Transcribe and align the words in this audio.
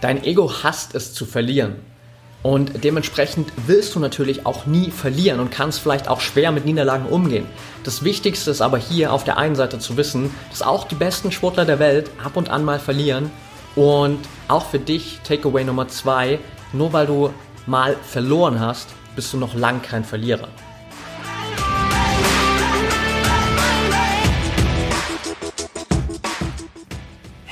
Dein 0.00 0.22
Ego 0.24 0.50
hasst 0.62 0.94
es 0.94 1.12
zu 1.14 1.26
verlieren. 1.26 1.76
Und 2.42 2.84
dementsprechend 2.84 3.52
willst 3.66 3.96
du 3.96 4.00
natürlich 4.00 4.46
auch 4.46 4.64
nie 4.64 4.92
verlieren 4.92 5.40
und 5.40 5.50
kannst 5.50 5.80
vielleicht 5.80 6.08
auch 6.08 6.20
schwer 6.20 6.52
mit 6.52 6.64
Niederlagen 6.64 7.06
umgehen. 7.06 7.46
Das 7.82 8.04
Wichtigste 8.04 8.52
ist 8.52 8.60
aber 8.60 8.78
hier 8.78 9.12
auf 9.12 9.24
der 9.24 9.38
einen 9.38 9.56
Seite 9.56 9.80
zu 9.80 9.96
wissen, 9.96 10.30
dass 10.50 10.62
auch 10.62 10.86
die 10.86 10.94
besten 10.94 11.32
Sportler 11.32 11.64
der 11.64 11.80
Welt 11.80 12.10
ab 12.22 12.36
und 12.36 12.48
an 12.48 12.64
mal 12.64 12.78
verlieren. 12.78 13.30
Und 13.74 14.20
auch 14.46 14.66
für 14.66 14.78
dich, 14.78 15.18
Takeaway 15.24 15.64
Nummer 15.64 15.88
zwei, 15.88 16.38
nur 16.72 16.92
weil 16.92 17.06
du 17.06 17.30
mal 17.66 17.96
verloren 18.02 18.60
hast, 18.60 18.88
bist 19.16 19.32
du 19.32 19.36
noch 19.36 19.54
lang 19.54 19.82
kein 19.82 20.04
Verlierer. 20.04 20.48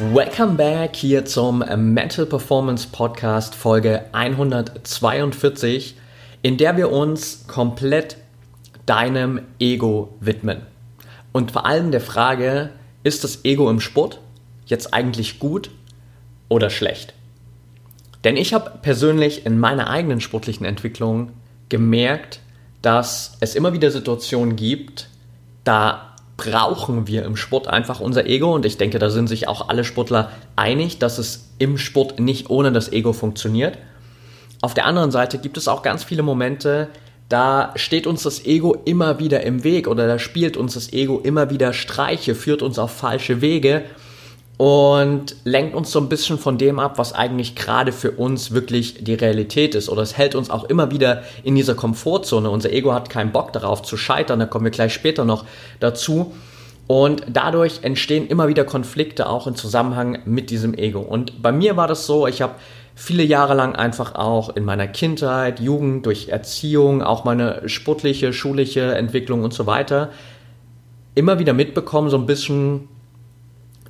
Welcome 0.00 0.54
back 0.54 0.94
hier 0.94 1.24
zum 1.24 1.58
Mental 1.58 2.24
Performance 2.24 2.86
Podcast 2.86 3.56
Folge 3.56 4.04
142, 4.12 5.96
in 6.40 6.56
der 6.56 6.76
wir 6.76 6.92
uns 6.92 7.48
komplett 7.48 8.16
deinem 8.86 9.40
Ego 9.58 10.14
widmen. 10.20 10.62
Und 11.32 11.50
vor 11.50 11.66
allem 11.66 11.90
der 11.90 12.00
Frage, 12.00 12.70
ist 13.02 13.24
das 13.24 13.44
Ego 13.44 13.68
im 13.68 13.80
Sport 13.80 14.20
jetzt 14.66 14.94
eigentlich 14.94 15.40
gut 15.40 15.72
oder 16.48 16.70
schlecht? 16.70 17.14
Denn 18.22 18.36
ich 18.36 18.54
habe 18.54 18.78
persönlich 18.80 19.46
in 19.46 19.58
meiner 19.58 19.90
eigenen 19.90 20.20
sportlichen 20.20 20.64
Entwicklung 20.64 21.32
gemerkt, 21.70 22.38
dass 22.82 23.36
es 23.40 23.56
immer 23.56 23.72
wieder 23.72 23.90
Situationen 23.90 24.54
gibt, 24.54 25.08
da 25.64 26.07
brauchen 26.38 27.06
wir 27.08 27.24
im 27.24 27.36
Sport 27.36 27.66
einfach 27.68 28.00
unser 28.00 28.24
Ego 28.24 28.54
und 28.54 28.64
ich 28.64 28.78
denke, 28.78 28.98
da 28.98 29.10
sind 29.10 29.26
sich 29.26 29.48
auch 29.48 29.68
alle 29.68 29.84
Sportler 29.84 30.30
einig, 30.56 30.98
dass 30.98 31.18
es 31.18 31.50
im 31.58 31.76
Sport 31.76 32.20
nicht 32.20 32.48
ohne 32.48 32.72
das 32.72 32.90
Ego 32.90 33.12
funktioniert. 33.12 33.76
Auf 34.62 34.72
der 34.72 34.86
anderen 34.86 35.10
Seite 35.10 35.38
gibt 35.38 35.56
es 35.56 35.68
auch 35.68 35.82
ganz 35.82 36.04
viele 36.04 36.22
Momente, 36.22 36.88
da 37.28 37.72
steht 37.74 38.06
uns 38.06 38.22
das 38.22 38.46
Ego 38.46 38.74
immer 38.84 39.18
wieder 39.18 39.42
im 39.42 39.64
Weg 39.64 39.88
oder 39.88 40.06
da 40.06 40.18
spielt 40.18 40.56
uns 40.56 40.74
das 40.74 40.92
Ego 40.92 41.18
immer 41.18 41.50
wieder 41.50 41.72
Streiche, 41.72 42.34
führt 42.34 42.62
uns 42.62 42.78
auf 42.78 42.92
falsche 42.92 43.40
Wege 43.40 43.82
und 44.58 45.36
lenkt 45.44 45.76
uns 45.76 45.92
so 45.92 46.00
ein 46.00 46.08
bisschen 46.08 46.36
von 46.36 46.58
dem 46.58 46.80
ab, 46.80 46.98
was 46.98 47.12
eigentlich 47.12 47.54
gerade 47.54 47.92
für 47.92 48.10
uns 48.10 48.50
wirklich 48.50 49.04
die 49.04 49.14
Realität 49.14 49.76
ist. 49.76 49.88
Oder 49.88 50.02
es 50.02 50.18
hält 50.18 50.34
uns 50.34 50.50
auch 50.50 50.64
immer 50.64 50.90
wieder 50.90 51.22
in 51.44 51.54
dieser 51.54 51.76
Komfortzone. 51.76 52.50
Unser 52.50 52.72
Ego 52.72 52.92
hat 52.92 53.08
keinen 53.08 53.30
Bock 53.30 53.52
darauf 53.52 53.82
zu 53.82 53.96
scheitern, 53.96 54.40
da 54.40 54.46
kommen 54.46 54.64
wir 54.64 54.72
gleich 54.72 54.92
später 54.92 55.24
noch 55.24 55.44
dazu. 55.78 56.34
Und 56.88 57.22
dadurch 57.28 57.80
entstehen 57.82 58.26
immer 58.26 58.48
wieder 58.48 58.64
Konflikte 58.64 59.28
auch 59.28 59.46
im 59.46 59.54
Zusammenhang 59.54 60.18
mit 60.24 60.50
diesem 60.50 60.74
Ego. 60.74 61.00
Und 61.00 61.40
bei 61.40 61.52
mir 61.52 61.76
war 61.76 61.86
das 61.86 62.06
so, 62.06 62.26
ich 62.26 62.42
habe 62.42 62.54
viele 62.96 63.22
Jahre 63.22 63.54
lang 63.54 63.76
einfach 63.76 64.16
auch 64.16 64.56
in 64.56 64.64
meiner 64.64 64.88
Kindheit, 64.88 65.60
Jugend, 65.60 66.04
durch 66.04 66.30
Erziehung, 66.30 67.00
auch 67.00 67.24
meine 67.24 67.68
sportliche, 67.68 68.32
schulische 68.32 68.96
Entwicklung 68.96 69.44
und 69.44 69.54
so 69.54 69.66
weiter, 69.66 70.10
immer 71.14 71.38
wieder 71.38 71.52
mitbekommen, 71.52 72.10
so 72.10 72.16
ein 72.16 72.26
bisschen 72.26 72.88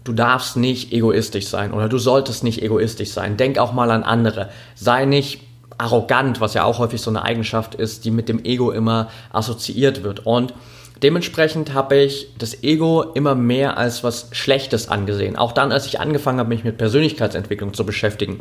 du 0.08 0.14
darfst 0.14 0.56
nicht 0.56 0.92
egoistisch 0.92 1.48
sein 1.48 1.72
oder 1.72 1.88
du 1.88 1.98
solltest 1.98 2.42
nicht 2.42 2.62
egoistisch 2.62 3.10
sein. 3.10 3.36
Denk 3.36 3.58
auch 3.58 3.72
mal 3.72 3.91
an 3.91 4.02
andere. 4.02 4.48
Sei 4.74 5.04
nicht 5.04 5.42
arrogant, 5.76 6.41
was 6.41 6.54
ja 6.54 6.64
auch 6.64 6.78
häufig 6.78 7.02
so 7.02 7.10
eine 7.10 7.22
Eigenschaft 7.22 7.74
ist, 7.74 8.06
die 8.06 8.10
mit 8.10 8.28
dem 8.28 8.42
Ego 8.42 8.70
immer 8.70 9.10
assoziiert 9.30 10.02
wird. 10.02 10.24
Und 10.24 10.54
dementsprechend 11.02 11.74
habe 11.74 11.96
ich 11.96 12.32
das 12.38 12.62
Ego 12.62 13.02
immer 13.14 13.34
mehr 13.34 13.76
als 13.76 14.02
was 14.02 14.30
Schlechtes 14.32 14.88
angesehen. 14.88 15.36
Auch 15.36 15.52
dann, 15.52 15.72
als 15.72 15.84
ich 15.84 16.00
angefangen 16.00 16.38
habe, 16.38 16.48
mich 16.48 16.64
mit 16.64 16.78
Persönlichkeitsentwicklung 16.78 17.75
zu 17.75 17.84
beschäftigen, 17.84 18.40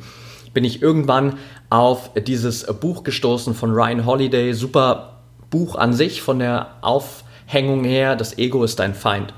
bin 0.54 0.64
ich 0.64 0.82
irgendwann 0.82 1.38
auf 1.70 2.12
dieses 2.16 2.66
Buch 2.80 3.04
gestoßen 3.04 3.54
von 3.54 3.72
Ryan 3.72 4.06
Holiday. 4.06 4.54
Super 4.54 5.18
Buch 5.50 5.76
an 5.76 5.92
sich, 5.94 6.22
von 6.22 6.40
der 6.40 6.76
Aufhängung 6.82 7.84
her, 7.84 8.16
das 8.16 8.38
Ego 8.38 8.64
ist 8.64 8.80
dein 8.80 8.96
Feind 8.96 9.34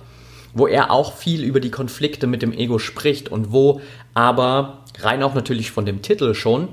wo 0.54 0.68
er 0.68 0.92
auch 0.92 1.14
viel 1.14 1.44
über 1.44 1.60
die 1.60 1.72
Konflikte 1.72 2.28
mit 2.28 2.42
dem 2.42 2.54
Ego 2.54 2.80
spricht 2.80 3.30
und 3.30 3.52
wo 3.52 3.82
aber 4.14 4.84
rein 5.00 5.24
auch 5.24 5.34
natürlich 5.34 5.72
von 5.72 5.86
dem 5.86 6.02
Titel 6.02 6.34
schon 6.34 6.70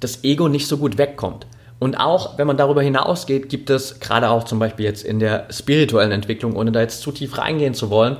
das 0.00 0.24
Ego 0.24 0.48
nicht 0.48 0.66
so 0.66 0.78
gut 0.78 0.98
wegkommt. 0.98 1.46
Und 1.78 1.96
auch 1.96 2.38
wenn 2.38 2.46
man 2.46 2.56
darüber 2.56 2.82
hinausgeht, 2.82 3.48
gibt 3.48 3.70
es 3.70 4.00
gerade 4.00 4.30
auch 4.30 4.44
zum 4.44 4.58
Beispiel 4.58 4.84
jetzt 4.84 5.04
in 5.04 5.20
der 5.20 5.46
spirituellen 5.50 6.10
Entwicklung, 6.10 6.56
ohne 6.56 6.72
da 6.72 6.80
jetzt 6.80 7.02
zu 7.02 7.12
tief 7.12 7.38
reingehen 7.38 7.74
zu 7.74 7.90
wollen, 7.90 8.16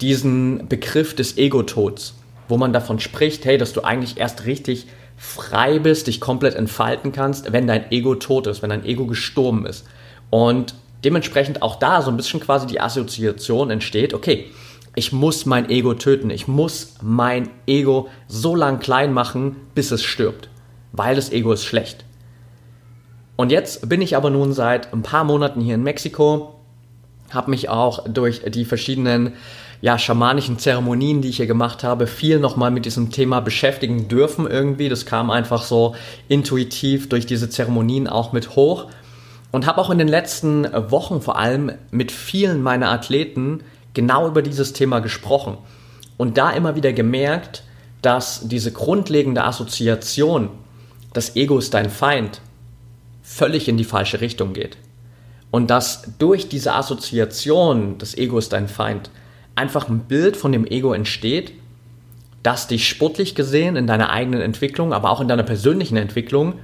diesen 0.00 0.68
Begriff 0.68 1.14
des 1.14 1.38
Ego-Tods, 1.38 2.14
wo 2.48 2.56
man 2.56 2.72
davon 2.72 2.98
spricht, 2.98 3.44
hey, 3.44 3.58
dass 3.58 3.72
du 3.72 3.82
eigentlich 3.82 4.18
erst 4.18 4.44
richtig 4.44 4.86
frei 5.16 5.78
bist, 5.78 6.08
dich 6.08 6.20
komplett 6.20 6.56
entfalten 6.56 7.12
kannst, 7.12 7.52
wenn 7.52 7.68
dein 7.68 7.92
Ego 7.92 8.16
tot 8.16 8.48
ist, 8.48 8.62
wenn 8.62 8.70
dein 8.70 8.84
Ego 8.84 9.06
gestorben 9.06 9.66
ist. 9.66 9.86
Und 10.30 10.74
dementsprechend 11.04 11.62
auch 11.62 11.76
da 11.76 12.02
so 12.02 12.10
ein 12.10 12.16
bisschen 12.16 12.40
quasi 12.40 12.66
die 12.66 12.80
Assoziation 12.80 13.70
entsteht, 13.70 14.14
okay, 14.14 14.46
ich 14.96 15.12
muss 15.12 15.44
mein 15.44 15.68
Ego 15.70 15.94
töten, 15.94 16.30
ich 16.30 16.46
muss 16.46 16.94
mein 17.02 17.48
Ego 17.66 18.08
so 18.28 18.54
lang 18.54 18.78
klein 18.78 19.12
machen, 19.12 19.56
bis 19.74 19.90
es 19.90 20.02
stirbt, 20.02 20.48
weil 20.92 21.16
das 21.16 21.32
Ego 21.32 21.52
ist 21.52 21.64
schlecht. 21.64 22.04
Und 23.36 23.50
jetzt 23.50 23.88
bin 23.88 24.00
ich 24.00 24.16
aber 24.16 24.30
nun 24.30 24.52
seit 24.52 24.92
ein 24.92 25.02
paar 25.02 25.24
Monaten 25.24 25.60
hier 25.60 25.74
in 25.74 25.82
Mexiko, 25.82 26.54
habe 27.30 27.50
mich 27.50 27.68
auch 27.68 28.04
durch 28.08 28.42
die 28.46 28.64
verschiedenen 28.64 29.32
ja, 29.80 29.98
schamanischen 29.98 30.58
Zeremonien, 30.58 31.20
die 31.20 31.28
ich 31.28 31.38
hier 31.38 31.48
gemacht 31.48 31.82
habe, 31.82 32.06
viel 32.06 32.38
nochmal 32.38 32.70
mit 32.70 32.86
diesem 32.86 33.10
Thema 33.10 33.40
beschäftigen 33.40 34.06
dürfen 34.06 34.46
irgendwie. 34.46 34.88
Das 34.88 35.04
kam 35.04 35.30
einfach 35.30 35.62
so 35.62 35.96
intuitiv 36.28 37.08
durch 37.08 37.26
diese 37.26 37.50
Zeremonien 37.50 38.06
auch 38.06 38.32
mit 38.32 38.54
hoch 38.54 38.86
und 39.54 39.66
habe 39.66 39.80
auch 39.80 39.90
in 39.90 39.98
den 39.98 40.08
letzten 40.08 40.64
Wochen 40.90 41.20
vor 41.20 41.38
allem 41.38 41.70
mit 41.92 42.10
vielen 42.10 42.60
meiner 42.60 42.90
Athleten 42.90 43.60
genau 43.92 44.26
über 44.26 44.42
dieses 44.42 44.72
Thema 44.72 44.98
gesprochen 44.98 45.58
und 46.16 46.36
da 46.38 46.50
immer 46.50 46.74
wieder 46.74 46.92
gemerkt, 46.92 47.62
dass 48.02 48.48
diese 48.48 48.72
grundlegende 48.72 49.44
Assoziation, 49.44 50.48
das 51.12 51.36
Ego 51.36 51.56
ist 51.56 51.72
dein 51.72 51.88
Feind, 51.88 52.40
völlig 53.22 53.68
in 53.68 53.76
die 53.76 53.84
falsche 53.84 54.20
Richtung 54.20 54.54
geht. 54.54 54.76
Und 55.52 55.70
dass 55.70 56.02
durch 56.18 56.48
diese 56.48 56.74
Assoziation, 56.74 57.96
das 57.98 58.18
Ego 58.18 58.38
ist 58.38 58.52
dein 58.52 58.66
Feind, 58.66 59.08
einfach 59.54 59.88
ein 59.88 60.00
Bild 60.00 60.36
von 60.36 60.50
dem 60.50 60.66
Ego 60.66 60.92
entsteht, 60.92 61.52
das 62.42 62.66
dich 62.66 62.88
sportlich 62.88 63.36
gesehen 63.36 63.76
in 63.76 63.86
deiner 63.86 64.10
eigenen 64.10 64.40
Entwicklung, 64.40 64.92
aber 64.92 65.10
auch 65.10 65.20
in 65.20 65.28
deiner 65.28 65.44
persönlichen 65.44 65.96
Entwicklung 65.96 66.54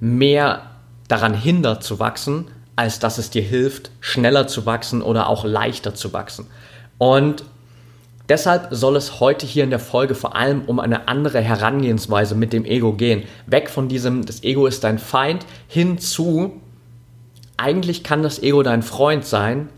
mehr 0.00 0.72
daran 1.08 1.34
hindert 1.34 1.82
zu 1.82 1.98
wachsen, 1.98 2.46
als 2.74 2.98
dass 2.98 3.18
es 3.18 3.30
dir 3.30 3.42
hilft, 3.42 3.90
schneller 4.00 4.46
zu 4.46 4.66
wachsen 4.66 5.02
oder 5.02 5.28
auch 5.28 5.44
leichter 5.44 5.94
zu 5.94 6.12
wachsen. 6.12 6.46
Und 6.98 7.44
deshalb 8.28 8.68
soll 8.70 8.96
es 8.96 9.20
heute 9.20 9.46
hier 9.46 9.64
in 9.64 9.70
der 9.70 9.78
Folge 9.78 10.14
vor 10.14 10.36
allem 10.36 10.62
um 10.66 10.78
eine 10.78 11.08
andere 11.08 11.40
Herangehensweise 11.40 12.34
mit 12.34 12.52
dem 12.52 12.64
Ego 12.64 12.92
gehen. 12.92 13.22
Weg 13.46 13.70
von 13.70 13.88
diesem, 13.88 14.26
das 14.26 14.42
Ego 14.42 14.66
ist 14.66 14.84
dein 14.84 14.98
Feind, 14.98 15.46
hin 15.68 15.98
zu, 15.98 16.60
eigentlich 17.56 18.04
kann 18.04 18.22
das 18.22 18.42
Ego 18.42 18.62
dein 18.62 18.82
Freund 18.82 19.24
sein, 19.24 19.70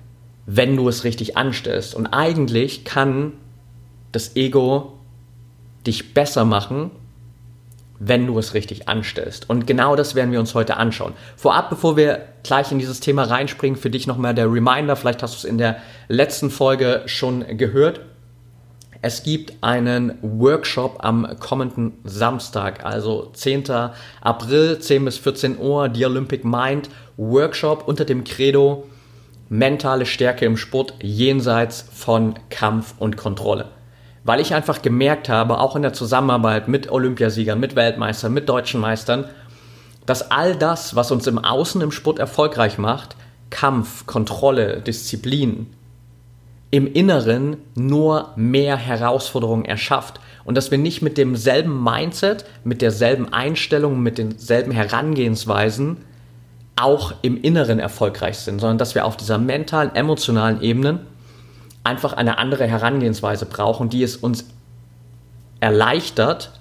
wenn 0.46 0.76
du 0.76 0.88
es 0.88 1.04
richtig 1.04 1.36
anstellst. 1.36 1.94
Und 1.94 2.08
eigentlich 2.08 2.84
kann 2.84 3.34
das 4.10 4.34
Ego 4.34 4.94
dich 5.86 6.14
besser 6.14 6.44
machen, 6.44 6.90
wenn 7.98 8.26
du 8.26 8.38
es 8.38 8.54
richtig 8.54 8.88
anstellst. 8.88 9.50
Und 9.50 9.66
genau 9.66 9.96
das 9.96 10.14
werden 10.14 10.32
wir 10.32 10.40
uns 10.40 10.54
heute 10.54 10.76
anschauen. 10.76 11.14
Vorab, 11.36 11.70
bevor 11.70 11.96
wir 11.96 12.20
gleich 12.42 12.70
in 12.70 12.78
dieses 12.78 13.00
Thema 13.00 13.24
reinspringen, 13.24 13.78
für 13.78 13.90
dich 13.90 14.06
nochmal 14.06 14.34
der 14.34 14.52
Reminder, 14.52 14.96
vielleicht 14.96 15.22
hast 15.22 15.34
du 15.34 15.38
es 15.38 15.44
in 15.44 15.58
der 15.58 15.76
letzten 16.08 16.50
Folge 16.50 17.02
schon 17.06 17.44
gehört. 17.56 18.00
Es 19.00 19.22
gibt 19.22 19.54
einen 19.60 20.18
Workshop 20.22 21.04
am 21.04 21.36
kommenden 21.38 21.92
Samstag, 22.04 22.84
also 22.84 23.30
10. 23.32 23.64
April, 24.20 24.78
10 24.78 25.04
bis 25.04 25.18
14 25.18 25.58
Uhr, 25.58 25.88
die 25.88 26.04
Olympic 26.04 26.44
Mind 26.44 26.88
Workshop 27.16 27.86
unter 27.86 28.04
dem 28.04 28.24
Credo 28.24 28.86
mentale 29.48 30.04
Stärke 30.04 30.44
im 30.44 30.56
Sport 30.56 30.94
jenseits 31.00 31.84
von 31.92 32.34
Kampf 32.50 32.94
und 32.98 33.16
Kontrolle. 33.16 33.66
Weil 34.28 34.40
ich 34.40 34.52
einfach 34.54 34.82
gemerkt 34.82 35.30
habe, 35.30 35.58
auch 35.58 35.74
in 35.74 35.80
der 35.80 35.94
Zusammenarbeit 35.94 36.68
mit 36.68 36.92
Olympiasiegern, 36.92 37.58
mit 37.58 37.76
Weltmeistern, 37.76 38.34
mit 38.34 38.46
deutschen 38.46 38.78
Meistern, 38.78 39.24
dass 40.04 40.30
all 40.30 40.54
das, 40.54 40.94
was 40.94 41.10
uns 41.10 41.26
im 41.26 41.38
Außen 41.38 41.80
im 41.80 41.90
Sport 41.90 42.18
erfolgreich 42.18 42.76
macht, 42.76 43.16
Kampf, 43.48 44.04
Kontrolle, 44.04 44.82
Disziplin, 44.82 45.68
im 46.70 46.86
Inneren 46.92 47.56
nur 47.74 48.32
mehr 48.36 48.76
Herausforderungen 48.76 49.64
erschafft. 49.64 50.20
Und 50.44 50.56
dass 50.56 50.70
wir 50.70 50.76
nicht 50.76 51.00
mit 51.00 51.16
demselben 51.16 51.82
Mindset, 51.82 52.44
mit 52.64 52.82
derselben 52.82 53.32
Einstellung, 53.32 54.02
mit 54.02 54.18
denselben 54.18 54.72
Herangehensweisen 54.72 56.04
auch 56.76 57.14
im 57.22 57.40
Inneren 57.40 57.78
erfolgreich 57.78 58.36
sind, 58.36 58.60
sondern 58.60 58.76
dass 58.76 58.94
wir 58.94 59.06
auf 59.06 59.16
dieser 59.16 59.38
mentalen, 59.38 59.94
emotionalen 59.94 60.60
Ebene 60.60 61.00
einfach 61.88 62.12
eine 62.12 62.38
andere 62.38 62.66
Herangehensweise 62.66 63.46
brauchen, 63.46 63.88
die 63.88 64.02
es 64.02 64.16
uns 64.16 64.44
erleichtert, 65.60 66.52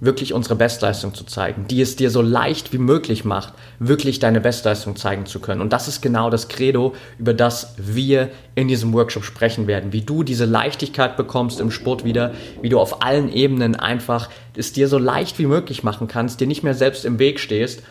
wirklich 0.00 0.32
unsere 0.32 0.54
Bestleistung 0.54 1.12
zu 1.12 1.24
zeigen, 1.24 1.66
die 1.66 1.80
es 1.80 1.96
dir 1.96 2.10
so 2.10 2.22
leicht 2.22 2.72
wie 2.72 2.78
möglich 2.78 3.24
macht, 3.24 3.52
wirklich 3.80 4.20
deine 4.20 4.40
Bestleistung 4.40 4.94
zeigen 4.94 5.26
zu 5.26 5.40
können. 5.40 5.60
Und 5.60 5.72
das 5.72 5.88
ist 5.88 6.00
genau 6.00 6.30
das 6.30 6.46
Credo, 6.46 6.94
über 7.18 7.34
das 7.34 7.74
wir 7.78 8.30
in 8.54 8.68
diesem 8.68 8.92
Workshop 8.92 9.24
sprechen 9.24 9.66
werden, 9.66 9.92
wie 9.92 10.02
du 10.02 10.22
diese 10.22 10.44
Leichtigkeit 10.44 11.16
bekommst 11.16 11.60
im 11.60 11.72
Sport 11.72 12.04
wieder, 12.04 12.32
wie 12.62 12.68
du 12.68 12.78
auf 12.78 13.02
allen 13.02 13.32
Ebenen 13.32 13.74
einfach 13.74 14.30
es 14.54 14.72
dir 14.72 14.86
so 14.86 14.98
leicht 14.98 15.38
wie 15.40 15.46
möglich 15.46 15.82
machen 15.82 16.06
kannst, 16.06 16.40
dir 16.40 16.46
nicht 16.46 16.62
mehr 16.62 16.74
selbst 16.74 17.04
im 17.04 17.18
Weg 17.18 17.40
stehst 17.40 17.82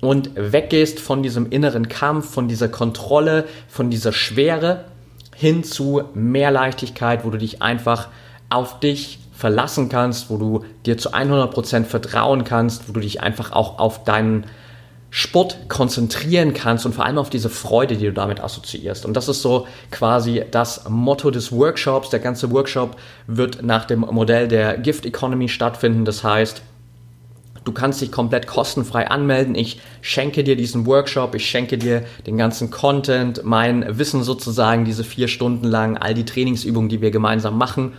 und 0.00 0.30
weggehst 0.34 0.98
von 0.98 1.22
diesem 1.22 1.50
inneren 1.50 1.88
Kampf, 1.88 2.32
von 2.32 2.48
dieser 2.48 2.68
Kontrolle, 2.68 3.44
von 3.68 3.90
dieser 3.90 4.12
Schwere 4.12 4.86
hin 5.34 5.64
zu 5.64 6.02
mehr 6.14 6.50
Leichtigkeit, 6.50 7.24
wo 7.24 7.30
du 7.30 7.38
dich 7.38 7.62
einfach 7.62 8.08
auf 8.50 8.80
dich 8.80 9.18
verlassen 9.32 9.88
kannst, 9.88 10.30
wo 10.30 10.36
du 10.36 10.64
dir 10.86 10.96
zu 10.96 11.12
100% 11.12 11.84
vertrauen 11.84 12.44
kannst, 12.44 12.88
wo 12.88 12.92
du 12.92 13.00
dich 13.00 13.20
einfach 13.20 13.52
auch 13.52 13.78
auf 13.78 14.04
deinen 14.04 14.46
Sport 15.10 15.68
konzentrieren 15.68 16.54
kannst 16.54 16.86
und 16.86 16.92
vor 16.92 17.04
allem 17.04 17.18
auf 17.18 17.30
diese 17.30 17.48
Freude, 17.48 17.96
die 17.96 18.06
du 18.06 18.12
damit 18.12 18.40
assoziierst. 18.40 19.06
Und 19.06 19.14
das 19.16 19.28
ist 19.28 19.42
so 19.42 19.68
quasi 19.92 20.42
das 20.50 20.88
Motto 20.88 21.30
des 21.30 21.52
Workshops. 21.52 22.10
Der 22.10 22.18
ganze 22.18 22.50
Workshop 22.50 22.96
wird 23.28 23.62
nach 23.62 23.84
dem 23.84 24.00
Modell 24.00 24.48
der 24.48 24.76
Gift 24.76 25.06
Economy 25.06 25.48
stattfinden. 25.48 26.04
Das 26.04 26.24
heißt, 26.24 26.62
du 27.64 27.72
kannst 27.72 28.00
dich 28.00 28.12
komplett 28.12 28.46
kostenfrei 28.46 29.08
anmelden. 29.08 29.54
Ich 29.54 29.80
schenke 30.00 30.44
dir 30.44 30.56
diesen 30.56 30.86
Workshop, 30.86 31.34
ich 31.34 31.48
schenke 31.48 31.78
dir 31.78 32.04
den 32.26 32.36
ganzen 32.36 32.70
Content, 32.70 33.42
mein 33.44 33.98
Wissen 33.98 34.22
sozusagen, 34.22 34.84
diese 34.84 35.04
vier 35.04 35.28
Stunden 35.28 35.66
lang, 35.66 35.96
all 35.96 36.14
die 36.14 36.24
Trainingsübungen, 36.24 36.88
die 36.88 37.00
wir 37.00 37.10
gemeinsam 37.10 37.58
machen 37.58 37.92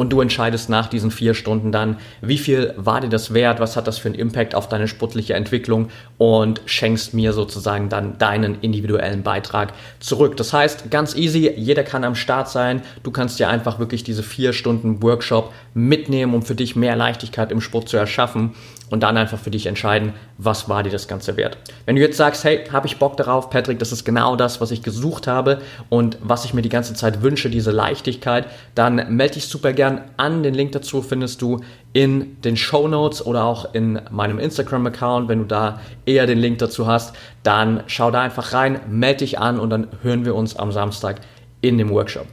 und 0.00 0.08
du 0.14 0.22
entscheidest 0.22 0.70
nach 0.70 0.86
diesen 0.86 1.10
vier 1.10 1.34
Stunden 1.34 1.72
dann, 1.72 1.98
wie 2.22 2.38
viel 2.38 2.72
war 2.78 3.02
dir 3.02 3.10
das 3.10 3.34
wert, 3.34 3.60
was 3.60 3.76
hat 3.76 3.86
das 3.86 3.98
für 3.98 4.08
einen 4.08 4.14
Impact 4.14 4.54
auf 4.54 4.66
deine 4.66 4.88
sportliche 4.88 5.34
Entwicklung 5.34 5.90
und 6.16 6.62
schenkst 6.64 7.12
mir 7.12 7.34
sozusagen 7.34 7.90
dann 7.90 8.16
deinen 8.16 8.62
individuellen 8.62 9.22
Beitrag 9.22 9.74
zurück. 9.98 10.38
Das 10.38 10.54
heißt, 10.54 10.90
ganz 10.90 11.14
easy, 11.14 11.52
jeder 11.54 11.82
kann 11.82 12.04
am 12.04 12.14
Start 12.14 12.48
sein, 12.48 12.80
du 13.02 13.10
kannst 13.10 13.38
dir 13.38 13.50
einfach 13.50 13.78
wirklich 13.78 14.02
diese 14.02 14.22
vier 14.22 14.54
Stunden 14.54 15.02
Workshop 15.02 15.52
mitnehmen, 15.74 16.32
um 16.32 16.40
für 16.40 16.54
dich 16.54 16.76
mehr 16.76 16.96
Leichtigkeit 16.96 17.52
im 17.52 17.60
Sport 17.60 17.90
zu 17.90 17.98
erschaffen 17.98 18.54
und 18.90 19.02
dann 19.02 19.16
einfach 19.16 19.38
für 19.38 19.50
dich 19.50 19.66
entscheiden, 19.66 20.12
was 20.36 20.68
war 20.68 20.82
dir 20.82 20.90
das 20.90 21.08
Ganze 21.08 21.36
wert. 21.36 21.56
Wenn 21.86 21.96
du 21.96 22.02
jetzt 22.02 22.16
sagst, 22.16 22.44
hey, 22.44 22.64
habe 22.70 22.86
ich 22.86 22.98
Bock 22.98 23.16
darauf, 23.16 23.48
Patrick, 23.48 23.78
das 23.78 23.92
ist 23.92 24.04
genau 24.04 24.36
das, 24.36 24.60
was 24.60 24.70
ich 24.70 24.82
gesucht 24.82 25.26
habe 25.26 25.58
und 25.88 26.18
was 26.22 26.44
ich 26.44 26.52
mir 26.52 26.62
die 26.62 26.68
ganze 26.68 26.94
Zeit 26.94 27.22
wünsche, 27.22 27.50
diese 27.50 27.70
Leichtigkeit, 27.70 28.46
dann 28.74 29.16
melde 29.16 29.34
dich 29.34 29.46
super 29.46 29.72
gern 29.72 30.02
an. 30.16 30.42
Den 30.42 30.54
Link 30.54 30.72
dazu 30.72 31.02
findest 31.02 31.40
du 31.40 31.60
in 31.92 32.40
den 32.42 32.56
Show 32.56 32.88
Notes 32.88 33.24
oder 33.24 33.44
auch 33.44 33.74
in 33.74 34.00
meinem 34.10 34.38
Instagram-Account. 34.38 35.28
Wenn 35.28 35.40
du 35.40 35.44
da 35.46 35.80
eher 36.04 36.26
den 36.26 36.38
Link 36.38 36.58
dazu 36.58 36.86
hast, 36.86 37.14
dann 37.42 37.84
schau 37.86 38.10
da 38.10 38.20
einfach 38.20 38.52
rein, 38.52 38.80
melde 38.88 39.18
dich 39.18 39.38
an 39.38 39.58
und 39.58 39.70
dann 39.70 39.88
hören 40.02 40.24
wir 40.24 40.34
uns 40.34 40.56
am 40.56 40.72
Samstag 40.72 41.20
in 41.60 41.78
dem 41.78 41.90
Workshop. 41.90 42.26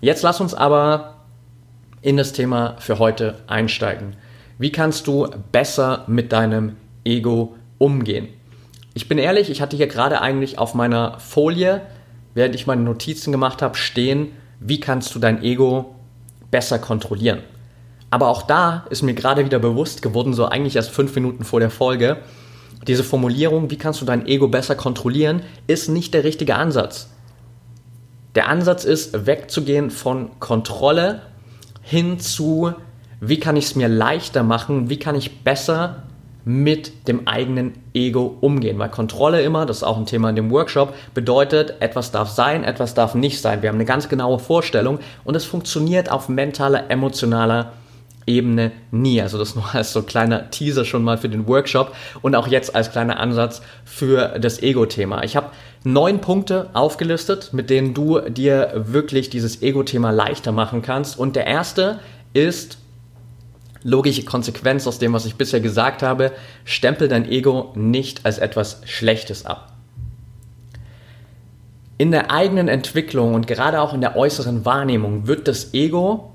Jetzt 0.00 0.22
lass 0.22 0.40
uns 0.40 0.54
aber 0.54 1.14
in 2.00 2.16
das 2.16 2.32
Thema 2.32 2.76
für 2.78 2.98
heute 2.98 3.36
einsteigen. 3.46 4.16
Wie 4.58 4.72
kannst 4.72 5.06
du 5.06 5.28
besser 5.50 6.04
mit 6.06 6.32
deinem 6.32 6.76
Ego 7.04 7.54
umgehen? 7.78 8.28
Ich 8.94 9.08
bin 9.08 9.18
ehrlich, 9.18 9.50
ich 9.50 9.62
hatte 9.62 9.76
hier 9.76 9.86
gerade 9.86 10.20
eigentlich 10.20 10.58
auf 10.58 10.74
meiner 10.74 11.18
Folie, 11.18 11.80
während 12.34 12.54
ich 12.54 12.66
meine 12.66 12.82
Notizen 12.82 13.32
gemacht 13.32 13.62
habe, 13.62 13.76
stehen, 13.76 14.28
wie 14.60 14.80
kannst 14.80 15.14
du 15.14 15.18
dein 15.18 15.42
Ego 15.42 15.94
besser 16.50 16.78
kontrollieren? 16.78 17.40
Aber 18.10 18.28
auch 18.28 18.42
da 18.42 18.84
ist 18.90 19.02
mir 19.02 19.14
gerade 19.14 19.44
wieder 19.44 19.58
bewusst 19.58 20.02
geworden, 20.02 20.34
so 20.34 20.44
eigentlich 20.44 20.76
erst 20.76 20.90
fünf 20.90 21.14
Minuten 21.14 21.44
vor 21.44 21.60
der 21.60 21.70
Folge, 21.70 22.18
diese 22.86 23.04
Formulierung, 23.04 23.70
wie 23.70 23.78
kannst 23.78 24.00
du 24.00 24.04
dein 24.04 24.26
Ego 24.26 24.48
besser 24.48 24.74
kontrollieren, 24.74 25.42
ist 25.66 25.88
nicht 25.88 26.12
der 26.14 26.24
richtige 26.24 26.56
Ansatz. 26.56 27.08
Der 28.34 28.48
Ansatz 28.48 28.84
ist, 28.84 29.26
wegzugehen 29.26 29.90
von 29.90 30.38
Kontrolle 30.40 31.22
hin 31.82 32.18
zu 32.18 32.74
wie 33.24 33.38
kann 33.38 33.56
ich 33.56 33.66
es 33.66 33.76
mir 33.76 33.88
leichter 33.88 34.42
machen, 34.42 34.90
wie 34.90 34.98
kann 34.98 35.14
ich 35.14 35.44
besser 35.44 36.02
mit 36.44 37.06
dem 37.06 37.28
eigenen 37.28 37.74
Ego 37.94 38.36
umgehen. 38.40 38.80
Weil 38.80 38.88
Kontrolle 38.88 39.42
immer, 39.42 39.64
das 39.64 39.78
ist 39.78 39.82
auch 39.84 39.96
ein 39.96 40.06
Thema 40.06 40.30
in 40.30 40.34
dem 40.34 40.50
Workshop, 40.50 40.92
bedeutet, 41.14 41.74
etwas 41.78 42.10
darf 42.10 42.30
sein, 42.30 42.64
etwas 42.64 42.94
darf 42.94 43.14
nicht 43.14 43.40
sein. 43.40 43.62
Wir 43.62 43.68
haben 43.68 43.76
eine 43.76 43.84
ganz 43.84 44.08
genaue 44.08 44.40
Vorstellung 44.40 44.98
und 45.22 45.36
es 45.36 45.44
funktioniert 45.44 46.10
auf 46.10 46.28
mentaler, 46.28 46.90
emotionaler 46.90 47.70
Ebene 48.26 48.72
nie. 48.90 49.22
Also 49.22 49.38
das 49.38 49.54
nur 49.54 49.72
als 49.72 49.92
so 49.92 50.02
kleiner 50.02 50.50
Teaser 50.50 50.84
schon 50.84 51.04
mal 51.04 51.16
für 51.16 51.28
den 51.28 51.46
Workshop 51.46 51.94
und 52.22 52.34
auch 52.34 52.48
jetzt 52.48 52.74
als 52.74 52.90
kleiner 52.90 53.20
Ansatz 53.20 53.62
für 53.84 54.40
das 54.40 54.60
Ego-Thema. 54.60 55.22
Ich 55.22 55.36
habe 55.36 55.50
neun 55.84 56.20
Punkte 56.20 56.70
aufgelistet, 56.72 57.50
mit 57.52 57.70
denen 57.70 57.94
du 57.94 58.18
dir 58.18 58.72
wirklich 58.74 59.30
dieses 59.30 59.62
Ego-Thema 59.62 60.10
leichter 60.10 60.50
machen 60.50 60.82
kannst. 60.82 61.16
Und 61.16 61.36
der 61.36 61.46
erste 61.46 62.00
ist, 62.32 62.78
logische 63.84 64.24
Konsequenz 64.24 64.86
aus 64.86 64.98
dem, 64.98 65.12
was 65.12 65.26
ich 65.26 65.36
bisher 65.36 65.60
gesagt 65.60 66.02
habe, 66.02 66.32
stempel 66.64 67.08
dein 67.08 67.28
Ego 67.28 67.72
nicht 67.74 68.24
als 68.24 68.38
etwas 68.38 68.80
Schlechtes 68.84 69.46
ab. 69.46 69.72
In 71.98 72.10
der 72.10 72.30
eigenen 72.30 72.68
Entwicklung 72.68 73.34
und 73.34 73.46
gerade 73.46 73.80
auch 73.80 73.94
in 73.94 74.00
der 74.00 74.16
äußeren 74.16 74.64
Wahrnehmung 74.64 75.26
wird 75.26 75.46
das 75.46 75.72
Ego 75.72 76.32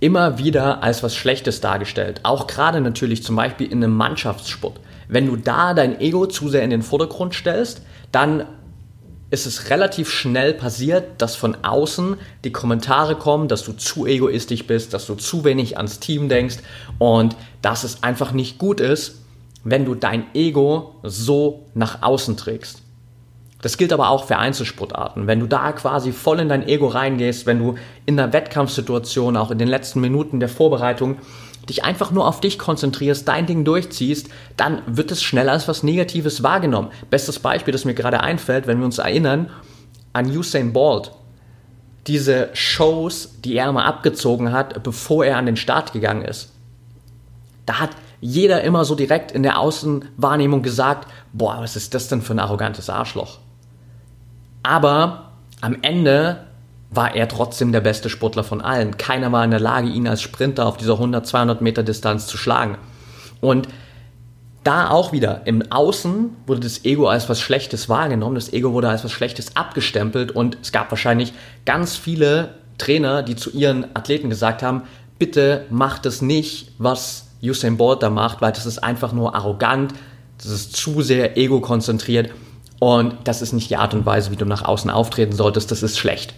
immer 0.00 0.38
wieder 0.38 0.82
als 0.82 1.02
was 1.02 1.14
Schlechtes 1.14 1.60
dargestellt. 1.60 2.20
Auch 2.22 2.46
gerade 2.46 2.80
natürlich 2.80 3.22
zum 3.22 3.36
Beispiel 3.36 3.70
in 3.70 3.82
einem 3.82 3.96
Mannschaftssport. 3.96 4.80
Wenn 5.08 5.26
du 5.26 5.36
da 5.36 5.74
dein 5.74 6.00
Ego 6.00 6.26
zu 6.26 6.48
sehr 6.48 6.62
in 6.62 6.70
den 6.70 6.82
Vordergrund 6.82 7.34
stellst, 7.34 7.82
dann 8.12 8.44
ist 9.30 9.46
es 9.46 9.70
relativ 9.70 10.10
schnell 10.10 10.54
passiert, 10.54 11.20
dass 11.20 11.34
von 11.34 11.56
außen 11.64 12.16
die 12.44 12.52
Kommentare 12.52 13.16
kommen, 13.16 13.48
dass 13.48 13.64
du 13.64 13.72
zu 13.72 14.06
egoistisch 14.06 14.66
bist, 14.66 14.94
dass 14.94 15.06
du 15.06 15.14
zu 15.14 15.44
wenig 15.44 15.76
ans 15.76 15.98
Team 15.98 16.28
denkst 16.28 16.58
und 16.98 17.36
dass 17.60 17.82
es 17.82 18.02
einfach 18.02 18.32
nicht 18.32 18.58
gut 18.58 18.80
ist, 18.80 19.22
wenn 19.64 19.84
du 19.84 19.96
dein 19.96 20.26
Ego 20.34 20.94
so 21.02 21.66
nach 21.74 22.02
außen 22.02 22.36
trägst. 22.36 22.82
Das 23.62 23.78
gilt 23.78 23.92
aber 23.92 24.10
auch 24.10 24.26
für 24.26 24.36
Einzelsportarten. 24.36 25.26
Wenn 25.26 25.40
du 25.40 25.46
da 25.46 25.72
quasi 25.72 26.12
voll 26.12 26.38
in 26.38 26.48
dein 26.48 26.68
Ego 26.68 26.86
reingehst, 26.86 27.46
wenn 27.46 27.58
du 27.58 27.74
in 28.04 28.20
einer 28.20 28.32
Wettkampfsituation, 28.32 29.36
auch 29.36 29.50
in 29.50 29.58
den 29.58 29.66
letzten 29.66 30.00
Minuten 30.00 30.38
der 30.38 30.48
Vorbereitung, 30.48 31.16
dich 31.68 31.84
einfach 31.84 32.10
nur 32.10 32.26
auf 32.26 32.40
dich 32.40 32.58
konzentrierst, 32.58 33.26
dein 33.26 33.46
Ding 33.46 33.64
durchziehst, 33.64 34.28
dann 34.56 34.82
wird 34.86 35.10
es 35.10 35.22
schneller 35.22 35.52
als 35.52 35.68
was 35.68 35.82
Negatives 35.82 36.42
wahrgenommen. 36.42 36.90
Bestes 37.10 37.38
Beispiel, 37.38 37.72
das 37.72 37.84
mir 37.84 37.94
gerade 37.94 38.20
einfällt, 38.20 38.66
wenn 38.66 38.78
wir 38.78 38.84
uns 38.84 38.98
erinnern 38.98 39.50
an 40.12 40.26
Usain 40.26 40.72
Bolt. 40.72 41.12
Diese 42.06 42.50
Shows, 42.52 43.34
die 43.44 43.56
er 43.56 43.68
immer 43.68 43.84
abgezogen 43.84 44.52
hat, 44.52 44.82
bevor 44.82 45.24
er 45.24 45.36
an 45.36 45.46
den 45.46 45.56
Start 45.56 45.92
gegangen 45.92 46.22
ist. 46.22 46.52
Da 47.66 47.80
hat 47.80 47.90
jeder 48.20 48.62
immer 48.62 48.84
so 48.84 48.94
direkt 48.94 49.32
in 49.32 49.42
der 49.42 49.58
Außenwahrnehmung 49.58 50.62
gesagt, 50.62 51.08
boah, 51.32 51.58
was 51.60 51.76
ist 51.76 51.94
das 51.94 52.08
denn 52.08 52.22
für 52.22 52.34
ein 52.34 52.38
arrogantes 52.38 52.88
Arschloch? 52.88 53.38
Aber 54.62 55.32
am 55.60 55.78
Ende 55.82 56.45
war 56.90 57.14
er 57.14 57.28
trotzdem 57.28 57.72
der 57.72 57.80
beste 57.80 58.08
Sportler 58.08 58.44
von 58.44 58.60
allen. 58.60 58.96
Keiner 58.96 59.32
war 59.32 59.44
in 59.44 59.50
der 59.50 59.60
Lage, 59.60 59.88
ihn 59.88 60.08
als 60.08 60.22
Sprinter 60.22 60.66
auf 60.66 60.76
dieser 60.76 60.94
100, 60.94 61.26
200 61.26 61.60
Meter 61.60 61.82
Distanz 61.82 62.26
zu 62.26 62.38
schlagen. 62.38 62.78
Und 63.40 63.68
da 64.66 64.90
auch 64.90 65.12
wieder, 65.12 65.42
im 65.44 65.70
Außen 65.70 66.30
wurde 66.46 66.60
das 66.62 66.84
Ego 66.84 67.06
als 67.06 67.28
was 67.28 67.40
Schlechtes 67.40 67.88
wahrgenommen, 67.88 68.34
das 68.34 68.52
Ego 68.52 68.72
wurde 68.72 68.88
als 68.88 69.04
was 69.04 69.12
Schlechtes 69.12 69.54
abgestempelt 69.54 70.32
und 70.32 70.58
es 70.60 70.72
gab 70.72 70.90
wahrscheinlich 70.90 71.32
ganz 71.64 71.96
viele 71.96 72.54
Trainer, 72.76 73.22
die 73.22 73.36
zu 73.36 73.50
ihren 73.50 73.86
Athleten 73.94 74.28
gesagt 74.28 74.64
haben, 74.64 74.82
bitte 75.20 75.66
macht 75.70 76.04
es 76.04 76.20
nicht, 76.20 76.72
was 76.78 77.28
Usain 77.42 77.76
Bolt 77.76 78.02
da 78.02 78.10
macht, 78.10 78.40
weil 78.40 78.52
das 78.52 78.66
ist 78.66 78.82
einfach 78.82 79.12
nur 79.12 79.36
arrogant, 79.36 79.94
das 80.38 80.50
ist 80.50 80.74
zu 80.74 81.00
sehr 81.00 81.36
ego-konzentriert 81.36 82.32
und 82.80 83.14
das 83.22 83.42
ist 83.42 83.52
nicht 83.52 83.70
die 83.70 83.76
Art 83.76 83.94
und 83.94 84.04
Weise, 84.04 84.32
wie 84.32 84.36
du 84.36 84.46
nach 84.46 84.64
außen 84.64 84.90
auftreten 84.90 85.32
solltest, 85.32 85.70
das 85.70 85.84
ist 85.84 85.96
schlecht. 85.96 86.34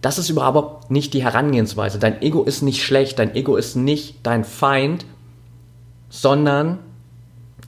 Das 0.00 0.18
ist 0.18 0.28
überhaupt 0.28 0.90
nicht 0.90 1.12
die 1.14 1.22
Herangehensweise. 1.22 1.98
Dein 1.98 2.22
Ego 2.22 2.44
ist 2.44 2.62
nicht 2.62 2.82
schlecht, 2.82 3.18
dein 3.18 3.34
Ego 3.34 3.56
ist 3.56 3.74
nicht 3.74 4.16
dein 4.22 4.44
Feind, 4.44 5.04
sondern 6.08 6.78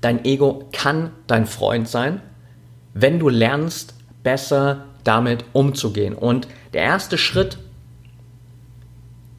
dein 0.01 0.25
Ego 0.25 0.65
kann 0.73 1.11
dein 1.27 1.47
Freund 1.47 1.89
sein, 1.89 2.23
wenn 2.95 3.19
du 3.19 3.29
lernst, 3.29 3.95
besser 4.23 4.85
damit 5.05 5.45
umzugehen. 5.53 6.15
Und 6.15 6.47
der 6.73 6.83
erste 6.83 7.19
Schritt, 7.19 7.59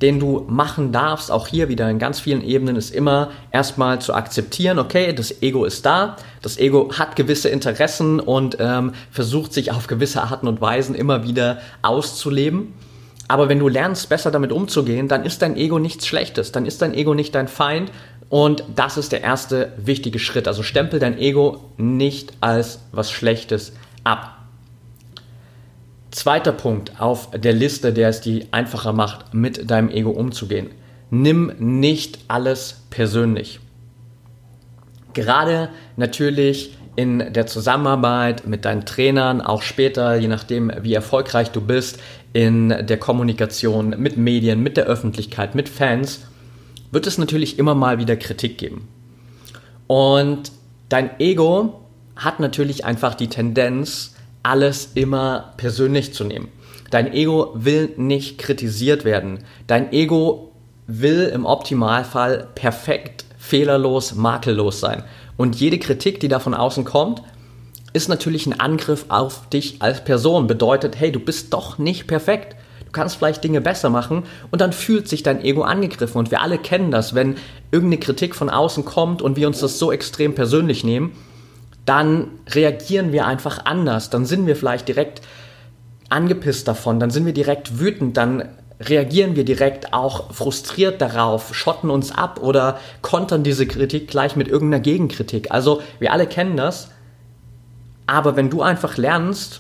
den 0.02 0.20
du 0.20 0.46
machen 0.48 0.92
darfst, 0.92 1.32
auch 1.32 1.48
hier 1.48 1.70
wieder 1.70 1.90
in 1.90 2.00
ganz 2.00 2.20
vielen 2.20 2.44
Ebenen, 2.44 2.76
ist 2.76 2.94
immer 2.94 3.30
erstmal 3.52 4.02
zu 4.02 4.14
akzeptieren, 4.14 4.80
okay, 4.80 5.14
das 5.14 5.42
Ego 5.42 5.66
ist 5.66 5.86
da, 5.86 6.16
das 6.42 6.58
Ego 6.58 6.92
hat 6.98 7.16
gewisse 7.16 7.50
Interessen 7.50 8.20
und 8.20 8.58
ähm, 8.60 8.94
versucht 9.12 9.54
sich 9.54 9.72
auf 9.72 9.88
gewisse 9.88 10.24
Arten 10.24 10.48
und 10.48 10.60
Weisen 10.62 10.96
immer 10.96 11.24
wieder 11.24 11.60
auszuleben. 11.82 12.74
Aber 13.28 13.48
wenn 13.48 13.60
du 13.60 13.70
lernst, 13.70 14.10
besser 14.10 14.32
damit 14.32 14.52
umzugehen, 14.52 15.08
dann 15.08 15.24
ist 15.24 15.42
dein 15.42 15.56
Ego 15.56 15.80
nichts 15.80 16.06
Schlechtes, 16.06 16.52
dann 16.52 16.66
ist 16.66 16.82
dein 16.82 16.94
Ego 16.94 17.14
nicht 17.14 17.34
dein 17.34 17.48
Feind 17.48 17.92
und 18.30 18.64
das 18.76 18.98
ist 18.98 19.12
der 19.12 19.22
erste 19.22 19.74
wichtige 19.78 20.20
Schritt. 20.20 20.48
Also 20.48 20.64
stempel 20.64 21.00
dein 21.00 21.18
Ego 21.18 21.72
nicht 21.78 22.34
als 22.42 22.80
was 22.92 23.12
Schlechtes 23.12 23.74
ab. 24.04 24.41
Zweiter 26.12 26.52
Punkt 26.52 27.00
auf 27.00 27.32
der 27.32 27.54
Liste, 27.54 27.94
der 27.94 28.10
es 28.10 28.22
dir 28.22 28.46
einfacher 28.52 28.92
macht, 28.92 29.34
mit 29.34 29.72
deinem 29.72 29.90
Ego 29.90 30.12
umzugehen. 30.12 30.70
Nimm 31.10 31.54
nicht 31.58 32.20
alles 32.28 32.84
persönlich. 32.90 33.60
Gerade 35.14 35.70
natürlich 35.96 36.78
in 36.96 37.34
der 37.34 37.48
Zusammenarbeit 37.48 38.46
mit 38.46 38.66
deinen 38.66 38.86
Trainern, 38.86 39.40
auch 39.42 39.62
später, 39.62 40.16
je 40.16 40.28
nachdem, 40.28 40.72
wie 40.82 40.94
erfolgreich 40.94 41.52
du 41.52 41.62
bist, 41.62 42.00
in 42.34 42.70
der 42.70 42.98
Kommunikation 42.98 43.96
mit 43.98 44.18
Medien, 44.18 44.62
mit 44.62 44.78
der 44.78 44.86
Öffentlichkeit, 44.86 45.56
mit 45.56 45.70
Fans, 45.70 46.22
wird 46.92 47.08
es 47.08 47.18
natürlich 47.18 47.58
immer 47.58 47.76
mal 47.76 48.00
wieder 48.00 48.18
Kritik 48.18 48.58
geben. 48.58 48.88
Und 49.88 50.52
dein 50.90 51.20
Ego 51.20 51.82
hat 52.18 52.40
natürlich 52.40 52.84
einfach 52.86 53.16
die 53.16 53.28
Tendenz, 53.28 54.16
alles 54.44 54.92
immer 54.96 55.54
persönlich 55.58 56.14
zu 56.14 56.24
nehmen. 56.24 56.50
Dein 56.90 57.14
Ego 57.14 57.52
will 57.56 57.94
nicht 57.98 58.38
kritisiert 58.38 59.06
werden. 59.06 59.40
Dein 59.68 59.94
Ego 59.94 60.52
will 60.88 61.32
im 61.34 61.46
Optimalfall 61.46 62.48
perfekt, 62.54 63.26
fehlerlos, 63.38 64.16
makellos 64.16 64.80
sein. 64.80 65.04
Und 65.38 65.56
jede 65.56 65.80
Kritik, 65.80 66.20
die 66.20 66.28
da 66.28 66.40
von 66.40 66.54
außen 66.54 66.84
kommt, 66.84 67.22
ist 67.94 68.10
natürlich 68.10 68.46
ein 68.46 68.60
Angriff 68.60 69.06
auf 69.10 69.50
dich 69.50 69.82
als 69.82 70.04
Person. 70.04 70.48
Bedeutet, 70.48 71.00
hey, 71.00 71.12
du 71.12 71.20
bist 71.20 71.54
doch 71.54 71.78
nicht 71.78 72.08
perfekt. 72.08 72.56
Du 72.86 72.92
kannst 72.92 73.16
vielleicht 73.16 73.44
Dinge 73.44 73.62
besser 73.62 73.90
machen 73.90 74.24
und 74.52 74.60
dann 74.60 74.74
fühlt 74.74 75.08
sich 75.08 75.24
dein 75.24 75.42
Ego 75.42 75.62
angegriffen. 75.62 76.18
Und 76.18 76.30
wir 76.30 76.42
alle 76.42 76.58
kennen 76.58 76.92
das, 76.92 77.16
wenn 77.16 77.36
irgendeine 77.72 78.00
Kritik 78.00 78.36
von 78.36 78.50
außen 78.50 78.84
kommt 78.84 79.22
und 79.22 79.38
wir 79.38 79.48
uns 79.48 79.60
das 79.60 79.80
so 79.80 79.92
extrem 79.92 80.36
persönlich 80.36 80.84
nehmen, 80.84 81.14
dann 81.92 82.30
reagieren 82.48 83.12
wir 83.12 83.26
einfach 83.28 83.66
anders. 83.66 84.10
Dann 84.10 84.26
sind 84.26 84.48
wir 84.48 84.56
vielleicht 84.56 84.88
direkt 84.88 85.22
angepisst 86.08 86.66
davon, 86.66 87.02
dann 87.02 87.12
sind 87.12 87.26
wir 87.26 87.34
direkt 87.34 87.82
wütend, 87.82 88.16
dann 88.16 88.48
reagieren 88.80 89.36
wir 89.36 89.44
direkt 89.44 89.94
auch 89.94 90.34
frustriert 90.34 91.02
darauf, 91.02 91.54
schotten 91.54 91.90
uns 91.90 92.14
ab 92.14 92.40
oder 92.42 92.80
kontern 93.02 93.44
diese 93.44 93.68
Kritik 93.68 94.08
gleich 94.08 94.38
mit 94.38 94.48
irgendeiner 94.48 94.82
Gegenkritik. 94.82 95.52
Also 95.52 95.82
wir 96.00 96.14
alle 96.14 96.28
kennen 96.28 96.56
das. 96.56 96.92
Aber 98.08 98.38
wenn 98.38 98.50
du 98.50 98.62
einfach 98.62 98.96
lernst, 98.96 99.60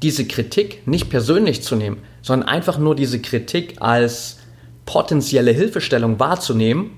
diese 0.00 0.26
Kritik 0.26 0.86
nicht 0.86 1.10
persönlich 1.10 1.62
zu 1.62 1.76
nehmen, 1.76 1.98
sondern 2.22 2.48
einfach 2.48 2.78
nur 2.78 2.96
diese 2.96 3.20
Kritik 3.20 3.76
als 3.80 4.38
potenzielle 4.86 5.50
Hilfestellung 5.50 6.18
wahrzunehmen, 6.18 6.92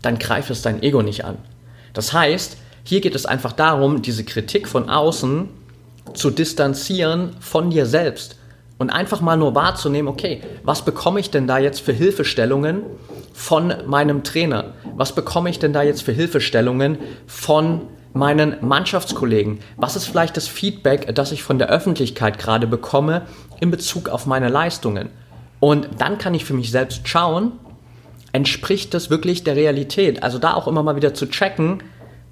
dann 0.00 0.18
greift 0.18 0.48
es 0.48 0.62
dein 0.62 0.82
Ego 0.82 1.02
nicht 1.02 1.26
an. 1.26 1.36
Das 1.94 2.12
heißt, 2.12 2.58
hier 2.84 3.00
geht 3.00 3.14
es 3.14 3.24
einfach 3.24 3.52
darum, 3.52 4.02
diese 4.02 4.24
Kritik 4.24 4.68
von 4.68 4.90
außen 4.90 5.48
zu 6.12 6.30
distanzieren 6.30 7.34
von 7.40 7.70
dir 7.70 7.86
selbst 7.86 8.36
und 8.76 8.90
einfach 8.90 9.20
mal 9.20 9.36
nur 9.36 9.54
wahrzunehmen, 9.54 10.08
okay, 10.08 10.42
was 10.64 10.84
bekomme 10.84 11.20
ich 11.20 11.30
denn 11.30 11.46
da 11.46 11.58
jetzt 11.58 11.80
für 11.80 11.92
Hilfestellungen 11.92 12.82
von 13.32 13.72
meinem 13.86 14.22
Trainer? 14.22 14.74
Was 14.96 15.14
bekomme 15.14 15.48
ich 15.48 15.58
denn 15.58 15.72
da 15.72 15.82
jetzt 15.82 16.02
für 16.02 16.12
Hilfestellungen 16.12 16.98
von 17.26 17.82
meinen 18.12 18.56
Mannschaftskollegen? 18.60 19.60
Was 19.76 19.96
ist 19.96 20.06
vielleicht 20.06 20.36
das 20.36 20.46
Feedback, 20.48 21.14
das 21.14 21.32
ich 21.32 21.42
von 21.42 21.58
der 21.58 21.68
Öffentlichkeit 21.68 22.38
gerade 22.38 22.66
bekomme 22.66 23.22
in 23.60 23.70
Bezug 23.70 24.08
auf 24.08 24.26
meine 24.26 24.48
Leistungen? 24.48 25.10
Und 25.60 25.88
dann 25.98 26.18
kann 26.18 26.34
ich 26.34 26.44
für 26.44 26.54
mich 26.54 26.70
selbst 26.70 27.08
schauen, 27.08 27.52
entspricht 28.34 28.92
das 28.92 29.10
wirklich 29.10 29.44
der 29.44 29.54
Realität? 29.54 30.22
Also 30.24 30.38
da 30.38 30.54
auch 30.54 30.66
immer 30.66 30.82
mal 30.82 30.96
wieder 30.96 31.14
zu 31.14 31.26
checken, 31.26 31.82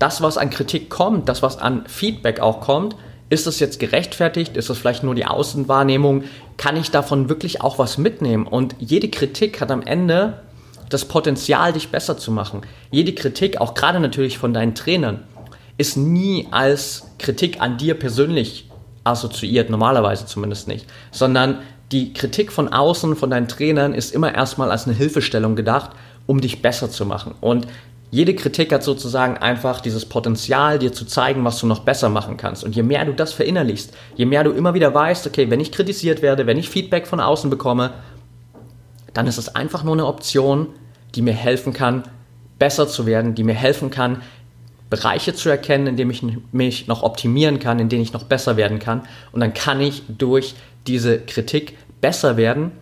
das, 0.00 0.20
was 0.20 0.36
an 0.36 0.50
Kritik 0.50 0.90
kommt, 0.90 1.28
das, 1.28 1.42
was 1.42 1.58
an 1.58 1.84
Feedback 1.86 2.40
auch 2.40 2.60
kommt, 2.60 2.96
ist 3.30 3.46
das 3.46 3.60
jetzt 3.60 3.78
gerechtfertigt? 3.78 4.56
Ist 4.56 4.68
das 4.68 4.78
vielleicht 4.78 5.04
nur 5.04 5.14
die 5.14 5.26
Außenwahrnehmung? 5.26 6.24
Kann 6.56 6.76
ich 6.76 6.90
davon 6.90 7.28
wirklich 7.28 7.62
auch 7.62 7.78
was 7.78 7.98
mitnehmen? 7.98 8.48
Und 8.48 8.74
jede 8.80 9.08
Kritik 9.08 9.60
hat 9.60 9.70
am 9.70 9.80
Ende 9.80 10.42
das 10.88 11.04
Potenzial, 11.04 11.72
dich 11.72 11.90
besser 11.90 12.18
zu 12.18 12.32
machen. 12.32 12.62
Jede 12.90 13.14
Kritik, 13.14 13.60
auch 13.60 13.74
gerade 13.74 14.00
natürlich 14.00 14.38
von 14.38 14.52
deinen 14.52 14.74
Trainern, 14.74 15.22
ist 15.78 15.96
nie 15.96 16.48
als 16.50 17.12
Kritik 17.18 17.60
an 17.60 17.78
dir 17.78 17.94
persönlich 17.94 18.68
assoziiert, 19.04 19.70
normalerweise 19.70 20.26
zumindest 20.26 20.66
nicht, 20.66 20.86
sondern 21.12 21.60
die 21.92 22.12
Kritik 22.12 22.50
von 22.50 22.68
außen, 22.68 23.16
von 23.16 23.30
deinen 23.30 23.48
Trainern, 23.48 23.94
ist 23.94 24.14
immer 24.14 24.34
erstmal 24.34 24.70
als 24.70 24.86
eine 24.86 24.96
Hilfestellung 24.96 25.56
gedacht, 25.56 25.90
um 26.26 26.40
dich 26.40 26.62
besser 26.62 26.90
zu 26.90 27.04
machen. 27.06 27.34
Und 27.40 27.66
jede 28.10 28.34
Kritik 28.34 28.72
hat 28.72 28.82
sozusagen 28.82 29.38
einfach 29.38 29.80
dieses 29.80 30.04
Potenzial, 30.04 30.78
dir 30.78 30.92
zu 30.92 31.06
zeigen, 31.06 31.44
was 31.44 31.58
du 31.58 31.66
noch 31.66 31.80
besser 31.80 32.10
machen 32.10 32.36
kannst. 32.36 32.62
Und 32.62 32.76
je 32.76 32.82
mehr 32.82 33.04
du 33.04 33.14
das 33.14 33.32
verinnerlichst, 33.32 33.94
je 34.16 34.26
mehr 34.26 34.44
du 34.44 34.50
immer 34.50 34.74
wieder 34.74 34.92
weißt, 34.92 35.26
okay, 35.26 35.48
wenn 35.50 35.60
ich 35.60 35.72
kritisiert 35.72 36.20
werde, 36.20 36.46
wenn 36.46 36.58
ich 36.58 36.68
Feedback 36.68 37.06
von 37.06 37.20
außen 37.20 37.48
bekomme, 37.48 37.92
dann 39.14 39.26
ist 39.26 39.38
es 39.38 39.54
einfach 39.54 39.82
nur 39.82 39.94
eine 39.94 40.06
Option, 40.06 40.68
die 41.14 41.22
mir 41.22 41.32
helfen 41.32 41.72
kann, 41.72 42.04
besser 42.58 42.86
zu 42.86 43.06
werden, 43.06 43.34
die 43.34 43.44
mir 43.44 43.54
helfen 43.54 43.90
kann, 43.90 44.22
Bereiche 44.90 45.32
zu 45.32 45.48
erkennen, 45.48 45.86
in 45.86 45.96
denen 45.96 46.10
ich 46.10 46.22
mich 46.52 46.86
noch 46.86 47.02
optimieren 47.02 47.58
kann, 47.58 47.78
in 47.78 47.88
denen 47.88 48.02
ich 48.02 48.12
noch 48.12 48.24
besser 48.24 48.58
werden 48.58 48.78
kann. 48.78 49.02
Und 49.32 49.40
dann 49.40 49.54
kann 49.54 49.80
ich 49.80 50.02
durch 50.06 50.54
diese 50.86 51.18
Kritik 51.20 51.76
besser 52.00 52.36
werden, 52.36 52.72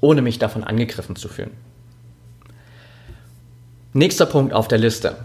ohne 0.00 0.22
mich 0.22 0.38
davon 0.38 0.64
angegriffen 0.64 1.16
zu 1.16 1.28
fühlen. 1.28 1.52
Nächster 3.92 4.26
Punkt 4.26 4.52
auf 4.52 4.68
der 4.68 4.78
Liste. 4.78 5.16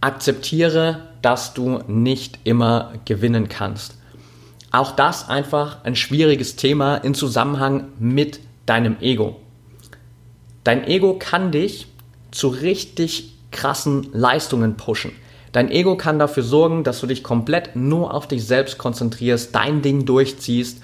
Akzeptiere, 0.00 1.08
dass 1.22 1.54
du 1.54 1.80
nicht 1.86 2.38
immer 2.44 2.92
gewinnen 3.04 3.48
kannst. 3.48 3.96
Auch 4.70 4.92
das 4.92 5.28
einfach 5.28 5.84
ein 5.84 5.94
schwieriges 5.94 6.56
Thema 6.56 6.96
in 6.96 7.14
Zusammenhang 7.14 7.88
mit 7.98 8.40
deinem 8.66 8.96
Ego. 9.00 9.36
Dein 10.64 10.86
Ego 10.86 11.16
kann 11.18 11.52
dich 11.52 11.86
zu 12.30 12.48
richtig 12.48 13.34
krassen 13.50 14.08
Leistungen 14.12 14.76
pushen. 14.76 15.12
Dein 15.52 15.70
Ego 15.70 15.96
kann 15.96 16.18
dafür 16.18 16.42
sorgen, 16.42 16.82
dass 16.82 17.00
du 17.00 17.06
dich 17.06 17.22
komplett 17.22 17.76
nur 17.76 18.12
auf 18.12 18.26
dich 18.26 18.44
selbst 18.44 18.76
konzentrierst, 18.76 19.54
dein 19.54 19.82
Ding 19.82 20.04
durchziehst 20.04 20.82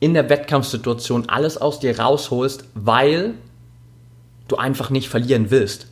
in 0.00 0.14
der 0.14 0.28
Wettkampfsituation 0.28 1.28
alles 1.28 1.56
aus 1.58 1.80
dir 1.80 1.98
rausholst, 1.98 2.64
weil 2.74 3.34
du 4.48 4.56
einfach 4.56 4.90
nicht 4.90 5.08
verlieren 5.08 5.50
willst. 5.50 5.88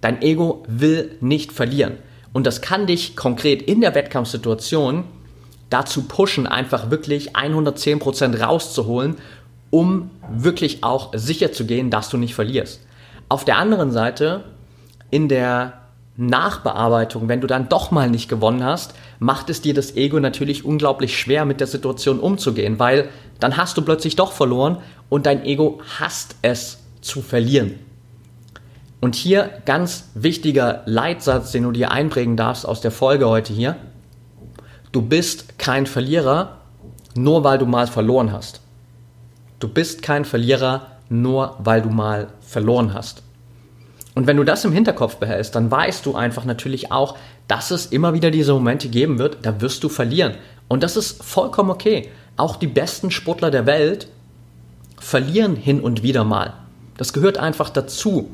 Dein 0.00 0.22
Ego 0.22 0.64
will 0.66 1.16
nicht 1.20 1.52
verlieren. 1.52 1.98
Und 2.32 2.46
das 2.46 2.62
kann 2.62 2.86
dich 2.86 3.14
konkret 3.14 3.62
in 3.62 3.80
der 3.80 3.94
Wettkampfsituation 3.94 5.04
dazu 5.70 6.02
pushen, 6.02 6.46
einfach 6.46 6.90
wirklich 6.90 7.36
110% 7.36 8.40
rauszuholen, 8.40 9.16
um 9.70 10.10
wirklich 10.30 10.82
auch 10.82 11.12
sicher 11.14 11.52
zu 11.52 11.64
gehen, 11.66 11.90
dass 11.90 12.08
du 12.08 12.16
nicht 12.16 12.34
verlierst. 12.34 12.80
Auf 13.28 13.44
der 13.44 13.58
anderen 13.58 13.90
Seite, 13.90 14.44
in 15.10 15.28
der 15.28 15.81
Nachbearbeitung, 16.16 17.28
wenn 17.28 17.40
du 17.40 17.46
dann 17.46 17.68
doch 17.68 17.90
mal 17.90 18.10
nicht 18.10 18.28
gewonnen 18.28 18.62
hast, 18.62 18.94
macht 19.18 19.48
es 19.48 19.62
dir 19.62 19.72
das 19.72 19.96
Ego 19.96 20.20
natürlich 20.20 20.64
unglaublich 20.64 21.18
schwer, 21.18 21.44
mit 21.44 21.60
der 21.60 21.66
Situation 21.66 22.20
umzugehen, 22.20 22.78
weil 22.78 23.08
dann 23.40 23.56
hast 23.56 23.76
du 23.76 23.82
plötzlich 23.82 24.16
doch 24.16 24.32
verloren 24.32 24.78
und 25.08 25.26
dein 25.26 25.44
Ego 25.44 25.80
hasst 25.98 26.36
es 26.42 26.80
zu 27.00 27.22
verlieren. 27.22 27.78
Und 29.00 29.16
hier 29.16 29.50
ganz 29.64 30.10
wichtiger 30.14 30.82
Leitsatz, 30.86 31.50
den 31.50 31.64
du 31.64 31.72
dir 31.72 31.90
einprägen 31.90 32.36
darfst 32.36 32.66
aus 32.68 32.80
der 32.80 32.92
Folge 32.92 33.28
heute 33.28 33.52
hier. 33.52 33.76
Du 34.92 35.02
bist 35.02 35.58
kein 35.58 35.86
Verlierer, 35.86 36.58
nur 37.16 37.42
weil 37.42 37.58
du 37.58 37.66
mal 37.66 37.86
verloren 37.86 38.32
hast. 38.32 38.60
Du 39.58 39.66
bist 39.66 40.02
kein 40.02 40.24
Verlierer, 40.24 40.86
nur 41.08 41.56
weil 41.58 41.82
du 41.82 41.88
mal 41.88 42.28
verloren 42.40 42.94
hast. 42.94 43.22
Und 44.14 44.26
wenn 44.26 44.36
du 44.36 44.44
das 44.44 44.64
im 44.64 44.72
Hinterkopf 44.72 45.16
behältst, 45.16 45.54
dann 45.54 45.70
weißt 45.70 46.04
du 46.04 46.14
einfach 46.14 46.44
natürlich 46.44 46.92
auch, 46.92 47.16
dass 47.48 47.70
es 47.70 47.86
immer 47.86 48.12
wieder 48.12 48.30
diese 48.30 48.52
Momente 48.52 48.88
geben 48.88 49.18
wird, 49.18 49.38
da 49.42 49.60
wirst 49.60 49.84
du 49.84 49.88
verlieren. 49.88 50.34
Und 50.68 50.82
das 50.82 50.96
ist 50.96 51.22
vollkommen 51.22 51.70
okay. 51.70 52.08
auch 52.36 52.56
die 52.56 52.66
besten 52.66 53.10
Sportler 53.10 53.50
der 53.50 53.66
Welt 53.66 54.08
verlieren 54.98 55.56
hin 55.56 55.80
und 55.80 56.02
wieder 56.02 56.24
mal. 56.24 56.54
Das 56.96 57.12
gehört 57.12 57.38
einfach 57.38 57.70
dazu. 57.70 58.30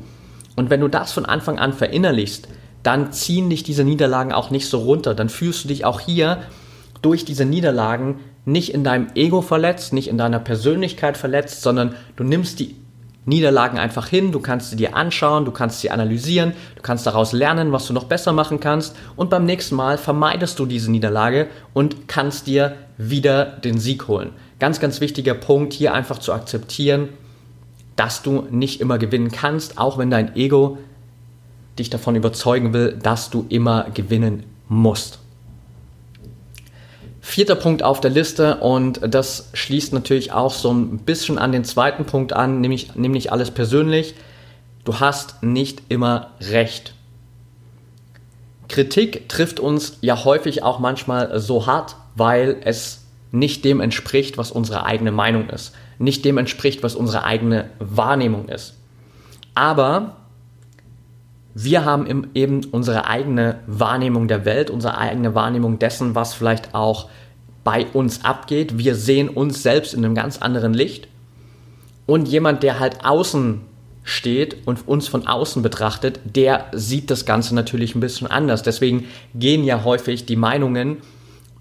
Und 0.55 0.69
wenn 0.69 0.81
du 0.81 0.87
das 0.87 1.11
von 1.11 1.25
Anfang 1.25 1.59
an 1.59 1.73
verinnerlichst, 1.73 2.47
dann 2.83 3.11
ziehen 3.11 3.49
dich 3.49 3.63
diese 3.63 3.83
Niederlagen 3.83 4.31
auch 4.31 4.51
nicht 4.51 4.67
so 4.67 4.79
runter. 4.79 5.15
Dann 5.15 5.29
fühlst 5.29 5.63
du 5.63 5.67
dich 5.67 5.85
auch 5.85 5.99
hier 5.99 6.43
durch 7.01 7.25
diese 7.25 7.45
Niederlagen 7.45 8.19
nicht 8.45 8.73
in 8.73 8.83
deinem 8.83 9.07
Ego 9.15 9.41
verletzt, 9.41 9.93
nicht 9.93 10.07
in 10.07 10.17
deiner 10.17 10.39
Persönlichkeit 10.39 11.17
verletzt, 11.17 11.61
sondern 11.61 11.95
du 12.15 12.23
nimmst 12.23 12.59
die 12.59 12.75
Niederlagen 13.25 13.77
einfach 13.77 14.07
hin, 14.07 14.31
du 14.31 14.39
kannst 14.39 14.71
sie 14.71 14.75
dir 14.75 14.95
anschauen, 14.95 15.45
du 15.45 15.51
kannst 15.51 15.81
sie 15.81 15.91
analysieren, 15.91 16.53
du 16.75 16.81
kannst 16.81 17.05
daraus 17.05 17.31
lernen, 17.31 17.71
was 17.71 17.85
du 17.85 17.93
noch 17.93 18.05
besser 18.05 18.33
machen 18.33 18.59
kannst 18.59 18.95
und 19.15 19.29
beim 19.29 19.45
nächsten 19.45 19.75
Mal 19.75 19.97
vermeidest 19.97 20.57
du 20.57 20.65
diese 20.65 20.89
Niederlage 20.89 21.47
und 21.73 22.07
kannst 22.07 22.47
dir 22.47 22.75
wieder 22.97 23.45
den 23.45 23.77
Sieg 23.77 24.07
holen. 24.07 24.31
Ganz, 24.59 24.79
ganz 24.79 24.99
wichtiger 24.99 25.33
Punkt 25.33 25.73
hier 25.73 25.93
einfach 25.93 26.17
zu 26.17 26.33
akzeptieren, 26.33 27.09
dass 27.95 28.23
du 28.23 28.47
nicht 28.49 28.81
immer 28.81 28.97
gewinnen 28.97 29.31
kannst, 29.31 29.77
auch 29.77 29.97
wenn 29.97 30.09
dein 30.09 30.35
Ego 30.35 30.77
dich 31.77 31.89
davon 31.89 32.15
überzeugen 32.15 32.73
will, 32.73 32.97
dass 33.01 33.29
du 33.29 33.45
immer 33.49 33.87
gewinnen 33.93 34.43
musst. 34.67 35.19
Vierter 37.21 37.55
Punkt 37.55 37.83
auf 37.83 37.99
der 37.99 38.11
Liste 38.11 38.57
und 38.57 39.01
das 39.03 39.49
schließt 39.53 39.93
natürlich 39.93 40.31
auch 40.31 40.53
so 40.53 40.71
ein 40.71 40.99
bisschen 40.99 41.37
an 41.37 41.51
den 41.51 41.63
zweiten 41.63 42.05
Punkt 42.05 42.33
an, 42.33 42.61
nämlich, 42.61 42.95
nämlich 42.95 43.31
alles 43.31 43.51
persönlich. 43.51 44.15
Du 44.85 44.99
hast 44.99 45.43
nicht 45.43 45.83
immer 45.89 46.31
recht. 46.39 46.93
Kritik 48.69 49.27
trifft 49.27 49.59
uns 49.59 49.97
ja 50.01 50.23
häufig 50.23 50.63
auch 50.63 50.79
manchmal 50.79 51.39
so 51.39 51.65
hart, 51.65 51.95
weil 52.15 52.57
es 52.63 53.05
nicht 53.31 53.65
dem 53.65 53.81
entspricht, 53.81 54.37
was 54.37 54.51
unsere 54.51 54.85
eigene 54.85 55.11
Meinung 55.11 55.49
ist, 55.49 55.73
nicht 55.97 56.23
dem 56.23 56.37
entspricht, 56.37 56.83
was 56.83 56.95
unsere 56.95 57.23
eigene 57.23 57.69
Wahrnehmung 57.79 58.47
ist. 58.47 58.75
Aber 59.55 60.15
wir 61.53 61.83
haben 61.83 62.29
eben 62.33 62.61
unsere 62.71 63.05
eigene 63.05 63.59
Wahrnehmung 63.67 64.27
der 64.27 64.45
Welt, 64.45 64.69
unsere 64.69 64.97
eigene 64.97 65.35
Wahrnehmung 65.35 65.79
dessen, 65.79 66.15
was 66.15 66.33
vielleicht 66.33 66.75
auch 66.75 67.09
bei 67.63 67.85
uns 67.93 68.23
abgeht. 68.23 68.77
Wir 68.77 68.95
sehen 68.95 69.29
uns 69.29 69.63
selbst 69.63 69.93
in 69.93 70.05
einem 70.05 70.15
ganz 70.15 70.37
anderen 70.37 70.73
Licht. 70.73 71.07
Und 72.05 72.27
jemand, 72.27 72.63
der 72.63 72.79
halt 72.79 73.05
außen 73.05 73.61
steht 74.03 74.65
und 74.65 74.87
uns 74.87 75.07
von 75.07 75.27
außen 75.27 75.61
betrachtet, 75.61 76.19
der 76.23 76.65
sieht 76.71 77.11
das 77.11 77.25
Ganze 77.25 77.53
natürlich 77.53 77.93
ein 77.95 77.99
bisschen 77.99 78.27
anders. 78.27 78.63
Deswegen 78.63 79.05
gehen 79.35 79.63
ja 79.63 79.83
häufig 79.83 80.25
die 80.25 80.35
Meinungen 80.35 80.97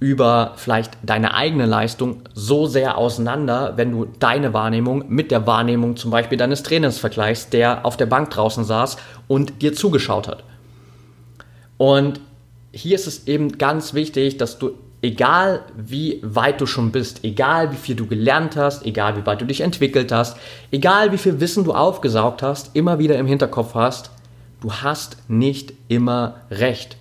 über 0.00 0.52
vielleicht 0.56 0.96
deine 1.02 1.34
eigene 1.34 1.66
Leistung 1.66 2.22
so 2.32 2.66
sehr 2.66 2.96
auseinander, 2.96 3.72
wenn 3.76 3.90
du 3.90 4.04
deine 4.04 4.52
Wahrnehmung 4.52 5.04
mit 5.08 5.30
der 5.30 5.46
Wahrnehmung 5.46 5.96
zum 5.96 6.10
Beispiel 6.10 6.38
deines 6.38 6.62
Trainers 6.62 6.98
vergleichst, 6.98 7.52
der 7.52 7.84
auf 7.84 7.96
der 7.96 8.06
Bank 8.06 8.30
draußen 8.30 8.64
saß 8.64 8.96
und 9.26 9.60
dir 9.60 9.74
zugeschaut 9.74 10.28
hat. 10.28 10.44
Und 11.78 12.20
hier 12.72 12.94
ist 12.94 13.08
es 13.08 13.26
eben 13.26 13.58
ganz 13.58 13.92
wichtig, 13.92 14.36
dass 14.36 14.58
du, 14.58 14.70
egal 15.02 15.62
wie 15.76 16.20
weit 16.22 16.60
du 16.60 16.66
schon 16.66 16.92
bist, 16.92 17.24
egal 17.24 17.72
wie 17.72 17.76
viel 17.76 17.96
du 17.96 18.06
gelernt 18.06 18.56
hast, 18.56 18.86
egal 18.86 19.16
wie 19.16 19.26
weit 19.26 19.40
du 19.40 19.46
dich 19.46 19.62
entwickelt 19.62 20.12
hast, 20.12 20.36
egal 20.70 21.10
wie 21.10 21.18
viel 21.18 21.40
Wissen 21.40 21.64
du 21.64 21.72
aufgesaugt 21.72 22.42
hast, 22.42 22.76
immer 22.76 23.00
wieder 23.00 23.18
im 23.18 23.26
Hinterkopf 23.26 23.74
hast, 23.74 24.12
du 24.60 24.72
hast 24.72 25.16
nicht 25.28 25.72
immer 25.88 26.36
recht. 26.52 26.96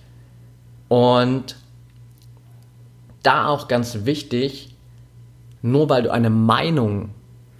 Und 0.88 1.57
da 3.22 3.48
auch 3.48 3.68
ganz 3.68 4.04
wichtig, 4.04 4.74
nur 5.62 5.88
weil 5.88 6.02
du 6.02 6.12
eine 6.12 6.30
Meinung 6.30 7.10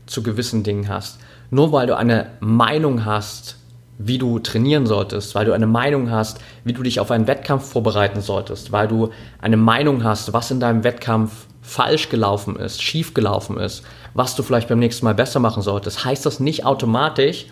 zu 0.06 0.22
gewissen 0.22 0.62
Dingen 0.62 0.88
hast, 0.88 1.18
nur 1.50 1.72
weil 1.72 1.86
du 1.86 1.96
eine 1.96 2.30
Meinung 2.40 3.04
hast, 3.04 3.56
wie 3.98 4.18
du 4.18 4.38
trainieren 4.38 4.86
solltest, 4.86 5.34
weil 5.34 5.44
du 5.44 5.52
eine 5.52 5.66
Meinung 5.66 6.10
hast, 6.10 6.38
wie 6.64 6.72
du 6.72 6.82
dich 6.82 7.00
auf 7.00 7.10
einen 7.10 7.26
Wettkampf 7.26 7.72
vorbereiten 7.72 8.20
solltest, 8.20 8.70
weil 8.70 8.86
du 8.86 9.10
eine 9.40 9.56
Meinung 9.56 10.04
hast, 10.04 10.32
was 10.32 10.50
in 10.50 10.60
deinem 10.60 10.84
Wettkampf 10.84 11.46
falsch 11.62 12.08
gelaufen 12.08 12.56
ist, 12.56 12.80
schief 12.82 13.12
gelaufen 13.12 13.58
ist, 13.58 13.82
was 14.14 14.36
du 14.36 14.42
vielleicht 14.42 14.68
beim 14.68 14.78
nächsten 14.78 15.04
Mal 15.04 15.14
besser 15.14 15.40
machen 15.40 15.62
solltest, 15.62 16.04
heißt 16.04 16.24
das 16.24 16.38
nicht 16.38 16.64
automatisch, 16.64 17.46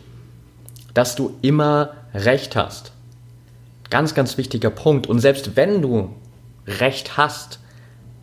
dass 0.95 1.17
du 1.17 1.37
immer 1.43 1.91
recht 2.15 2.57
hast. 2.57 2.93
Ganz, 3.91 4.15
ganz 4.15 4.39
wichtiger 4.39 4.71
Punkt. 4.71 5.07
Und 5.07 5.21
selbst 5.21 5.57
wenn 5.57 5.83
du 5.83 6.11
recht 6.67 7.17
hast, 7.17 7.61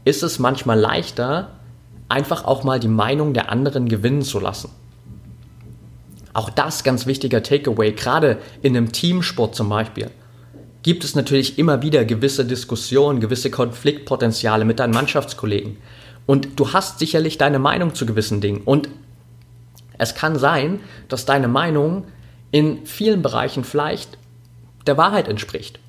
ist 0.05 0.23
es 0.23 0.39
manchmal 0.39 0.79
leichter, 0.79 1.51
einfach 2.09 2.45
auch 2.45 2.63
mal 2.63 2.79
die 2.79 2.87
Meinung 2.87 3.33
der 3.33 3.49
anderen 3.49 3.87
gewinnen 3.87 4.21
zu 4.21 4.39
lassen. 4.39 4.69
Auch 6.33 6.49
das 6.49 6.83
ganz 6.83 7.05
wichtiger 7.05 7.43
Takeaway, 7.43 7.91
gerade 7.91 8.39
in 8.61 8.75
einem 8.75 8.91
Teamsport 8.91 9.55
zum 9.55 9.69
Beispiel, 9.69 10.09
gibt 10.81 11.03
es 11.03 11.15
natürlich 11.15 11.57
immer 11.57 11.81
wieder 11.81 12.05
gewisse 12.05 12.45
Diskussionen, 12.45 13.19
gewisse 13.19 13.49
Konfliktpotenziale 13.49 14.65
mit 14.65 14.79
deinen 14.79 14.93
Mannschaftskollegen. 14.93 15.77
Und 16.25 16.59
du 16.59 16.73
hast 16.73 16.99
sicherlich 16.99 17.37
deine 17.37 17.59
Meinung 17.59 17.95
zu 17.95 18.05
gewissen 18.05 18.41
Dingen. 18.41 18.61
Und 18.65 18.89
es 19.97 20.15
kann 20.15 20.37
sein, 20.37 20.79
dass 21.07 21.25
deine 21.25 21.47
Meinung 21.47 22.05
in 22.51 22.85
vielen 22.85 23.21
Bereichen 23.21 23.63
vielleicht 23.63 24.17
der 24.85 24.97
Wahrheit 24.97 25.27
entspricht. 25.27 25.79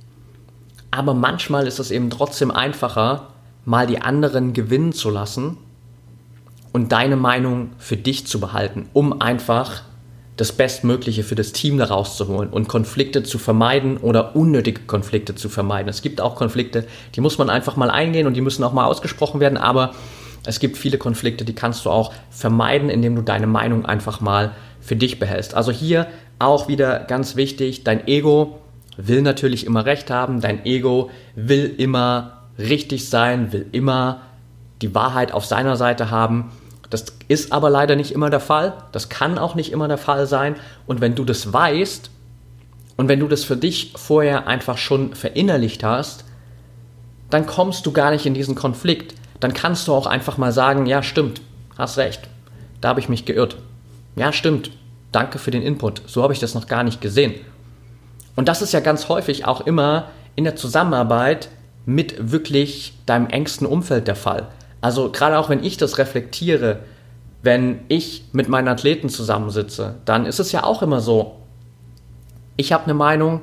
Aber 0.90 1.14
manchmal 1.14 1.66
ist 1.66 1.80
es 1.80 1.90
eben 1.90 2.10
trotzdem 2.10 2.50
einfacher, 2.50 3.33
mal 3.64 3.86
die 3.86 4.02
anderen 4.02 4.52
gewinnen 4.52 4.92
zu 4.92 5.10
lassen 5.10 5.56
und 6.72 6.92
deine 6.92 7.16
Meinung 7.16 7.70
für 7.78 7.96
dich 7.96 8.26
zu 8.26 8.40
behalten, 8.40 8.88
um 8.92 9.20
einfach 9.20 9.82
das 10.36 10.52
Bestmögliche 10.52 11.22
für 11.22 11.36
das 11.36 11.52
Team 11.52 11.78
daraus 11.78 12.16
zu 12.16 12.26
holen 12.26 12.48
und 12.50 12.66
Konflikte 12.66 13.22
zu 13.22 13.38
vermeiden 13.38 13.98
oder 13.98 14.34
unnötige 14.34 14.82
Konflikte 14.82 15.36
zu 15.36 15.48
vermeiden. 15.48 15.88
Es 15.88 16.02
gibt 16.02 16.20
auch 16.20 16.34
Konflikte, 16.34 16.86
die 17.14 17.20
muss 17.20 17.38
man 17.38 17.50
einfach 17.50 17.76
mal 17.76 17.90
eingehen 17.90 18.26
und 18.26 18.34
die 18.34 18.40
müssen 18.40 18.64
auch 18.64 18.72
mal 18.72 18.86
ausgesprochen 18.86 19.38
werden, 19.38 19.56
aber 19.56 19.92
es 20.44 20.58
gibt 20.58 20.76
viele 20.76 20.98
Konflikte, 20.98 21.44
die 21.44 21.54
kannst 21.54 21.84
du 21.86 21.90
auch 21.90 22.12
vermeiden, 22.30 22.90
indem 22.90 23.14
du 23.14 23.22
deine 23.22 23.46
Meinung 23.46 23.86
einfach 23.86 24.20
mal 24.20 24.52
für 24.80 24.96
dich 24.96 25.18
behältst. 25.18 25.54
Also 25.54 25.70
hier 25.70 26.08
auch 26.38 26.68
wieder 26.68 27.00
ganz 27.00 27.36
wichtig, 27.36 27.84
dein 27.84 28.06
Ego 28.08 28.58
will 28.96 29.22
natürlich 29.22 29.66
immer 29.66 29.86
recht 29.86 30.10
haben, 30.10 30.40
dein 30.40 30.66
Ego 30.66 31.10
will 31.36 31.72
immer 31.78 32.43
richtig 32.58 33.08
sein, 33.08 33.52
will 33.52 33.66
immer 33.72 34.20
die 34.82 34.94
Wahrheit 34.94 35.32
auf 35.32 35.46
seiner 35.46 35.76
Seite 35.76 36.10
haben. 36.10 36.52
Das 36.90 37.06
ist 37.28 37.52
aber 37.52 37.70
leider 37.70 37.96
nicht 37.96 38.12
immer 38.12 38.30
der 38.30 38.40
Fall. 38.40 38.74
Das 38.92 39.08
kann 39.08 39.38
auch 39.38 39.54
nicht 39.54 39.72
immer 39.72 39.88
der 39.88 39.98
Fall 39.98 40.26
sein. 40.26 40.56
Und 40.86 41.00
wenn 41.00 41.14
du 41.14 41.24
das 41.24 41.52
weißt 41.52 42.10
und 42.96 43.08
wenn 43.08 43.20
du 43.20 43.28
das 43.28 43.44
für 43.44 43.56
dich 43.56 43.92
vorher 43.96 44.46
einfach 44.46 44.78
schon 44.78 45.14
verinnerlicht 45.14 45.82
hast, 45.82 46.24
dann 47.30 47.46
kommst 47.46 47.86
du 47.86 47.92
gar 47.92 48.10
nicht 48.10 48.26
in 48.26 48.34
diesen 48.34 48.54
Konflikt. 48.54 49.14
Dann 49.40 49.54
kannst 49.54 49.88
du 49.88 49.94
auch 49.94 50.06
einfach 50.06 50.38
mal 50.38 50.52
sagen, 50.52 50.86
ja 50.86 51.02
stimmt, 51.02 51.40
hast 51.76 51.98
recht, 51.98 52.20
da 52.80 52.90
habe 52.90 53.00
ich 53.00 53.08
mich 53.08 53.24
geirrt. 53.24 53.56
Ja 54.14 54.32
stimmt, 54.32 54.70
danke 55.10 55.38
für 55.38 55.50
den 55.50 55.62
Input, 55.62 56.02
so 56.06 56.22
habe 56.22 56.32
ich 56.32 56.38
das 56.38 56.54
noch 56.54 56.68
gar 56.68 56.84
nicht 56.84 57.00
gesehen. 57.00 57.34
Und 58.36 58.48
das 58.48 58.62
ist 58.62 58.72
ja 58.72 58.80
ganz 58.80 59.08
häufig 59.08 59.46
auch 59.46 59.62
immer 59.62 60.10
in 60.36 60.44
der 60.44 60.56
Zusammenarbeit 60.56 61.48
mit 61.86 62.32
wirklich 62.32 62.94
deinem 63.06 63.28
engsten 63.28 63.66
Umfeld 63.66 64.08
der 64.08 64.16
Fall. 64.16 64.48
Also 64.80 65.10
gerade 65.10 65.38
auch 65.38 65.48
wenn 65.48 65.64
ich 65.64 65.76
das 65.76 65.98
reflektiere, 65.98 66.80
wenn 67.42 67.80
ich 67.88 68.24
mit 68.32 68.48
meinen 68.48 68.68
Athleten 68.68 69.08
zusammensitze, 69.08 69.96
dann 70.04 70.26
ist 70.26 70.40
es 70.40 70.52
ja 70.52 70.64
auch 70.64 70.82
immer 70.82 71.00
so, 71.00 71.36
ich 72.56 72.72
habe 72.72 72.84
eine 72.84 72.94
Meinung, 72.94 73.40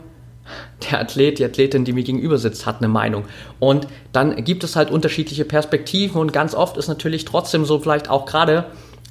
der 0.89 0.99
Athlet, 0.99 1.39
die 1.39 1.45
Athletin, 1.45 1.85
die 1.85 1.93
mir 1.93 2.03
gegenüber 2.03 2.37
sitzt, 2.37 2.65
hat 2.65 2.77
eine 2.79 2.87
Meinung. 2.87 3.25
Und 3.59 3.87
dann 4.11 4.43
gibt 4.43 4.63
es 4.63 4.75
halt 4.75 4.89
unterschiedliche 4.89 5.45
Perspektiven 5.45 6.19
und 6.19 6.33
ganz 6.33 6.55
oft 6.55 6.77
ist 6.77 6.87
natürlich 6.87 7.25
trotzdem 7.25 7.65
so 7.65 7.79
vielleicht 7.79 8.09
auch 8.09 8.25
gerade, 8.25 8.65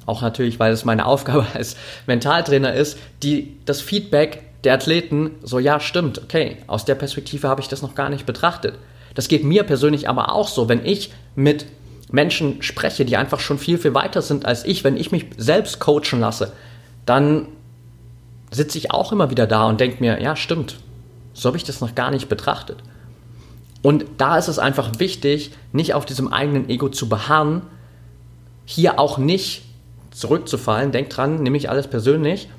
auch 0.05 0.21
natürlich, 0.21 0.59
weil 0.59 0.73
es 0.73 0.85
meine 0.85 1.05
Aufgabe 1.05 1.45
als 1.53 1.77
Mentaltrainer 2.07 2.73
ist, 2.73 2.97
die, 3.23 3.57
das 3.65 3.81
Feedback 3.81 4.43
der 4.63 4.73
Athleten 4.73 5.31
so, 5.41 5.57
ja, 5.57 5.79
stimmt, 5.79 6.21
okay, 6.21 6.57
aus 6.67 6.85
der 6.85 6.95
Perspektive 6.95 7.47
habe 7.47 7.61
ich 7.61 7.67
das 7.67 7.81
noch 7.81 7.95
gar 7.95 8.09
nicht 8.09 8.25
betrachtet. 8.25 8.75
Das 9.13 9.27
geht 9.27 9.43
mir 9.43 9.63
persönlich 9.63 10.09
aber 10.09 10.33
auch 10.33 10.47
so, 10.47 10.69
wenn 10.69 10.85
ich 10.85 11.11
mit 11.35 11.65
Menschen 12.11 12.61
spreche, 12.61 13.05
die 13.05 13.17
einfach 13.17 13.39
schon 13.39 13.57
viel, 13.57 13.77
viel 13.77 13.93
weiter 13.93 14.21
sind 14.21 14.45
als 14.45 14.65
ich, 14.65 14.83
wenn 14.83 14.97
ich 14.97 15.11
mich 15.11 15.27
selbst 15.37 15.79
coachen 15.79 16.19
lasse, 16.19 16.53
dann 17.05 17.47
sitze 18.51 18.77
ich 18.77 18.91
auch 18.91 19.11
immer 19.11 19.29
wieder 19.29 19.47
da 19.47 19.65
und 19.67 19.79
denke 19.79 20.01
mir, 20.01 20.21
ja, 20.21 20.35
stimmt, 20.35 20.77
so 21.33 21.47
habe 21.47 21.57
ich 21.57 21.63
das 21.63 21.81
noch 21.81 21.95
gar 21.95 22.11
nicht 22.11 22.27
betrachtet. 22.27 22.77
Und 23.81 24.05
da 24.17 24.37
ist 24.37 24.49
es 24.49 24.59
einfach 24.59 24.99
wichtig, 24.99 25.51
nicht 25.71 25.93
auf 25.93 26.05
diesem 26.05 26.31
eigenen 26.31 26.69
Ego 26.69 26.89
zu 26.89 27.09
beharren, 27.09 27.63
hier 28.65 28.99
auch 28.99 29.17
nicht 29.17 29.63
zurückzufallen, 30.11 30.91
denk 30.91 31.09
dran, 31.09 31.41
nehme 31.41 31.57
ich 31.57 31.69
alles 31.69 31.87
persönlich, 31.87 32.49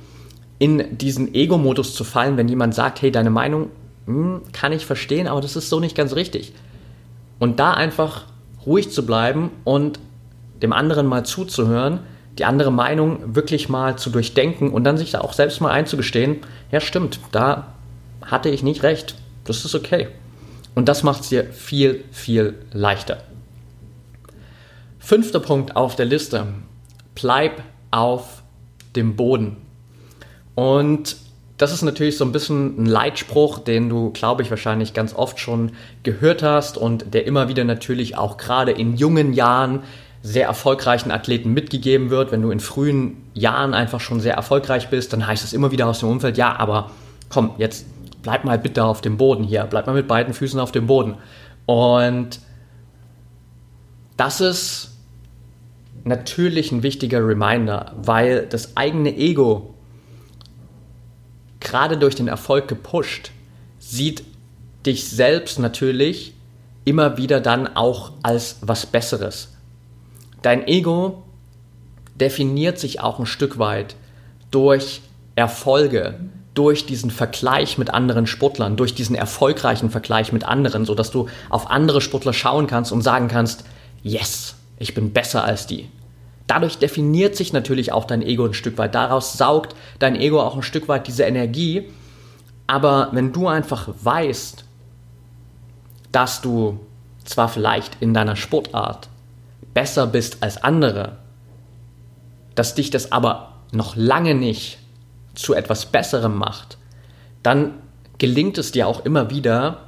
in 0.58 0.96
diesen 0.98 1.34
Ego-Modus 1.34 1.94
zu 1.94 2.04
fallen, 2.04 2.36
wenn 2.36 2.48
jemand 2.48 2.74
sagt, 2.74 3.02
hey, 3.02 3.12
deine 3.12 3.30
Meinung 3.30 3.70
hm, 4.06 4.42
kann 4.52 4.72
ich 4.72 4.86
verstehen, 4.86 5.26
aber 5.26 5.40
das 5.40 5.56
ist 5.56 5.68
so 5.68 5.80
nicht 5.80 5.96
ganz 5.96 6.14
richtig. 6.14 6.52
Und 7.38 7.58
da 7.58 7.72
einfach 7.72 8.24
ruhig 8.66 8.90
zu 8.90 9.04
bleiben 9.04 9.50
und 9.64 9.98
dem 10.62 10.72
anderen 10.72 11.06
mal 11.06 11.24
zuzuhören, 11.24 12.00
die 12.38 12.44
andere 12.44 12.72
Meinung 12.72 13.34
wirklich 13.34 13.68
mal 13.68 13.96
zu 13.96 14.10
durchdenken 14.10 14.70
und 14.70 14.84
dann 14.84 14.96
sich 14.96 15.10
da 15.10 15.20
auch 15.20 15.32
selbst 15.32 15.60
mal 15.60 15.70
einzugestehen, 15.70 16.38
ja 16.70 16.80
stimmt, 16.80 17.20
da 17.30 17.74
hatte 18.22 18.48
ich 18.48 18.62
nicht 18.62 18.82
recht, 18.82 19.16
das 19.44 19.64
ist 19.64 19.74
okay. 19.74 20.08
Und 20.74 20.88
das 20.88 21.02
macht 21.02 21.22
es 21.22 21.28
dir 21.28 21.44
viel, 21.52 22.04
viel 22.12 22.54
leichter. 22.72 23.18
Fünfter 24.98 25.40
Punkt 25.40 25.76
auf 25.76 25.96
der 25.96 26.06
Liste. 26.06 26.46
Bleib 27.14 27.62
auf 27.90 28.42
dem 28.96 29.16
Boden. 29.16 29.56
Und 30.54 31.16
das 31.62 31.72
ist 31.72 31.82
natürlich 31.82 32.16
so 32.16 32.24
ein 32.24 32.32
bisschen 32.32 32.82
ein 32.82 32.86
Leitspruch, 32.86 33.60
den 33.60 33.88
du, 33.88 34.10
glaube 34.10 34.42
ich, 34.42 34.50
wahrscheinlich 34.50 34.94
ganz 34.94 35.14
oft 35.14 35.38
schon 35.38 35.70
gehört 36.02 36.42
hast 36.42 36.76
und 36.76 37.14
der 37.14 37.24
immer 37.24 37.48
wieder 37.48 37.62
natürlich 37.62 38.18
auch 38.18 38.36
gerade 38.36 38.72
in 38.72 38.96
jungen 38.96 39.32
Jahren 39.32 39.84
sehr 40.24 40.48
erfolgreichen 40.48 41.12
Athleten 41.12 41.52
mitgegeben 41.52 42.10
wird. 42.10 42.32
Wenn 42.32 42.42
du 42.42 42.50
in 42.50 42.58
frühen 42.58 43.16
Jahren 43.32 43.74
einfach 43.74 44.00
schon 44.00 44.18
sehr 44.18 44.34
erfolgreich 44.34 44.90
bist, 44.90 45.12
dann 45.12 45.24
heißt 45.24 45.44
es 45.44 45.52
immer 45.52 45.70
wieder 45.70 45.86
aus 45.86 46.00
dem 46.00 46.08
Umfeld, 46.08 46.36
ja, 46.36 46.58
aber 46.58 46.90
komm, 47.28 47.52
jetzt 47.58 47.86
bleib 48.22 48.44
mal 48.44 48.58
bitte 48.58 48.82
auf 48.84 49.00
dem 49.00 49.16
Boden 49.16 49.44
hier, 49.44 49.62
bleib 49.62 49.86
mal 49.86 49.94
mit 49.94 50.08
beiden 50.08 50.34
Füßen 50.34 50.58
auf 50.58 50.72
dem 50.72 50.88
Boden. 50.88 51.14
Und 51.66 52.40
das 54.16 54.40
ist 54.40 54.98
natürlich 56.02 56.72
ein 56.72 56.82
wichtiger 56.82 57.24
Reminder, 57.24 57.92
weil 58.02 58.46
das 58.46 58.76
eigene 58.76 59.16
Ego 59.16 59.71
gerade 61.72 61.96
durch 61.96 62.14
den 62.14 62.28
Erfolg 62.28 62.68
gepusht 62.68 63.30
sieht 63.78 64.24
dich 64.84 65.08
selbst 65.08 65.58
natürlich 65.58 66.34
immer 66.84 67.16
wieder 67.16 67.40
dann 67.40 67.66
auch 67.66 68.12
als 68.22 68.58
was 68.60 68.84
Besseres. 68.84 69.54
Dein 70.42 70.68
Ego 70.68 71.22
definiert 72.14 72.78
sich 72.78 73.00
auch 73.00 73.18
ein 73.18 73.24
Stück 73.24 73.58
weit 73.58 73.96
durch 74.50 75.00
Erfolge, 75.34 76.20
durch 76.52 76.84
diesen 76.84 77.10
Vergleich 77.10 77.78
mit 77.78 77.88
anderen 77.88 78.26
Sportlern, 78.26 78.76
durch 78.76 78.94
diesen 78.94 79.16
erfolgreichen 79.16 79.88
Vergleich 79.88 80.30
mit 80.30 80.44
anderen, 80.44 80.84
sodass 80.84 81.10
du 81.10 81.30
auf 81.48 81.70
andere 81.70 82.02
Sportler 82.02 82.34
schauen 82.34 82.66
kannst 82.66 82.92
und 82.92 83.00
sagen 83.00 83.28
kannst, 83.28 83.64
yes, 84.02 84.56
ich 84.78 84.92
bin 84.92 85.14
besser 85.14 85.42
als 85.42 85.66
die. 85.66 85.88
Dadurch 86.46 86.78
definiert 86.78 87.36
sich 87.36 87.52
natürlich 87.52 87.92
auch 87.92 88.04
dein 88.04 88.22
Ego 88.22 88.46
ein 88.46 88.54
Stück 88.54 88.78
weit. 88.78 88.94
Daraus 88.94 89.34
saugt 89.34 89.74
dein 89.98 90.16
Ego 90.16 90.40
auch 90.40 90.56
ein 90.56 90.62
Stück 90.62 90.88
weit 90.88 91.06
diese 91.06 91.24
Energie. 91.24 91.88
Aber 92.66 93.08
wenn 93.12 93.32
du 93.32 93.48
einfach 93.48 93.88
weißt, 94.02 94.64
dass 96.10 96.40
du 96.40 96.80
zwar 97.24 97.48
vielleicht 97.48 97.96
in 98.00 98.14
deiner 98.14 98.36
Sportart 98.36 99.08
besser 99.74 100.06
bist 100.06 100.42
als 100.42 100.62
andere, 100.62 101.16
dass 102.54 102.74
dich 102.74 102.90
das 102.90 103.12
aber 103.12 103.54
noch 103.72 103.96
lange 103.96 104.34
nicht 104.34 104.78
zu 105.34 105.54
etwas 105.54 105.86
Besserem 105.86 106.36
macht, 106.36 106.76
dann 107.42 107.74
gelingt 108.18 108.58
es 108.58 108.72
dir 108.72 108.86
auch 108.86 109.04
immer 109.04 109.30
wieder, 109.30 109.78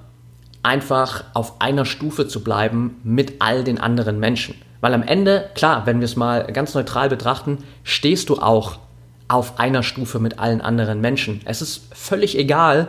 einfach 0.63 1.25
auf 1.35 1.61
einer 1.61 1.85
Stufe 1.85 2.27
zu 2.27 2.43
bleiben 2.43 2.99
mit 3.05 3.35
all 3.41 3.65
den 3.65 3.79
anderen 3.79 4.19
Menschen. 4.19 4.55
Weil 4.85 4.93
am 4.93 5.03
Ende, 5.03 5.49
klar, 5.55 5.87
wenn 5.87 6.01
wir 6.01 6.05
es 6.05 6.15
mal 6.15 6.45
ganz 6.53 6.75
neutral 6.75 7.09
betrachten, 7.09 7.65
stehst 7.85 8.29
du 8.29 8.37
auch 8.37 8.81
auf 9.29 9.59
einer 9.59 9.83
Stufe 9.83 10.19
mit 10.19 10.39
allen 10.39 10.61
anderen 10.61 11.01
Menschen. 11.01 11.41
Es 11.47 11.63
ist 11.63 11.89
völlig 11.95 12.37
egal, 12.37 12.89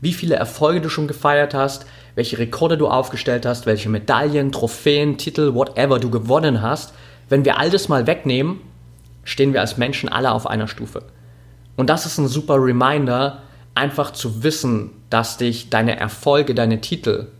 wie 0.00 0.12
viele 0.12 0.36
Erfolge 0.36 0.80
du 0.80 0.88
schon 0.88 1.08
gefeiert 1.08 1.52
hast, 1.52 1.84
welche 2.14 2.38
Rekorde 2.38 2.78
du 2.78 2.86
aufgestellt 2.86 3.44
hast, 3.44 3.66
welche 3.66 3.88
Medaillen, 3.88 4.52
Trophäen, 4.52 5.18
Titel, 5.18 5.52
whatever 5.52 5.98
du 5.98 6.10
gewonnen 6.10 6.62
hast. 6.62 6.94
Wenn 7.28 7.44
wir 7.44 7.58
all 7.58 7.70
das 7.70 7.88
mal 7.88 8.06
wegnehmen, 8.06 8.60
stehen 9.24 9.54
wir 9.54 9.62
als 9.62 9.78
Menschen 9.78 10.08
alle 10.08 10.30
auf 10.30 10.46
einer 10.46 10.68
Stufe. 10.68 11.02
Und 11.74 11.90
das 11.90 12.06
ist 12.06 12.18
ein 12.18 12.28
super 12.28 12.54
Reminder, 12.54 13.42
einfach 13.74 14.12
zu 14.12 14.44
wissen, 14.44 14.90
dass 15.10 15.38
dich 15.38 15.70
deine 15.70 15.98
Erfolge, 15.98 16.54
deine 16.54 16.80
Titel 16.80 17.32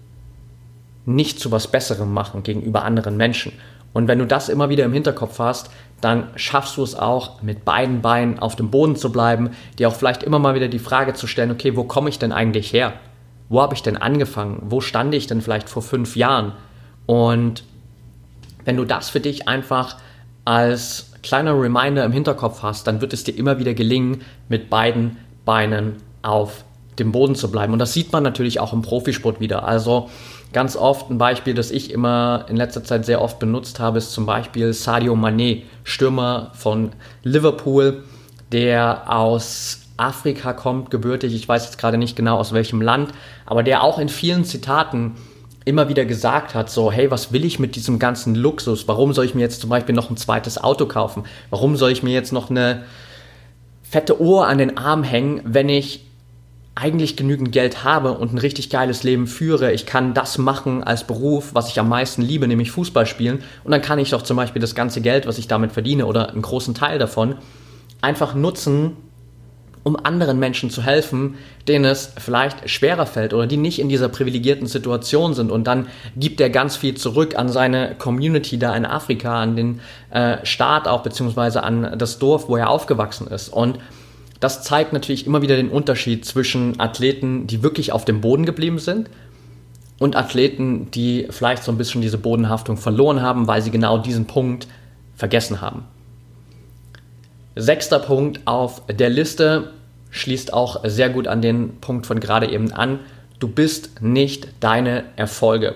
nicht 1.09 1.41
zu 1.41 1.51
was 1.51 1.69
Besserem 1.69 2.13
machen 2.13 2.43
gegenüber 2.43 2.85
anderen 2.85 3.17
Menschen. 3.17 3.53
Und 3.93 4.07
wenn 4.07 4.19
du 4.19 4.27
das 4.27 4.49
immer 4.49 4.69
wieder 4.69 4.85
im 4.85 4.93
Hinterkopf 4.93 5.39
hast, 5.39 5.71
dann 6.01 6.29
schaffst 6.37 6.77
du 6.77 6.83
es 6.83 6.95
auch, 6.95 7.43
mit 7.43 7.65
beiden 7.65 8.03
Beinen 8.03 8.39
auf 8.39 8.55
dem 8.55 8.71
Boden 8.71 8.95
zu 8.95 9.11
bleiben, 9.11 9.51
dir 9.79 9.89
auch 9.89 9.95
vielleicht 9.95 10.23
immer 10.23 10.39
mal 10.39 10.55
wieder 10.55 10.69
die 10.69 10.79
Frage 10.79 11.15
zu 11.15 11.27
stellen, 11.27 11.51
okay, 11.51 11.75
wo 11.77 11.85
komme 11.85 12.09
ich 12.09 12.19
denn 12.19 12.31
eigentlich 12.31 12.73
her? 12.73 12.93
Wo 13.49 13.63
habe 13.63 13.75
ich 13.75 13.83
denn 13.83 13.97
angefangen? 13.97 14.63
Wo 14.67 14.81
stand 14.81 15.15
ich 15.15 15.27
denn 15.27 15.41
vielleicht 15.41 15.69
vor 15.69 15.83
fünf 15.83 16.15
Jahren? 16.15 16.53
Und 17.07 17.65
wenn 18.65 18.77
du 18.77 18.85
das 18.85 19.09
für 19.09 19.21
dich 19.21 19.49
einfach 19.49 19.97
als 20.45 21.13
kleiner 21.23 21.59
Reminder 21.59 22.05
im 22.05 22.13
Hinterkopf 22.13 22.63
hast, 22.63 22.87
dann 22.87 23.01
wird 23.01 23.15
es 23.15 23.25
dir 23.25 23.37
immer 23.37 23.59
wieder 23.59 23.75
gelingen, 23.75 24.23
mit 24.49 24.69
beiden 24.69 25.17
Beinen 25.45 25.97
auf 26.23 26.65
dem 26.99 27.13
Boden 27.13 27.35
zu 27.35 27.51
bleiben. 27.51 27.73
Und 27.73 27.79
das 27.79 27.95
sieht 27.95 28.13
man 28.13 28.23
natürlich 28.23 28.61
auch 28.61 28.73
im 28.73 28.83
Profisport 28.83 29.41
wieder. 29.41 29.65
Also 29.65 30.11
ganz 30.53 30.77
oft 30.77 31.11
ein 31.11 31.19
Beispiel, 31.19 31.55
das 31.55 31.71
ich 31.71 31.91
immer 31.91 32.47
in 32.49 32.57
letzter 32.57 32.85
Zeit 32.85 33.05
sehr 33.05 33.21
oft 33.21 33.39
benutzt 33.39 33.81
habe, 33.81 33.99
ist 33.99 34.13
zum 34.13 34.27
Beispiel 34.27 34.73
Sadio 34.73 35.15
Mané, 35.15 35.63
Stürmer 35.85 36.53
von 36.55 36.93
Liverpool, 37.23 38.05
der 38.53 39.13
aus 39.13 39.81
Afrika 39.97 40.53
kommt, 40.53 40.91
gebürtig. 40.91 41.35
Ich 41.35 41.49
weiß 41.49 41.65
jetzt 41.65 41.79
gerade 41.79 41.99
nicht 41.99 42.17
genau 42.17 42.39
aus 42.39 42.53
welchem 42.53 42.81
Land, 42.81 43.13
aber 43.45 43.63
der 43.63 43.83
auch 43.83 43.99
in 43.99 44.09
vielen 44.09 44.45
Zitaten 44.45 45.17
immer 45.65 45.91
wieder 45.91 46.07
gesagt 46.07 46.55
hat, 46.55 46.71
so, 46.71 46.91
hey, 46.91 47.11
was 47.11 47.33
will 47.33 47.45
ich 47.45 47.59
mit 47.59 47.77
diesem 47.77 47.99
ganzen 47.99 48.35
Luxus? 48.35 48.89
Warum 48.89 49.13
soll 49.13 49.27
ich 49.27 49.35
mir 49.35 49.43
jetzt 49.43 49.61
zum 49.61 49.69
Beispiel 49.69 49.95
noch 49.95 50.09
ein 50.09 50.17
zweites 50.17 50.63
Auto 50.63 50.87
kaufen? 50.87 51.25
Warum 51.51 51.77
soll 51.77 51.91
ich 51.91 52.03
mir 52.03 52.15
jetzt 52.15 52.33
noch 52.33 52.49
eine 52.49 52.85
fette 53.83 54.19
Uhr 54.21 54.47
an 54.47 54.57
den 54.57 54.79
Arm 54.79 55.03
hängen, 55.03 55.43
wenn 55.45 55.69
ich 55.69 56.08
eigentlich 56.81 57.17
genügend 57.17 57.51
Geld 57.51 57.83
habe 57.83 58.13
und 58.13 58.33
ein 58.33 58.39
richtig 58.39 58.71
geiles 58.71 59.03
Leben 59.03 59.27
führe, 59.27 59.73
ich 59.73 59.85
kann 59.85 60.15
das 60.15 60.39
machen 60.39 60.85
als 60.85 61.05
Beruf, 61.05 61.51
was 61.53 61.69
ich 61.69 61.81
am 61.81 61.89
meisten 61.89 62.23
liebe, 62.23 62.47
nämlich 62.47 62.71
Fußball 62.71 63.05
spielen. 63.05 63.43
Und 63.65 63.73
dann 63.73 63.83
kann 63.83 63.99
ich 63.99 64.11
doch 64.11 64.23
zum 64.23 64.37
Beispiel 64.37 64.61
das 64.61 64.77
ganze 64.77 65.01
Geld, 65.01 65.27
was 65.27 65.39
ich 65.39 65.49
damit 65.49 65.73
verdiene 65.73 66.07
oder 66.07 66.31
einen 66.31 66.43
großen 66.43 66.75
Teil 66.75 67.01
davon, 67.01 67.35
einfach 68.01 68.35
nutzen, 68.35 68.97
um 69.83 69.97
anderen 69.97 70.39
Menschen 70.39 70.71
zu 70.71 70.83
helfen, 70.83 71.37
denen 71.67 71.85
es 71.85 72.13
vielleicht 72.19 72.69
schwerer 72.71 73.07
fällt 73.07 73.35
oder 73.35 73.47
die 73.47 73.57
nicht 73.57 73.81
in 73.81 73.89
dieser 73.89 74.09
privilegierten 74.09 74.67
Situation 74.67 75.35
sind. 75.35 75.51
Und 75.51 75.67
dann 75.67 75.89
gibt 76.17 76.41
er 76.41 76.51
ganz 76.51 76.77
viel 76.77 76.95
zurück 76.95 77.37
an 77.37 77.49
seine 77.49 77.97
Community 77.97 78.59
da 78.59 78.77
in 78.77 78.87
Afrika, 78.87 79.43
an 79.43 79.57
den 79.57 79.81
äh, 80.11 80.45
Staat 80.45 80.87
auch, 80.87 81.03
beziehungsweise 81.03 81.63
an 81.65 81.99
das 81.99 82.19
Dorf, 82.19 82.49
wo 82.49 82.57
er 82.57 82.71
aufgewachsen 82.71 83.27
ist. 83.27 83.49
Und 83.49 83.79
das 84.41 84.63
zeigt 84.63 84.93
natürlich 84.93 85.27
immer 85.27 85.43
wieder 85.43 85.57
den 85.57 85.71
Unterschied 85.71 86.25
zwischen 86.25 86.79
Athleten, 86.79 87.47
die 87.47 87.63
wirklich 87.63 87.93
auf 87.93 88.05
dem 88.05 88.21
Boden 88.21 88.47
geblieben 88.47 88.79
sind 88.79 89.11
und 89.99 90.17
Athleten, 90.17 90.91
die 90.93 91.27
vielleicht 91.31 91.65
so 91.65 91.73
ein 91.73 91.79
bisschen 91.79 92.03
diese 92.03 92.19
Bodenhaftung 92.19 92.77
verloren 92.77 93.21
haben, 93.21 93.49
weil 93.49 93.63
sie 93.63 93.71
genau 93.71 93.99
diesen 93.99 94.27
Punkt 94.27 94.69
vergessen 95.17 95.61
haben. 95.61 95.85
Sechster 97.57 97.99
Punkt 97.99 98.41
auf 98.45 98.83
der 98.87 99.11
Liste 99.11 99.73
schließt 100.11 100.53
auch 100.53 100.85
sehr 100.85 101.11
gut 101.11 101.27
an 101.27 101.43
den 101.43 101.81
Punkt 101.81 102.07
von 102.07 102.21
gerade 102.21 102.51
eben 102.51 102.73
an. 102.73 103.01
Du 103.41 103.49
bist 103.49 104.01
nicht 104.01 104.49
deine 104.61 105.05
Erfolge. 105.17 105.75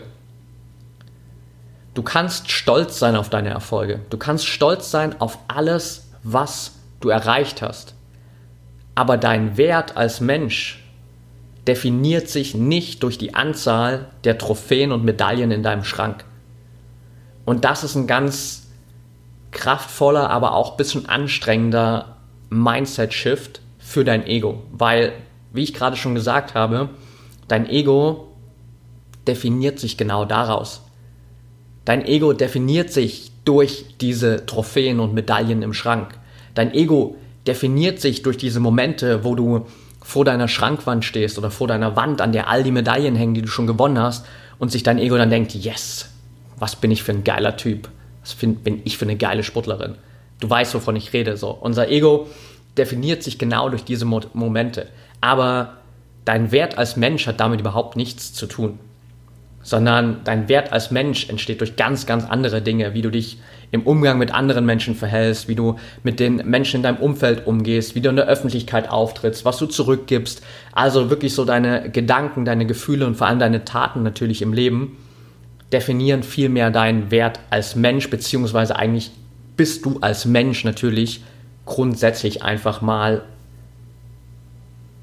Du 1.95 2.03
kannst 2.03 2.51
stolz 2.51 2.99
sein 3.01 3.17
auf 3.17 3.29
deine 3.29 3.51
Erfolge. 3.51 4.01
Du 4.09 4.17
kannst 4.17 4.47
stolz 4.47 4.91
sein 4.93 5.21
auf 5.21 5.39
alles, 5.49 6.09
was 6.23 6.77
du 7.01 7.09
erreicht 7.09 7.61
hast. 7.61 7.95
Aber 8.95 9.17
dein 9.17 9.57
Wert 9.57 9.97
als 9.97 10.21
Mensch 10.21 10.83
definiert 11.67 12.29
sich 12.29 12.55
nicht 12.55 13.03
durch 13.03 13.19
die 13.19 13.35
Anzahl 13.35 14.09
der 14.25 14.39
Trophäen 14.39 14.93
und 14.93 15.05
Medaillen 15.05 15.51
in 15.51 15.63
deinem 15.63 15.85
Schrank. 15.85 16.25
Und 17.45 17.65
das 17.65 17.85
ist 17.85 17.95
ein 17.95 18.07
ganz 18.07 18.69
kraftvoller, 19.51 20.31
aber 20.31 20.55
auch 20.55 20.73
ein 20.73 20.77
bisschen 20.77 21.09
anstrengender 21.09 22.17
Mindset-Shift 22.51 23.61
für 23.79 24.05
dein 24.05 24.27
Ego. 24.27 24.63
Weil, 24.73 25.13
wie 25.53 25.63
ich 25.63 25.75
gerade 25.75 25.97
schon 25.97 26.15
gesagt 26.15 26.55
habe, 26.55 26.91
dein 27.49 27.69
Ego 27.69 28.29
definiert 29.27 29.79
sich 29.79 29.97
genau 29.97 30.25
daraus. 30.25 30.83
Dein 31.85 32.05
Ego 32.05 32.33
definiert 32.33 32.91
sich 32.91 33.33
durch 33.45 33.97
diese 34.01 34.47
Trophäen 34.47 35.01
und 35.01 35.15
Medaillen 35.15 35.63
im 35.63 35.75
Schrank. 35.75 36.15
Dein 36.55 36.75
Ego 36.75 37.17
definiert 37.47 38.01
sich 38.01 38.23
durch 38.23 38.37
diese 38.37 38.61
Momente, 38.61 39.25
wo 39.25 39.35
du 39.35 39.67
vor 40.03 40.25
deiner 40.25 40.49
Schrankwand 40.49 41.05
stehst 41.05 41.39
oder 41.39 41.51
vor 41.51 41.69
deiner 41.69 41.97
Wand, 41.97 42.21
an 42.21 42.33
der 42.33 42.49
all 42.49 42.63
die 42.63 42.71
Medaillen 42.71 43.17
hängen, 43.17 43.35
die 43.35 43.43
du 43.43 43.49
schon 43.49 43.67
gewonnen 43.67 43.99
hast, 43.99 44.27
und 44.59 44.71
sich 44.71 44.83
dein 44.83 44.99
Ego 44.99 45.17
dann 45.17 45.31
denkt, 45.31 45.55
yes, 45.55 46.09
was 46.59 46.77
bin 46.77 46.91
ich 46.91 47.03
für 47.03 47.13
ein 47.13 47.25
geiler 47.25 47.57
Typ 47.57 47.89
was 48.23 48.35
bin 48.35 48.81
ich 48.85 48.97
für 48.97 49.05
eine 49.05 49.17
geile 49.17 49.43
Sportlerin? 49.43 49.97
Du 50.41 50.49
weißt, 50.49 50.75
wovon 50.75 50.97
ich 50.97 51.13
rede. 51.13 51.37
So. 51.37 51.51
Unser 51.51 51.89
Ego 51.89 52.29
definiert 52.79 53.23
sich 53.23 53.39
genau 53.39 53.69
durch 53.69 53.85
diese 53.85 54.05
Mo 54.05 54.21
Momente. 54.33 54.89
Aber 55.21 55.79
dein 56.25 56.53
Wert 56.53 56.79
als 56.79 56.97
Mensch 56.97 57.27
hat 57.27 57.41
damit 57.41 57.61
überhaupt 57.61 57.97
nichts 57.97 58.33
zu 58.33 58.47
tun. 58.47 58.79
Sondern 59.63 60.19
dein 60.25 60.49
Wert 60.49 60.73
als 60.73 60.91
Mensch 60.91 61.29
entsteht 61.29 61.61
durch 61.61 61.77
ganz, 61.77 62.07
ganz 62.07 62.25
andere 62.25 62.63
Dinge, 62.63 62.95
wie 62.95 63.03
du 63.03 63.11
dich 63.11 63.39
im 63.71 63.83
Umgang 63.83 64.19
mit 64.19 64.35
anderen 64.35 64.67
Menschen 64.67 64.95
verhältst, 64.95 65.49
wie 65.49 65.55
du 65.55 65.77
mit 66.03 66.21
den 66.21 66.37
Menschen 66.49 66.77
in 66.77 66.83
deinem 66.83 66.99
Umfeld 66.99 67.47
umgehst, 67.47 67.95
wie 67.95 68.01
du 68.01 68.11
in 68.11 68.17
der 68.17 68.27
Öffentlichkeit 68.27 68.91
auftrittst, 68.91 69.45
was 69.45 69.57
du 69.59 69.67
zurückgibst. 69.67 70.43
Also 70.73 71.11
wirklich 71.11 71.35
so 71.35 71.45
deine 71.45 71.91
Gedanken, 71.91 72.45
deine 72.45 72.67
Gefühle 72.67 73.07
und 73.07 73.17
vor 73.17 73.29
allem 73.29 73.39
deine 73.39 73.65
Taten 73.65 74.03
natürlich 74.03 74.43
im 74.43 74.53
Leben 74.53 74.99
definieren 75.73 76.23
viel 76.23 76.51
mehr 76.51 76.71
deinen 76.71 77.11
Wert 77.11 77.41
als 77.49 77.77
Mensch, 77.77 78.11
beziehungsweise 78.11 78.77
eigentlich 78.77 79.11
bist 79.57 79.87
du 79.87 79.99
als 80.01 80.27
Mensch 80.27 80.65
natürlich 80.65 81.23
grundsätzlich 81.65 82.43
einfach 82.43 82.83
mal 82.83 83.23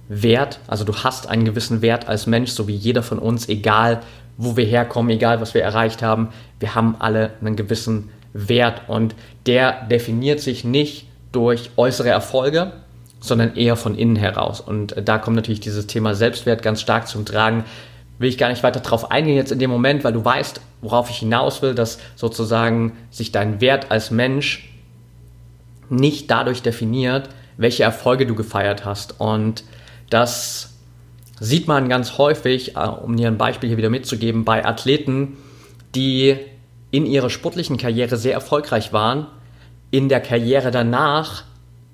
Wert, 0.10 0.60
also 0.67 0.84
du 0.84 0.95
hast 0.95 1.30
einen 1.30 1.45
gewissen 1.45 1.82
Wert 1.82 2.08
als 2.08 2.26
Mensch, 2.26 2.52
so 2.52 2.67
wie 2.67 2.76
jeder 2.76 3.04
von 3.04 3.19
uns, 3.19 3.48
egal 3.48 4.02
wo 4.41 4.56
wir 4.56 4.63
herkommen, 4.63 5.12
egal 5.12 5.41
was 5.41 5.54
wir 5.54 5.62
erreicht 5.62 6.02
haben, 6.02 6.30
wir 6.62 6.73
haben 6.73 6.95
alle 6.99 7.32
einen 7.41 7.58
gewissen 7.58 8.10
Wert 8.32 8.84
und 8.88 9.13
der 9.45 9.86
definiert 9.88 10.39
sich 10.39 10.63
nicht 10.63 11.08
durch 11.34 11.71
äußere 11.75 12.08
Erfolge, 12.08 12.71
sondern 13.19 13.58
eher 13.58 13.75
von 13.75 13.95
innen 13.95 14.15
heraus. 14.15 14.62
Und 14.62 14.95
da 15.04 15.17
kommt 15.17 15.36
natürlich 15.36 15.60
dieses 15.60 15.88
Thema 15.88 16.15
Selbstwert 16.15 16.62
ganz 16.62 16.80
stark 16.80 17.10
zum 17.10 17.25
Tragen. 17.25 17.65
Will 18.17 18.30
ich 18.30 18.38
gar 18.38 18.47
nicht 18.47 18.63
weiter 18.63 18.80
drauf 18.80 19.12
eingehen 19.12 19.36
jetzt 19.36 19.52
in 19.52 19.60
dem 19.60 19.69
Moment, 19.69 20.06
weil 20.06 20.13
du 20.13 20.23
weißt, 20.23 20.62
worauf 20.82 21.10
ich 21.10 21.17
hinaus 21.17 21.62
will, 21.62 21.75
dass 21.75 21.99
sozusagen 22.15 22.93
sich 23.12 23.34
dein 23.34 23.60
Wert 23.60 23.91
als 23.91 24.10
Mensch 24.10 24.69
nicht 25.89 26.32
dadurch 26.32 26.62
definiert, 26.62 27.28
welche 27.58 27.84
Erfolge 27.84 28.25
du 28.25 28.36
gefeiert 28.36 28.86
hast. 28.86 29.19
Und 29.19 29.65
das 30.10 30.79
sieht 31.39 31.67
man 31.67 31.89
ganz 31.89 32.17
häufig, 32.17 32.75
äh, 32.75 32.80
um 32.80 33.15
dir 33.15 33.28
ein 33.28 33.38
Beispiel 33.38 33.69
hier 33.69 33.78
wieder 33.78 33.89
mitzugeben, 33.89 34.45
bei 34.45 34.65
Athleten, 34.65 35.38
die 35.95 36.38
in 36.91 37.06
ihrer 37.06 37.30
sportlichen 37.30 37.78
Karriere 37.78 38.17
sehr 38.17 38.34
erfolgreich 38.34 38.93
waren, 38.93 39.28
in 39.91 40.10
der 40.10 40.21
Karriere 40.21 40.71
danach 40.71 41.43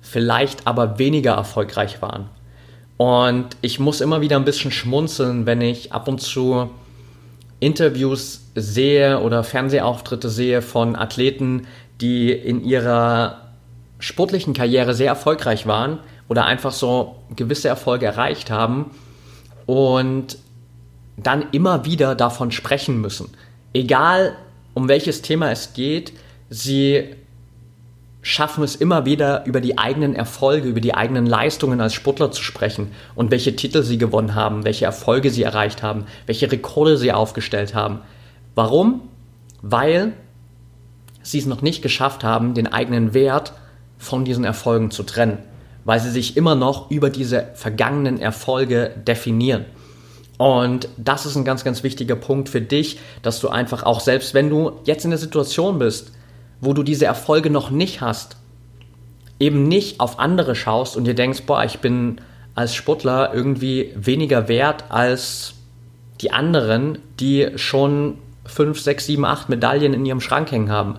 vielleicht 0.00 0.66
aber 0.66 0.98
weniger 0.98 1.32
erfolgreich 1.32 2.00
waren. 2.02 2.28
Und 2.96 3.56
ich 3.60 3.78
muss 3.78 4.00
immer 4.00 4.20
wieder 4.20 4.36
ein 4.36 4.44
bisschen 4.44 4.70
schmunzeln, 4.70 5.44
wenn 5.46 5.60
ich 5.60 5.92
ab 5.92 6.08
und 6.08 6.20
zu 6.20 6.70
Interviews 7.60 8.42
sehe 8.54 9.20
oder 9.20 9.44
Fernsehauftritte 9.44 10.28
sehe 10.30 10.62
von 10.62 10.96
Athleten, 10.96 11.66
die 12.00 12.32
in 12.32 12.64
ihrer 12.64 13.42
sportlichen 13.98 14.54
Karriere 14.54 14.94
sehr 14.94 15.08
erfolgreich 15.08 15.66
waren 15.66 15.98
oder 16.28 16.44
einfach 16.44 16.72
so 16.72 17.16
gewisse 17.34 17.68
Erfolge 17.68 18.06
erreicht 18.06 18.50
haben 18.50 18.90
und 19.66 20.38
dann 21.16 21.46
immer 21.52 21.84
wieder 21.84 22.14
davon 22.14 22.50
sprechen 22.50 23.00
müssen. 23.00 23.30
Egal 23.72 24.36
um 24.74 24.88
welches 24.88 25.22
Thema 25.22 25.50
es 25.50 25.72
geht, 25.72 26.12
sie 26.50 27.14
schaffen 28.22 28.64
es 28.64 28.74
immer 28.74 29.04
wieder 29.04 29.46
über 29.46 29.60
die 29.60 29.78
eigenen 29.78 30.14
Erfolge, 30.14 30.68
über 30.68 30.80
die 30.80 30.94
eigenen 30.94 31.26
Leistungen 31.26 31.80
als 31.80 31.94
Sportler 31.94 32.32
zu 32.32 32.42
sprechen 32.42 32.90
und 33.14 33.30
welche 33.30 33.54
Titel 33.54 33.82
sie 33.82 33.98
gewonnen 33.98 34.34
haben, 34.34 34.64
welche 34.64 34.84
Erfolge 34.84 35.30
sie 35.30 35.44
erreicht 35.44 35.82
haben, 35.82 36.06
welche 36.26 36.50
Rekorde 36.50 36.96
sie 36.96 37.12
aufgestellt 37.12 37.74
haben. 37.74 38.00
Warum? 38.56 39.02
Weil 39.62 40.12
sie 41.22 41.38
es 41.38 41.46
noch 41.46 41.62
nicht 41.62 41.82
geschafft 41.82 42.24
haben, 42.24 42.54
den 42.54 42.66
eigenen 42.66 43.14
Wert 43.14 43.52
von 43.96 44.24
diesen 44.24 44.44
Erfolgen 44.44 44.90
zu 44.90 45.04
trennen, 45.04 45.38
weil 45.86 46.00
sie 46.00 46.10
sich 46.10 46.36
immer 46.36 46.56
noch 46.56 46.90
über 46.90 47.08
diese 47.08 47.46
vergangenen 47.54 48.20
Erfolge 48.20 48.90
definieren. 49.06 49.64
Und 50.36 50.88
das 50.98 51.24
ist 51.24 51.36
ein 51.36 51.44
ganz, 51.44 51.64
ganz 51.64 51.82
wichtiger 51.82 52.16
Punkt 52.16 52.50
für 52.50 52.60
dich, 52.60 52.98
dass 53.22 53.40
du 53.40 53.48
einfach 53.48 53.84
auch, 53.84 54.00
selbst 54.00 54.34
wenn 54.34 54.50
du 54.50 54.72
jetzt 54.84 55.04
in 55.04 55.10
der 55.10 55.18
Situation 55.18 55.78
bist, 55.78 56.12
wo 56.60 56.74
du 56.74 56.82
diese 56.82 57.06
Erfolge 57.06 57.50
noch 57.50 57.70
nicht 57.70 58.00
hast, 58.00 58.36
eben 59.38 59.68
nicht 59.68 60.00
auf 60.00 60.18
andere 60.18 60.56
schaust 60.56 60.96
und 60.96 61.04
dir 61.04 61.14
denkst, 61.14 61.44
boah, 61.46 61.64
ich 61.64 61.78
bin 61.78 62.20
als 62.54 62.74
Sportler 62.74 63.32
irgendwie 63.32 63.92
weniger 63.94 64.48
wert 64.48 64.84
als 64.88 65.54
die 66.20 66.32
anderen, 66.32 66.98
die 67.20 67.50
schon 67.56 68.18
5, 68.46 68.80
6, 68.80 69.06
7, 69.06 69.24
8 69.24 69.48
Medaillen 69.50 69.94
in 69.94 70.04
ihrem 70.04 70.20
Schrank 70.20 70.50
hängen 70.50 70.70
haben. 70.70 70.98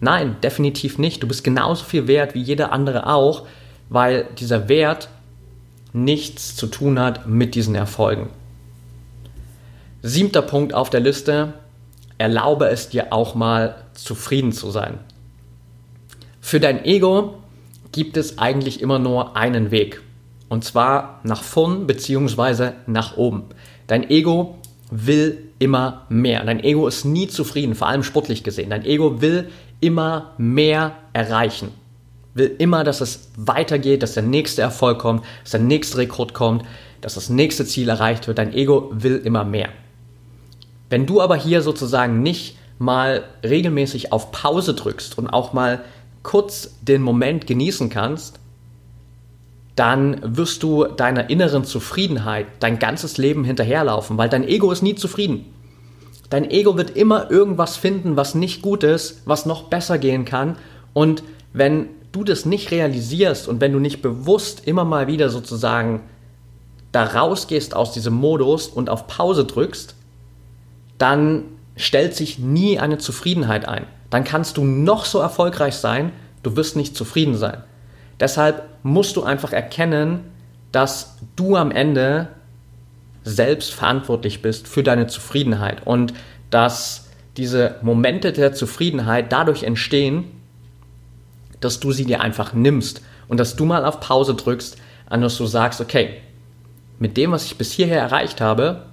Nein, 0.00 0.36
definitiv 0.42 0.98
nicht. 0.98 1.22
Du 1.22 1.28
bist 1.28 1.42
genauso 1.42 1.84
viel 1.84 2.06
wert 2.06 2.34
wie 2.34 2.42
jeder 2.42 2.72
andere 2.72 3.08
auch, 3.08 3.46
weil 3.92 4.26
dieser 4.38 4.68
Wert 4.68 5.08
nichts 5.92 6.56
zu 6.56 6.66
tun 6.66 6.98
hat 6.98 7.26
mit 7.26 7.54
diesen 7.54 7.74
Erfolgen. 7.74 8.30
Siebter 10.00 10.42
Punkt 10.42 10.72
auf 10.72 10.88
der 10.88 11.00
Liste, 11.00 11.52
erlaube 12.16 12.66
es 12.66 12.88
dir 12.88 13.12
auch 13.12 13.34
mal 13.34 13.76
zufrieden 13.92 14.52
zu 14.52 14.70
sein. 14.70 14.98
Für 16.40 16.58
dein 16.58 16.84
Ego 16.84 17.34
gibt 17.92 18.16
es 18.16 18.38
eigentlich 18.38 18.80
immer 18.80 18.98
nur 18.98 19.36
einen 19.36 19.70
Weg. 19.70 20.00
Und 20.48 20.64
zwar 20.64 21.20
nach 21.22 21.42
vorn 21.42 21.86
bzw. 21.86 22.72
nach 22.86 23.16
oben. 23.16 23.44
Dein 23.86 24.08
Ego 24.08 24.56
will 24.90 25.50
immer 25.58 26.06
mehr. 26.08 26.44
Dein 26.44 26.64
Ego 26.64 26.86
ist 26.88 27.04
nie 27.04 27.28
zufrieden, 27.28 27.74
vor 27.74 27.88
allem 27.88 28.02
sportlich 28.02 28.42
gesehen. 28.42 28.70
Dein 28.70 28.84
Ego 28.84 29.20
will 29.20 29.50
immer 29.80 30.32
mehr 30.38 30.92
erreichen. 31.12 31.68
Will 32.34 32.54
immer, 32.58 32.84
dass 32.84 33.00
es 33.00 33.30
weitergeht, 33.36 34.02
dass 34.02 34.14
der 34.14 34.22
nächste 34.22 34.62
Erfolg 34.62 34.98
kommt, 34.98 35.24
dass 35.42 35.52
der 35.52 35.60
nächste 35.60 35.98
Rekord 35.98 36.34
kommt, 36.34 36.64
dass 37.00 37.14
das 37.14 37.28
nächste 37.28 37.66
Ziel 37.66 37.88
erreicht 37.88 38.26
wird. 38.26 38.38
Dein 38.38 38.54
Ego 38.54 38.90
will 38.92 39.20
immer 39.24 39.44
mehr. 39.44 39.68
Wenn 40.88 41.06
du 41.06 41.20
aber 41.20 41.36
hier 41.36 41.62
sozusagen 41.62 42.22
nicht 42.22 42.56
mal 42.78 43.24
regelmäßig 43.44 44.12
auf 44.12 44.32
Pause 44.32 44.74
drückst 44.74 45.18
und 45.18 45.28
auch 45.28 45.52
mal 45.52 45.84
kurz 46.22 46.76
den 46.82 47.02
Moment 47.02 47.46
genießen 47.46 47.90
kannst, 47.90 48.38
dann 49.76 50.20
wirst 50.22 50.62
du 50.62 50.84
deiner 50.84 51.30
inneren 51.30 51.64
Zufriedenheit 51.64 52.46
dein 52.60 52.78
ganzes 52.78 53.16
Leben 53.18 53.44
hinterherlaufen, 53.44 54.18
weil 54.18 54.28
dein 54.28 54.46
Ego 54.46 54.70
ist 54.70 54.82
nie 54.82 54.94
zufrieden. 54.94 55.46
Dein 56.28 56.50
Ego 56.50 56.76
wird 56.76 56.96
immer 56.96 57.30
irgendwas 57.30 57.76
finden, 57.76 58.16
was 58.16 58.34
nicht 58.34 58.62
gut 58.62 58.84
ist, 58.84 59.22
was 59.26 59.46
noch 59.46 59.64
besser 59.64 59.98
gehen 59.98 60.24
kann. 60.24 60.56
Und 60.92 61.22
wenn 61.52 61.88
du 62.12 62.24
das 62.24 62.44
nicht 62.44 62.70
realisierst 62.70 63.48
und 63.48 63.60
wenn 63.60 63.72
du 63.72 63.78
nicht 63.78 64.02
bewusst 64.02 64.66
immer 64.66 64.84
mal 64.84 65.06
wieder 65.06 65.30
sozusagen 65.30 66.02
da 66.92 67.04
rausgehst 67.04 67.74
aus 67.74 67.92
diesem 67.92 68.12
Modus 68.14 68.68
und 68.68 68.90
auf 68.90 69.06
Pause 69.06 69.46
drückst, 69.46 69.94
dann 70.98 71.44
stellt 71.76 72.14
sich 72.14 72.38
nie 72.38 72.78
eine 72.78 72.98
Zufriedenheit 72.98 73.66
ein. 73.66 73.86
Dann 74.10 74.24
kannst 74.24 74.58
du 74.58 74.64
noch 74.64 75.06
so 75.06 75.18
erfolgreich 75.18 75.74
sein, 75.74 76.12
du 76.42 76.54
wirst 76.54 76.76
nicht 76.76 76.94
zufrieden 76.94 77.34
sein. 77.34 77.64
Deshalb 78.20 78.64
musst 78.82 79.16
du 79.16 79.22
einfach 79.22 79.52
erkennen, 79.52 80.20
dass 80.70 81.16
du 81.34 81.56
am 81.56 81.70
Ende 81.70 82.28
selbst 83.24 83.72
verantwortlich 83.72 84.42
bist 84.42 84.68
für 84.68 84.82
deine 84.82 85.06
Zufriedenheit 85.06 85.86
und 85.86 86.12
dass 86.50 87.08
diese 87.36 87.76
Momente 87.82 88.32
der 88.32 88.52
Zufriedenheit 88.52 89.32
dadurch 89.32 89.62
entstehen, 89.62 90.24
dass 91.64 91.80
du 91.80 91.92
sie 91.92 92.04
dir 92.04 92.20
einfach 92.20 92.52
nimmst 92.52 93.02
und 93.28 93.38
dass 93.38 93.56
du 93.56 93.64
mal 93.64 93.84
auf 93.84 94.00
Pause 94.00 94.34
drückst, 94.34 94.76
an 95.06 95.20
dass 95.20 95.36
du 95.36 95.46
sagst, 95.46 95.80
okay, 95.80 96.18
mit 96.98 97.16
dem, 97.16 97.32
was 97.32 97.44
ich 97.44 97.56
bis 97.56 97.72
hierher 97.72 98.00
erreicht 98.00 98.40
habe, 98.40 98.86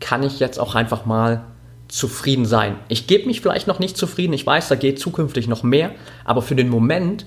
kann 0.00 0.22
ich 0.22 0.40
jetzt 0.40 0.58
auch 0.58 0.74
einfach 0.74 1.06
mal 1.06 1.44
zufrieden 1.88 2.44
sein. 2.44 2.76
Ich 2.88 3.06
gebe 3.06 3.26
mich 3.26 3.40
vielleicht 3.40 3.66
noch 3.66 3.78
nicht 3.78 3.96
zufrieden, 3.96 4.32
ich 4.32 4.46
weiß, 4.46 4.68
da 4.68 4.74
geht 4.74 4.98
zukünftig 4.98 5.48
noch 5.48 5.62
mehr, 5.62 5.92
aber 6.24 6.42
für 6.42 6.54
den 6.54 6.68
Moment 6.68 7.26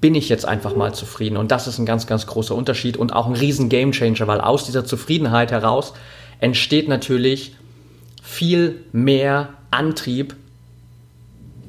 bin 0.00 0.14
ich 0.14 0.28
jetzt 0.28 0.46
einfach 0.46 0.76
mal 0.76 0.94
zufrieden. 0.94 1.36
Und 1.36 1.50
das 1.50 1.66
ist 1.66 1.78
ein 1.78 1.86
ganz, 1.86 2.06
ganz 2.06 2.26
großer 2.26 2.54
Unterschied 2.54 2.96
und 2.96 3.12
auch 3.12 3.26
ein 3.26 3.34
riesen 3.34 3.68
Gamechanger, 3.68 4.26
weil 4.26 4.40
aus 4.40 4.66
dieser 4.66 4.84
Zufriedenheit 4.84 5.50
heraus 5.50 5.94
entsteht 6.40 6.88
natürlich 6.88 7.56
viel 8.22 8.84
mehr 8.92 9.50
Antrieb, 9.70 10.36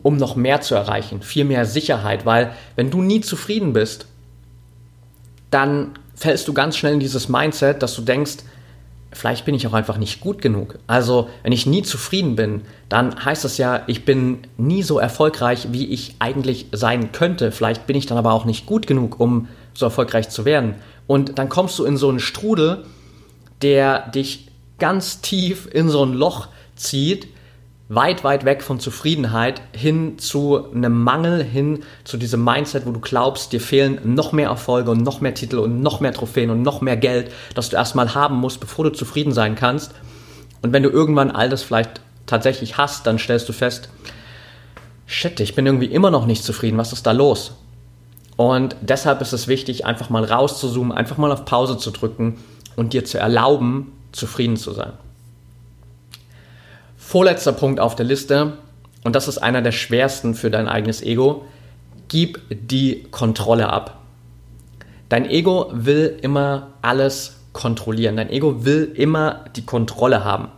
um 0.05 0.17
noch 0.17 0.35
mehr 0.35 0.61
zu 0.61 0.75
erreichen, 0.75 1.23
viel 1.23 1.45
mehr 1.45 1.65
Sicherheit, 1.65 2.27
weil 2.27 2.51
wenn 2.75 2.91
du 2.91 3.01
nie 3.01 3.21
zufrieden 3.21 3.73
bist, 3.73 4.05
dann 5.49 5.97
fällst 6.13 6.47
du 6.47 6.53
ganz 6.53 6.77
schnell 6.77 6.93
in 6.93 6.99
dieses 6.99 7.27
Mindset, 7.27 7.81
dass 7.81 7.95
du 7.95 8.03
denkst, 8.03 8.35
vielleicht 9.11 9.45
bin 9.45 9.55
ich 9.55 9.65
auch 9.65 9.73
einfach 9.73 9.97
nicht 9.97 10.21
gut 10.21 10.43
genug. 10.43 10.77
Also, 10.85 11.27
wenn 11.41 11.51
ich 11.51 11.65
nie 11.65 11.81
zufrieden 11.81 12.35
bin, 12.35 12.61
dann 12.87 13.25
heißt 13.25 13.45
das 13.45 13.57
ja, 13.57 13.81
ich 13.87 14.05
bin 14.05 14.41
nie 14.57 14.83
so 14.83 14.99
erfolgreich, 14.99 15.69
wie 15.71 15.87
ich 15.87 16.17
eigentlich 16.19 16.67
sein 16.71 17.11
könnte. 17.11 17.51
Vielleicht 17.51 17.87
bin 17.87 17.95
ich 17.95 18.05
dann 18.05 18.19
aber 18.19 18.33
auch 18.33 18.45
nicht 18.45 18.67
gut 18.67 18.85
genug, 18.85 19.19
um 19.19 19.47
so 19.73 19.87
erfolgreich 19.87 20.29
zu 20.29 20.45
werden. 20.45 20.75
Und 21.07 21.39
dann 21.39 21.49
kommst 21.49 21.79
du 21.79 21.83
in 21.83 21.97
so 21.97 22.09
einen 22.09 22.19
Strudel, 22.19 22.85
der 23.63 24.07
dich 24.09 24.49
ganz 24.77 25.21
tief 25.21 25.67
in 25.73 25.89
so 25.89 26.05
ein 26.05 26.13
Loch 26.13 26.49
zieht, 26.75 27.27
weit, 27.87 28.23
weit 28.23 28.45
weg 28.45 28.63
von 28.63 28.79
Zufriedenheit 28.79 29.61
hin 29.71 30.17
zu 30.17 30.71
einem 30.71 31.03
Mangel, 31.03 31.43
hin 31.43 31.83
zu 32.03 32.17
diesem 32.17 32.43
Mindset, 32.43 32.85
wo 32.85 32.91
du 32.91 32.99
glaubst, 32.99 33.53
dir 33.53 33.61
fehlen 33.61 33.99
noch 34.15 34.31
mehr 34.31 34.49
Erfolge 34.49 34.89
und 34.89 35.03
noch 35.03 35.21
mehr 35.21 35.35
Titel 35.35 35.59
und 35.59 35.81
noch 35.81 35.99
mehr 35.99 36.13
Trophäen 36.13 36.49
und 36.49 36.63
noch 36.63 36.81
mehr 36.81 36.97
Geld, 36.97 37.31
das 37.53 37.69
du 37.69 37.75
erstmal 37.75 38.15
haben 38.15 38.37
musst, 38.37 38.59
bevor 38.59 38.85
du 38.85 38.91
zufrieden 38.91 39.33
sein 39.33 39.55
kannst. 39.55 39.91
Und 40.63 40.73
wenn 40.73 40.81
du 40.81 40.89
irgendwann 40.89 41.29
all 41.29 41.49
das 41.49 41.61
vielleicht 41.61 42.01
tatsächlich 42.25 42.77
hast, 42.77 43.05
dann 43.05 43.19
stellst 43.19 43.47
du 43.47 43.53
fest, 43.53 43.89
shit, 45.05 45.39
ich 45.39 45.53
bin 45.53 45.67
irgendwie 45.67 45.85
immer 45.85 46.09
noch 46.09 46.25
nicht 46.25 46.43
zufrieden, 46.43 46.79
was 46.79 46.91
ist 46.91 47.05
da 47.05 47.11
los? 47.11 47.53
Und 48.35 48.75
deshalb 48.81 49.21
ist 49.21 49.31
es 49.31 49.47
wichtig, 49.47 49.85
einfach 49.85 50.09
mal 50.09 50.23
rauszuzoomen, 50.23 50.91
einfach 50.91 51.17
mal 51.17 51.31
auf 51.31 51.45
Pause 51.45 51.77
zu 51.77 51.91
drücken 51.91 52.39
und 52.75 52.93
dir 52.93 53.05
zu 53.05 53.19
erlauben, 53.19 53.93
zufrieden 54.11 54.57
zu 54.57 54.71
sein. 54.71 54.93
Vorletzter 57.15 57.53
Punkt 57.53 57.79
auf 57.79 57.95
der 57.95 58.05
Liste, 58.05 58.57
und 59.05 59.15
das 59.15 59.29
ist 59.29 59.37
einer 59.37 59.61
der 59.61 59.71
schwersten 59.71 60.35
für 60.35 60.51
dein 60.51 60.67
eigenes 60.67 61.01
Ego, 61.01 61.45
gib 62.09 62.41
die 62.49 63.03
Kontrolle 63.09 63.69
ab. 63.69 64.01
Dein 65.07 65.29
Ego 65.29 65.69
will 65.71 66.19
immer 66.21 66.73
alles 66.81 67.37
kontrollieren. 67.53 68.17
Dein 68.17 68.29
Ego 68.29 68.65
will 68.65 68.91
immer 68.95 69.45
die 69.55 69.63
Kontrolle 69.63 70.25
haben. 70.25 70.49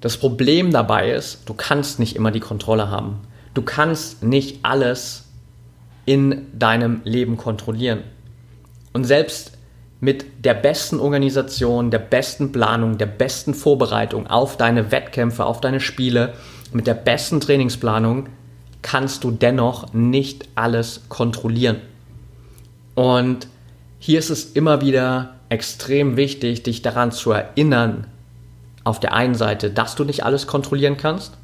Das 0.00 0.16
Problem 0.16 0.72
dabei 0.72 1.12
ist, 1.12 1.48
du 1.48 1.54
kannst 1.54 2.00
nicht 2.00 2.16
immer 2.16 2.32
die 2.32 2.40
Kontrolle 2.40 2.90
haben. 2.90 3.20
Du 3.54 3.62
kannst 3.62 4.24
nicht 4.24 4.64
alles 4.64 5.26
in 6.06 6.48
deinem 6.58 7.02
Leben 7.04 7.36
kontrollieren. 7.36 8.02
Und 8.92 9.04
selbst 9.04 9.55
mit 10.00 10.44
der 10.44 10.54
besten 10.54 11.00
Organisation, 11.00 11.90
der 11.90 11.98
besten 11.98 12.52
Planung, 12.52 12.98
der 12.98 13.06
besten 13.06 13.54
Vorbereitung 13.54 14.26
auf 14.26 14.56
deine 14.56 14.90
Wettkämpfe, 14.92 15.44
auf 15.44 15.60
deine 15.60 15.80
Spiele, 15.80 16.34
mit 16.72 16.86
der 16.86 16.94
besten 16.94 17.40
Trainingsplanung 17.40 18.28
kannst 18.82 19.24
du 19.24 19.30
dennoch 19.30 19.92
nicht 19.92 20.48
alles 20.54 21.02
kontrollieren. 21.08 21.80
Und 22.94 23.48
hier 23.98 24.18
ist 24.18 24.30
es 24.30 24.52
immer 24.52 24.80
wieder 24.80 25.34
extrem 25.48 26.16
wichtig, 26.16 26.62
dich 26.62 26.82
daran 26.82 27.12
zu 27.12 27.32
erinnern, 27.32 28.06
auf 28.84 29.00
der 29.00 29.14
einen 29.14 29.34
Seite, 29.34 29.70
dass 29.70 29.96
du 29.96 30.04
nicht 30.04 30.24
alles 30.24 30.46
kontrollieren 30.46 30.96
kannst, 30.96 31.36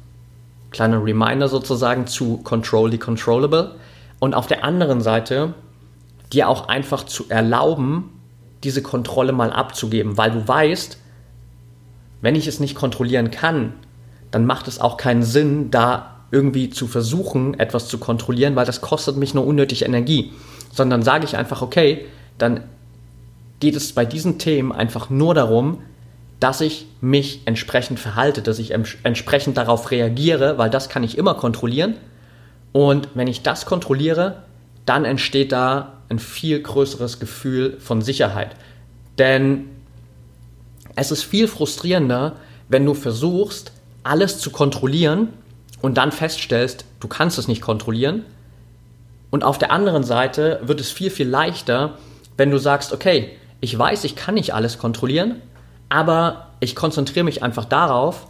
kleiner 0.71 1.03
Reminder 1.03 1.47
sozusagen 1.47 2.07
zu 2.07 2.37
Control 2.37 2.91
the 2.91 2.97
Controllable, 2.97 3.75
und 4.19 4.35
auf 4.35 4.47
der 4.47 4.63
anderen 4.63 5.01
Seite 5.01 5.53
dir 6.31 6.47
auch 6.47 6.69
einfach 6.69 7.03
zu 7.03 7.25
erlauben, 7.27 8.09
diese 8.63 8.81
Kontrolle 8.81 9.31
mal 9.31 9.51
abzugeben, 9.51 10.17
weil 10.17 10.31
du 10.31 10.47
weißt, 10.47 10.97
wenn 12.21 12.35
ich 12.35 12.47
es 12.47 12.59
nicht 12.59 12.75
kontrollieren 12.75 13.31
kann, 13.31 13.73
dann 14.31 14.45
macht 14.45 14.67
es 14.67 14.79
auch 14.79 14.97
keinen 14.97 15.23
Sinn, 15.23 15.71
da 15.71 16.13
irgendwie 16.31 16.69
zu 16.69 16.87
versuchen, 16.87 17.59
etwas 17.59 17.87
zu 17.87 17.99
kontrollieren, 17.99 18.55
weil 18.55 18.65
das 18.65 18.81
kostet 18.81 19.17
mich 19.17 19.33
nur 19.33 19.45
unnötig 19.45 19.85
Energie. 19.85 20.31
Sondern 20.71 21.03
sage 21.03 21.25
ich 21.25 21.37
einfach, 21.37 21.61
okay, 21.61 22.05
dann 22.39 22.61
geht 23.59 23.75
es 23.75 23.93
bei 23.93 24.05
diesen 24.05 24.39
Themen 24.39 24.71
einfach 24.71 25.09
nur 25.09 25.35
darum, 25.35 25.79
dass 26.39 26.61
ich 26.61 26.87
mich 26.99 27.41
entsprechend 27.45 27.99
verhalte, 27.99 28.41
dass 28.41 28.59
ich 28.59 28.71
entsprechend 28.71 29.57
darauf 29.57 29.91
reagiere, 29.91 30.57
weil 30.57 30.69
das 30.69 30.89
kann 30.89 31.03
ich 31.03 31.17
immer 31.17 31.35
kontrollieren. 31.35 31.95
Und 32.71 33.09
wenn 33.13 33.27
ich 33.27 33.43
das 33.43 33.65
kontrolliere, 33.65 34.43
dann 34.85 35.05
entsteht 35.05 35.51
da 35.51 35.93
ein 36.09 36.19
viel 36.19 36.61
größeres 36.61 37.19
Gefühl 37.19 37.77
von 37.79 38.01
Sicherheit. 38.01 38.55
Denn 39.17 39.69
es 40.95 41.11
ist 41.11 41.23
viel 41.23 41.47
frustrierender, 41.47 42.35
wenn 42.69 42.85
du 42.85 42.93
versuchst, 42.93 43.71
alles 44.03 44.39
zu 44.39 44.51
kontrollieren 44.51 45.29
und 45.81 45.97
dann 45.97 46.11
feststellst, 46.11 46.85
du 46.99 47.07
kannst 47.07 47.37
es 47.37 47.47
nicht 47.47 47.61
kontrollieren. 47.61 48.25
Und 49.31 49.43
auf 49.43 49.57
der 49.57 49.71
anderen 49.71 50.03
Seite 50.03 50.59
wird 50.63 50.79
es 50.79 50.91
viel, 50.91 51.09
viel 51.09 51.27
leichter, 51.27 51.97
wenn 52.37 52.51
du 52.51 52.57
sagst, 52.57 52.93
okay, 52.93 53.31
ich 53.61 53.77
weiß, 53.77 54.03
ich 54.03 54.15
kann 54.15 54.35
nicht 54.35 54.53
alles 54.53 54.77
kontrollieren, 54.77 55.41
aber 55.89 56.47
ich 56.59 56.75
konzentriere 56.75 57.23
mich 57.23 57.43
einfach 57.43 57.65
darauf, 57.65 58.27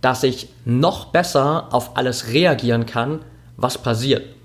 dass 0.00 0.22
ich 0.22 0.48
noch 0.64 1.06
besser 1.06 1.68
auf 1.72 1.96
alles 1.96 2.28
reagieren 2.28 2.86
kann, 2.86 3.20
was 3.56 3.78
passiert. 3.78 4.35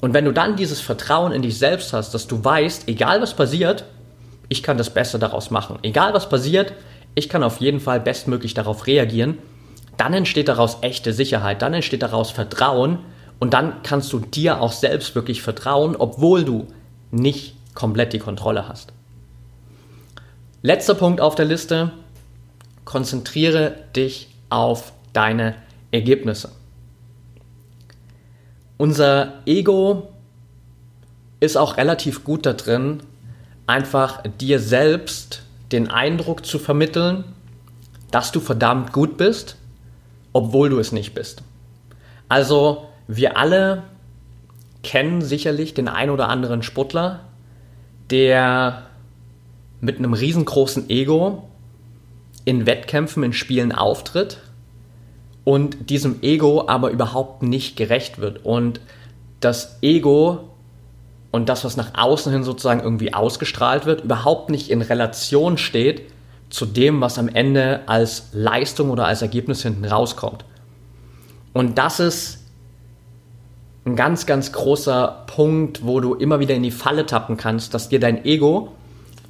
Und 0.00 0.14
wenn 0.14 0.24
du 0.24 0.32
dann 0.32 0.56
dieses 0.56 0.80
Vertrauen 0.80 1.32
in 1.32 1.42
dich 1.42 1.58
selbst 1.58 1.92
hast, 1.92 2.14
dass 2.14 2.26
du 2.26 2.44
weißt, 2.44 2.88
egal 2.88 3.20
was 3.20 3.34
passiert, 3.34 3.84
ich 4.48 4.62
kann 4.62 4.78
das 4.78 4.90
Beste 4.90 5.18
daraus 5.18 5.50
machen. 5.50 5.78
Egal 5.82 6.14
was 6.14 6.28
passiert, 6.28 6.72
ich 7.14 7.28
kann 7.28 7.42
auf 7.42 7.58
jeden 7.60 7.80
Fall 7.80 8.00
bestmöglich 8.00 8.54
darauf 8.54 8.86
reagieren. 8.86 9.38
Dann 9.96 10.14
entsteht 10.14 10.48
daraus 10.48 10.78
echte 10.82 11.12
Sicherheit, 11.12 11.62
dann 11.62 11.74
entsteht 11.74 12.02
daraus 12.02 12.30
Vertrauen 12.30 13.00
und 13.40 13.54
dann 13.54 13.82
kannst 13.82 14.12
du 14.12 14.20
dir 14.20 14.60
auch 14.60 14.72
selbst 14.72 15.14
wirklich 15.14 15.42
vertrauen, 15.42 15.96
obwohl 15.96 16.44
du 16.44 16.68
nicht 17.10 17.56
komplett 17.74 18.12
die 18.12 18.18
Kontrolle 18.18 18.68
hast. 18.68 18.92
Letzter 20.62 20.94
Punkt 20.94 21.20
auf 21.20 21.34
der 21.34 21.44
Liste, 21.44 21.92
konzentriere 22.84 23.74
dich 23.94 24.28
auf 24.50 24.92
deine 25.12 25.54
Ergebnisse. 25.90 26.50
Unser 28.78 29.42
Ego 29.44 30.08
ist 31.40 31.56
auch 31.56 31.76
relativ 31.76 32.22
gut 32.24 32.46
da 32.46 32.52
drin, 32.52 33.00
einfach 33.66 34.22
dir 34.40 34.60
selbst 34.60 35.42
den 35.72 35.90
Eindruck 35.90 36.46
zu 36.46 36.60
vermitteln, 36.60 37.24
dass 38.12 38.32
du 38.32 38.40
verdammt 38.40 38.92
gut 38.92 39.16
bist, 39.16 39.56
obwohl 40.32 40.70
du 40.70 40.78
es 40.78 40.92
nicht 40.92 41.12
bist. 41.12 41.42
Also 42.28 42.86
wir 43.08 43.36
alle 43.36 43.82
kennen 44.84 45.22
sicherlich 45.22 45.74
den 45.74 45.88
ein 45.88 46.08
oder 46.08 46.28
anderen 46.28 46.62
Sportler, 46.62 47.20
der 48.10 48.84
mit 49.80 49.98
einem 49.98 50.14
riesengroßen 50.14 50.88
Ego 50.88 51.48
in 52.44 52.64
Wettkämpfen, 52.64 53.24
in 53.24 53.32
Spielen 53.32 53.72
auftritt 53.72 54.38
und 55.48 55.88
diesem 55.88 56.20
Ego 56.20 56.64
aber 56.68 56.90
überhaupt 56.90 57.42
nicht 57.42 57.74
gerecht 57.74 58.18
wird. 58.18 58.44
Und 58.44 58.82
das 59.40 59.78
Ego 59.80 60.50
und 61.30 61.48
das, 61.48 61.64
was 61.64 61.74
nach 61.78 61.92
außen 61.94 62.30
hin 62.30 62.44
sozusagen 62.44 62.80
irgendwie 62.80 63.14
ausgestrahlt 63.14 63.86
wird, 63.86 64.04
überhaupt 64.04 64.50
nicht 64.50 64.68
in 64.68 64.82
Relation 64.82 65.56
steht 65.56 66.02
zu 66.50 66.66
dem, 66.66 67.00
was 67.00 67.18
am 67.18 67.30
Ende 67.30 67.80
als 67.86 68.28
Leistung 68.34 68.90
oder 68.90 69.06
als 69.06 69.22
Ergebnis 69.22 69.62
hinten 69.62 69.86
rauskommt. 69.86 70.44
Und 71.54 71.78
das 71.78 71.98
ist 71.98 72.40
ein 73.86 73.96
ganz, 73.96 74.26
ganz 74.26 74.52
großer 74.52 75.24
Punkt, 75.28 75.86
wo 75.86 76.00
du 76.00 76.12
immer 76.12 76.40
wieder 76.40 76.56
in 76.56 76.62
die 76.62 76.70
Falle 76.70 77.06
tappen 77.06 77.38
kannst, 77.38 77.72
dass 77.72 77.88
dir 77.88 78.00
dein 78.00 78.26
Ego 78.26 78.74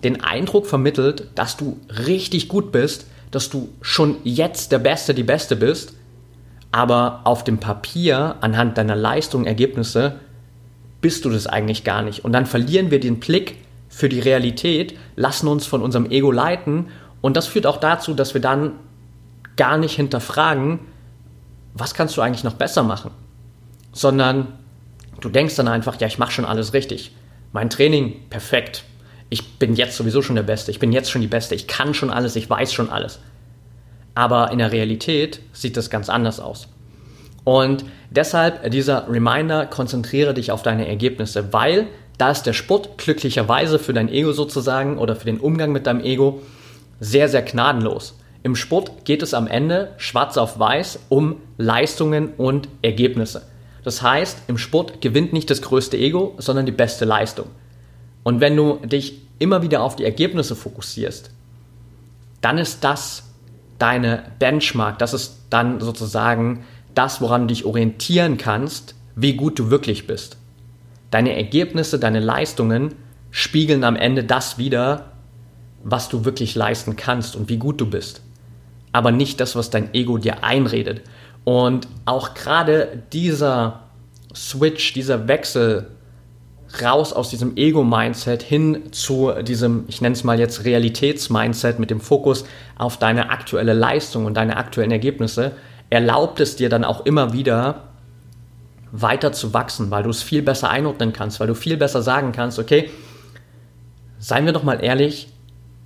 den 0.02 0.24
Eindruck 0.24 0.66
vermittelt, 0.66 1.28
dass 1.37 1.57
du 1.57 1.78
richtig 2.09 2.48
gut 2.48 2.72
bist, 2.72 3.07
dass 3.31 3.50
du 3.50 3.68
schon 3.83 4.16
jetzt 4.24 4.72
der 4.72 4.81
Beste, 4.81 5.14
die 5.14 5.22
Beste 5.22 5.54
bist 5.54 5.94
aber 6.70 7.22
auf 7.24 7.44
dem 7.44 7.59
Papier, 7.59 8.37
anhand 8.40 8.78
deiner 8.78 8.96
Leistung, 8.96 9.46
Ergebnisse, 9.46 10.16
bist 11.00 11.24
du 11.24 11.31
das 11.31 11.46
eigentlich 11.46 11.85
gar 11.85 12.02
nicht. 12.02 12.24
Und 12.24 12.33
dann 12.33 12.46
verlieren 12.46 12.90
wir 12.90 13.00
den 13.00 13.20
Blick 13.20 13.57
für 13.88 14.09
die 14.09 14.20
Realität, 14.20 14.96
lassen 15.16 15.48
uns 15.48 15.66
von 15.66 15.83
unserem 15.83 16.11
Ego 16.11 16.31
leiten 16.31 16.88
und 17.20 17.37
das 17.37 17.46
führt 17.46 17.66
auch 17.66 17.78
dazu, 17.78 18.14
dass 18.14 18.35
wir 18.35 18.40
dann 18.40 18.72
gar 19.57 19.78
nicht 19.78 19.96
hinterfragen, 19.96 20.81
was 21.74 21.94
kannst 21.94 22.16
du 22.16 22.20
eigentlich 22.20 22.44
noch 22.44 22.54
besser 22.54 22.83
machen, 22.83 23.11
sondern 23.92 24.48
du 25.20 25.28
denkst 25.28 25.57
dann 25.57 25.68
einfach, 25.68 26.00
ja, 26.00 26.07
ich 26.07 26.18
mache 26.18 26.33
schon 26.33 26.44
alles 26.44 26.74
richtig. 26.74 27.12
Mein 27.52 27.70
Training 27.70 28.28
perfekt. 28.28 28.85
Ich 29.31 29.59
bin 29.59 29.74
jetzt 29.74 29.96
sowieso 29.96 30.22
schon 30.22 30.37
der 30.37 30.42
Beste. 30.42 30.70
Ich 30.70 30.78
bin 30.78 30.92
jetzt 30.92 31.11
schon 31.11 31.22
die 31.22 31.28
Beste. 31.28 31.54
Ich 31.54 31.66
kann 31.66 31.94
schon 31.94 32.11
alles. 32.11 32.37
Ich 32.37 32.48
weiß 32.48 32.72
schon 32.72 32.90
alles. 32.90 33.20
Aber 34.18 34.50
in 34.50 34.59
der 34.59 34.72
Realität 34.72 35.38
sieht 35.52 35.76
das 35.76 35.90
ganz 35.90 36.09
anders 36.09 36.40
aus. 36.40 36.66
Und 37.44 37.85
deshalb 38.11 38.68
dieser 38.72 39.09
Reminder, 39.09 39.64
konzentriere 39.64 40.34
dich 40.34 40.51
auf 40.51 40.64
deine 40.64 40.88
Ergebnisse, 40.88 41.53
weil 41.53 41.86
da 42.18 42.32
ist 42.32 42.42
der 42.42 42.53
Sport 42.53 42.99
glücklicherweise 42.99 43.78
für 43.78 43.92
dein 43.92 44.09
Ego 44.09 44.32
sozusagen 44.32 44.99
oder 44.99 45.14
für 45.14 45.26
den 45.26 45.38
Umgang 45.38 45.70
mit 45.70 45.86
deinem 45.86 46.01
Ego 46.01 46.42
sehr, 46.99 47.28
sehr 47.28 47.42
gnadenlos. 47.42 48.18
Im 48.42 48.57
Sport 48.57 49.05
geht 49.05 49.22
es 49.22 49.34
am 49.34 49.47
Ende 49.47 49.92
schwarz 49.99 50.36
auf 50.36 50.59
weiß 50.59 50.99
um 51.11 51.36
Leistungen 51.57 52.32
und 52.36 52.68
Ergebnisse. 52.82 53.42
Das 53.84 54.03
heißt, 54.03 54.49
im 54.49 54.59
Sport 54.59 55.01
gewinnt 55.01 55.32
nicht 55.32 55.49
das 55.49 55.62
größte 55.62 55.97
Ego, 55.97 56.34
sondern 56.38 56.66
die 56.66 56.72
beste 56.72 57.05
Leistung. 57.05 57.47
Und 58.24 58.40
wenn 58.40 58.57
du 58.57 58.80
dich 58.84 59.22
immer 59.38 59.62
wieder 59.62 59.80
auf 59.80 59.95
die 59.95 60.05
Ergebnisse 60.05 60.57
fokussierst, 60.57 61.30
dann 62.40 62.59
ist 62.59 62.82
das 62.82 63.28
deine 63.79 64.24
Benchmark, 64.39 64.99
das 64.99 65.14
ist 65.14 65.39
dann 65.51 65.81
sozusagen 65.81 66.64
das, 66.95 67.20
woran 67.20 67.43
du 67.43 67.49
dich 67.49 67.64
orientieren 67.64 68.37
kannst, 68.37 68.95
wie 69.14 69.35
gut 69.35 69.59
du 69.59 69.70
wirklich 69.70 70.07
bist. 70.07 70.37
Deine 71.11 71.37
Ergebnisse, 71.37 71.99
deine 71.99 72.20
Leistungen 72.20 72.95
spiegeln 73.31 73.85
am 73.85 73.97
Ende 73.97 74.24
das 74.24 74.59
wieder, 74.59 75.12
was 75.83 76.09
du 76.09 76.24
wirklich 76.24 76.55
leisten 76.55 76.97
kannst 76.97 77.37
und 77.37 77.49
wie 77.49 77.57
gut 77.57 77.81
du 77.81 77.89
bist. 77.89 78.22
Aber 78.93 79.11
nicht 79.12 79.41
das, 79.41 79.55
was 79.55 79.70
dein 79.70 79.95
Ego 79.95 80.18
dir 80.18 80.45
einredet. 80.45 81.03
Und 81.45 81.89
auch 82.05 82.35
gerade 82.35 83.03
dieser 83.12 83.85
Switch, 84.35 84.93
dieser 84.93 85.29
Wechsel 85.29 85.91
raus 86.82 87.12
aus 87.12 87.30
diesem 87.30 87.56
Ego-Mindset 87.56 88.42
hin 88.42 88.92
zu 88.92 89.32
diesem, 89.42 89.84
ich 89.88 90.00
nenne 90.00 90.14
es 90.14 90.24
mal 90.24 90.38
jetzt 90.38 90.64
Realitäts-Mindset 90.64 91.78
mit 91.78 91.90
dem 91.90 92.00
Fokus 92.00 92.44
auf 92.76 92.98
deine 92.98 93.30
aktuelle 93.30 93.72
Leistung 93.72 94.26
und 94.26 94.34
deine 94.34 94.56
aktuellen 94.56 94.90
Ergebnisse, 94.90 95.52
erlaubt 95.90 96.40
es 96.40 96.56
dir 96.56 96.68
dann 96.68 96.84
auch 96.84 97.06
immer 97.06 97.32
wieder 97.32 97.84
weiter 98.92 99.32
zu 99.32 99.54
wachsen, 99.54 99.90
weil 99.90 100.02
du 100.02 100.10
es 100.10 100.22
viel 100.22 100.42
besser 100.42 100.70
einordnen 100.70 101.12
kannst, 101.12 101.40
weil 101.40 101.46
du 101.46 101.54
viel 101.54 101.76
besser 101.76 102.02
sagen 102.02 102.32
kannst, 102.32 102.58
okay, 102.58 102.90
seien 104.18 104.46
wir 104.46 104.52
doch 104.52 104.62
mal 104.62 104.82
ehrlich, 104.82 105.28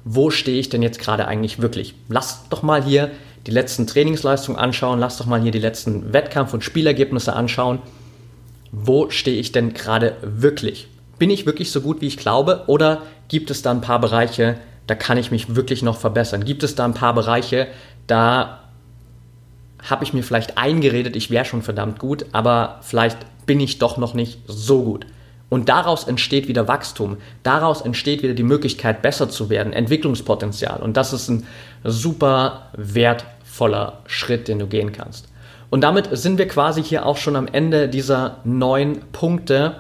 wo 0.04 0.30
stehe 0.30 0.58
ich 0.58 0.68
denn 0.68 0.82
jetzt 0.82 0.98
gerade 0.98 1.28
eigentlich 1.28 1.60
wirklich? 1.60 1.94
Lass 2.08 2.48
doch 2.48 2.62
mal 2.62 2.82
hier 2.82 3.10
die 3.46 3.50
letzten 3.50 3.86
Trainingsleistungen 3.86 4.58
anschauen, 4.58 4.98
lass 4.98 5.18
doch 5.18 5.26
mal 5.26 5.40
hier 5.40 5.52
die 5.52 5.58
letzten 5.58 6.12
Wettkampf- 6.12 6.54
und 6.54 6.64
Spielergebnisse 6.64 7.34
anschauen. 7.34 7.80
Wo 8.72 9.10
stehe 9.10 9.38
ich 9.38 9.52
denn 9.52 9.74
gerade 9.74 10.16
wirklich? 10.22 10.88
Bin 11.18 11.30
ich 11.30 11.46
wirklich 11.46 11.70
so 11.70 11.82
gut, 11.82 12.00
wie 12.00 12.06
ich 12.06 12.16
glaube? 12.16 12.64
Oder 12.66 13.02
gibt 13.28 13.50
es 13.50 13.62
da 13.62 13.70
ein 13.70 13.82
paar 13.82 14.00
Bereiche, 14.00 14.58
da 14.86 14.94
kann 14.94 15.18
ich 15.18 15.30
mich 15.30 15.54
wirklich 15.54 15.82
noch 15.82 15.98
verbessern? 15.98 16.44
Gibt 16.44 16.62
es 16.62 16.74
da 16.74 16.84
ein 16.84 16.94
paar 16.94 17.14
Bereiche, 17.14 17.68
da 18.06 18.60
habe 19.82 20.04
ich 20.04 20.12
mir 20.12 20.22
vielleicht 20.22 20.58
eingeredet, 20.58 21.16
ich 21.16 21.30
wäre 21.30 21.44
schon 21.44 21.62
verdammt 21.62 21.98
gut, 21.98 22.26
aber 22.32 22.80
vielleicht 22.82 23.18
bin 23.46 23.60
ich 23.60 23.78
doch 23.78 23.96
noch 23.98 24.14
nicht 24.14 24.38
so 24.46 24.82
gut. 24.82 25.06
Und 25.48 25.68
daraus 25.68 26.04
entsteht 26.04 26.48
wieder 26.48 26.66
Wachstum. 26.66 27.18
Daraus 27.42 27.82
entsteht 27.82 28.22
wieder 28.22 28.32
die 28.32 28.42
Möglichkeit, 28.42 29.02
besser 29.02 29.28
zu 29.28 29.50
werden, 29.50 29.74
Entwicklungspotenzial. 29.74 30.80
Und 30.80 30.96
das 30.96 31.12
ist 31.12 31.28
ein 31.28 31.46
super 31.84 32.70
wertvoller 32.74 33.98
Schritt, 34.06 34.48
den 34.48 34.60
du 34.60 34.66
gehen 34.66 34.92
kannst. 34.92 35.28
Und 35.72 35.80
damit 35.80 36.10
sind 36.12 36.36
wir 36.36 36.46
quasi 36.48 36.82
hier 36.82 37.06
auch 37.06 37.16
schon 37.16 37.34
am 37.34 37.46
Ende 37.46 37.88
dieser 37.88 38.36
neun 38.44 39.00
Punkte, 39.10 39.76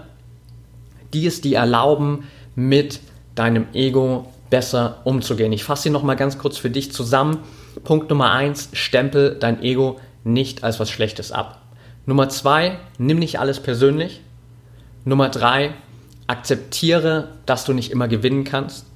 die 1.12 1.26
es 1.26 1.42
dir 1.42 1.58
erlauben, 1.58 2.24
mit 2.54 3.00
deinem 3.34 3.66
Ego 3.74 4.32
besser 4.48 5.02
umzugehen. 5.04 5.52
Ich 5.52 5.64
fasse 5.64 5.82
sie 5.82 5.90
nochmal 5.90 6.16
ganz 6.16 6.38
kurz 6.38 6.56
für 6.56 6.70
dich 6.70 6.92
zusammen. 6.92 7.40
Punkt 7.84 8.08
Nummer 8.08 8.32
eins: 8.32 8.70
stempel 8.72 9.36
dein 9.38 9.62
Ego 9.62 10.00
nicht 10.24 10.64
als 10.64 10.80
was 10.80 10.90
Schlechtes 10.90 11.30
ab. 11.30 11.60
Nummer 12.06 12.30
zwei: 12.30 12.78
nimm 12.96 13.18
nicht 13.18 13.38
alles 13.38 13.60
persönlich. 13.60 14.22
Nummer 15.04 15.28
drei, 15.28 15.74
akzeptiere, 16.26 17.28
dass 17.44 17.66
du 17.66 17.74
nicht 17.74 17.90
immer 17.90 18.08
gewinnen 18.08 18.44
kannst. 18.44 18.86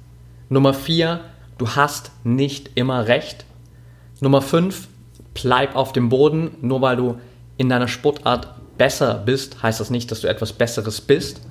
Nummer 0.49 0.73
vier, 0.73 1.19
du 1.59 1.69
hast 1.69 2.09
nicht 2.23 2.71
immer 2.73 3.07
recht. 3.07 3.45
Nummer 4.19 4.41
fünf, 4.41 4.87
bleib 5.41 5.75
auf 5.75 5.93
dem 5.93 6.09
Boden. 6.09 6.51
Nur 6.61 6.81
weil 6.81 6.95
du 6.95 7.19
in 7.57 7.69
deiner 7.69 7.87
Sportart 7.87 8.55
besser 8.77 9.15
bist, 9.25 9.63
heißt 9.63 9.79
das 9.79 9.89
nicht, 9.89 10.11
dass 10.11 10.21
du 10.21 10.27
etwas 10.27 10.53
Besseres 10.53 11.01
bist. 11.01 11.41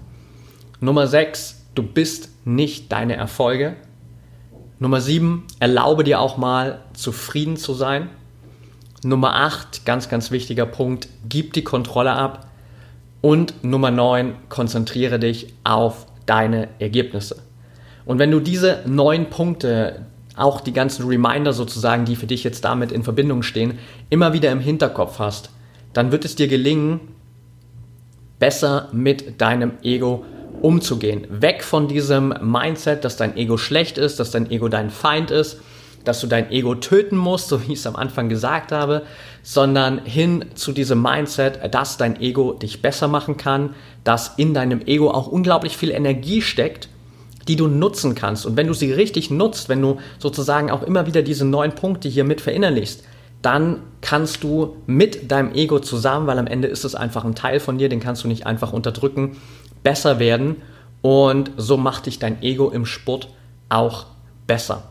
Nummer 0.80 1.06
sechs, 1.06 1.64
du 1.74 1.82
bist 1.82 2.30
nicht 2.44 2.92
deine 2.92 3.16
Erfolge. 3.16 3.76
Nummer 4.78 5.00
sieben, 5.00 5.46
erlaube 5.58 6.04
dir 6.04 6.20
auch 6.20 6.36
mal 6.36 6.82
zufrieden 6.92 7.56
zu 7.56 7.72
sein. 7.72 8.10
Nummer 9.02 9.34
acht, 9.36 9.86
ganz, 9.86 10.08
ganz 10.08 10.30
wichtiger 10.30 10.66
Punkt, 10.66 11.08
gib 11.28 11.52
die 11.52 11.64
Kontrolle 11.64 12.12
ab. 12.12 12.48
Und 13.22 13.64
Nummer 13.64 13.90
9, 13.90 14.34
konzentriere 14.48 15.18
dich 15.18 15.54
auf 15.64 16.06
deine 16.26 16.68
Ergebnisse. 16.78 17.42
Und 18.04 18.18
wenn 18.18 18.30
du 18.30 18.40
diese 18.40 18.82
neun 18.86 19.30
Punkte, 19.30 20.06
auch 20.36 20.60
die 20.60 20.72
ganzen 20.72 21.06
Reminder 21.06 21.52
sozusagen, 21.52 22.04
die 22.04 22.16
für 22.16 22.26
dich 22.26 22.44
jetzt 22.44 22.64
damit 22.64 22.92
in 22.92 23.02
Verbindung 23.02 23.42
stehen, 23.42 23.78
immer 24.10 24.32
wieder 24.32 24.52
im 24.52 24.60
Hinterkopf 24.60 25.18
hast, 25.18 25.50
dann 25.92 26.12
wird 26.12 26.24
es 26.24 26.36
dir 26.36 26.48
gelingen, 26.48 27.00
besser 28.38 28.88
mit 28.92 29.40
deinem 29.40 29.72
Ego 29.82 30.24
umzugehen. 30.60 31.26
Weg 31.30 31.64
von 31.64 31.88
diesem 31.88 32.34
Mindset, 32.42 33.04
dass 33.04 33.16
dein 33.16 33.36
Ego 33.36 33.56
schlecht 33.56 33.98
ist, 33.98 34.20
dass 34.20 34.30
dein 34.30 34.50
Ego 34.50 34.68
dein 34.68 34.90
Feind 34.90 35.30
ist 35.30 35.58
dass 36.06 36.20
du 36.20 36.26
dein 36.26 36.50
Ego 36.50 36.74
töten 36.76 37.16
musst, 37.16 37.48
so 37.50 37.60
wie 37.62 37.72
ich 37.72 37.80
es 37.80 37.86
am 37.86 37.96
Anfang 37.96 38.28
gesagt 38.28 38.72
habe, 38.72 39.02
sondern 39.42 40.04
hin 40.04 40.46
zu 40.54 40.72
diesem 40.72 41.02
Mindset, 41.02 41.74
dass 41.74 41.98
dein 41.98 42.20
Ego 42.20 42.54
dich 42.54 42.80
besser 42.80 43.08
machen 43.08 43.36
kann, 43.36 43.74
dass 44.04 44.34
in 44.36 44.54
deinem 44.54 44.80
Ego 44.86 45.10
auch 45.10 45.26
unglaublich 45.26 45.76
viel 45.76 45.90
Energie 45.90 46.40
steckt, 46.40 46.88
die 47.48 47.56
du 47.56 47.68
nutzen 47.68 48.14
kannst. 48.14 48.46
Und 48.46 48.56
wenn 48.56 48.66
du 48.66 48.74
sie 48.74 48.92
richtig 48.92 49.30
nutzt, 49.30 49.68
wenn 49.68 49.80
du 49.80 49.98
sozusagen 50.18 50.70
auch 50.70 50.82
immer 50.82 51.06
wieder 51.06 51.22
diese 51.22 51.44
neuen 51.44 51.72
Punkte 51.72 52.08
hier 52.08 52.24
mit 52.24 52.40
verinnerlichst, 52.40 53.04
dann 53.42 53.82
kannst 54.00 54.42
du 54.42 54.76
mit 54.86 55.30
deinem 55.30 55.54
Ego 55.54 55.78
zusammen, 55.78 56.26
weil 56.26 56.38
am 56.38 56.46
Ende 56.46 56.68
ist 56.68 56.84
es 56.84 56.94
einfach 56.94 57.24
ein 57.24 57.34
Teil 57.34 57.60
von 57.60 57.78
dir, 57.78 57.88
den 57.88 58.00
kannst 58.00 58.24
du 58.24 58.28
nicht 58.28 58.46
einfach 58.46 58.72
unterdrücken, 58.72 59.36
besser 59.82 60.18
werden 60.18 60.56
und 61.02 61.52
so 61.56 61.76
macht 61.76 62.06
dich 62.06 62.18
dein 62.18 62.42
Ego 62.42 62.70
im 62.70 62.86
Sport 62.86 63.28
auch 63.68 64.06
besser 64.46 64.82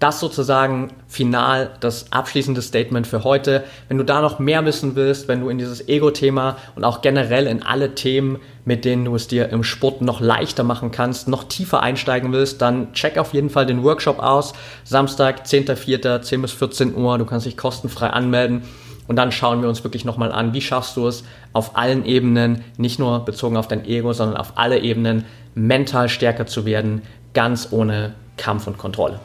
das 0.00 0.20
sozusagen 0.20 0.90
final 1.06 1.70
das 1.80 2.10
abschließende 2.12 2.60
Statement 2.62 3.06
für 3.06 3.24
heute. 3.24 3.64
Wenn 3.88 3.98
du 3.98 4.04
da 4.04 4.20
noch 4.20 4.38
mehr 4.38 4.64
wissen 4.64 4.96
willst, 4.96 5.28
wenn 5.28 5.40
du 5.40 5.48
in 5.48 5.58
dieses 5.58 5.88
Ego-Thema 5.88 6.56
und 6.74 6.84
auch 6.84 7.00
generell 7.00 7.46
in 7.46 7.62
alle 7.62 7.94
Themen, 7.94 8.38
mit 8.64 8.84
denen 8.84 9.04
du 9.04 9.14
es 9.14 9.28
dir 9.28 9.50
im 9.50 9.62
Sport 9.62 10.02
noch 10.02 10.20
leichter 10.20 10.64
machen 10.64 10.90
kannst, 10.90 11.28
noch 11.28 11.44
tiefer 11.44 11.82
einsteigen 11.82 12.32
willst, 12.32 12.60
dann 12.60 12.92
check 12.92 13.18
auf 13.18 13.34
jeden 13.34 13.50
Fall 13.50 13.66
den 13.66 13.82
Workshop 13.84 14.18
aus. 14.18 14.52
Samstag, 14.84 15.46
10.04., 15.46 16.22
10 16.22 16.42
bis 16.42 16.52
14 16.52 16.94
Uhr. 16.94 17.16
Du 17.18 17.24
kannst 17.24 17.46
dich 17.46 17.56
kostenfrei 17.56 18.08
anmelden. 18.08 18.62
Und 19.06 19.16
dann 19.16 19.32
schauen 19.32 19.60
wir 19.60 19.68
uns 19.68 19.84
wirklich 19.84 20.04
nochmal 20.04 20.32
an, 20.32 20.54
wie 20.54 20.62
schaffst 20.62 20.96
du 20.96 21.06
es 21.06 21.24
auf 21.52 21.76
allen 21.76 22.04
Ebenen, 22.06 22.64
nicht 22.78 22.98
nur 22.98 23.24
bezogen 23.24 23.56
auf 23.56 23.68
dein 23.68 23.84
Ego, 23.84 24.12
sondern 24.12 24.38
auf 24.38 24.52
alle 24.56 24.80
Ebenen 24.80 25.24
mental 25.54 26.08
stärker 26.08 26.46
zu 26.46 26.64
werden, 26.64 27.02
ganz 27.34 27.68
ohne 27.70 28.14
Kampf 28.36 28.66
und 28.66 28.78
Kontrolle. 28.78 29.20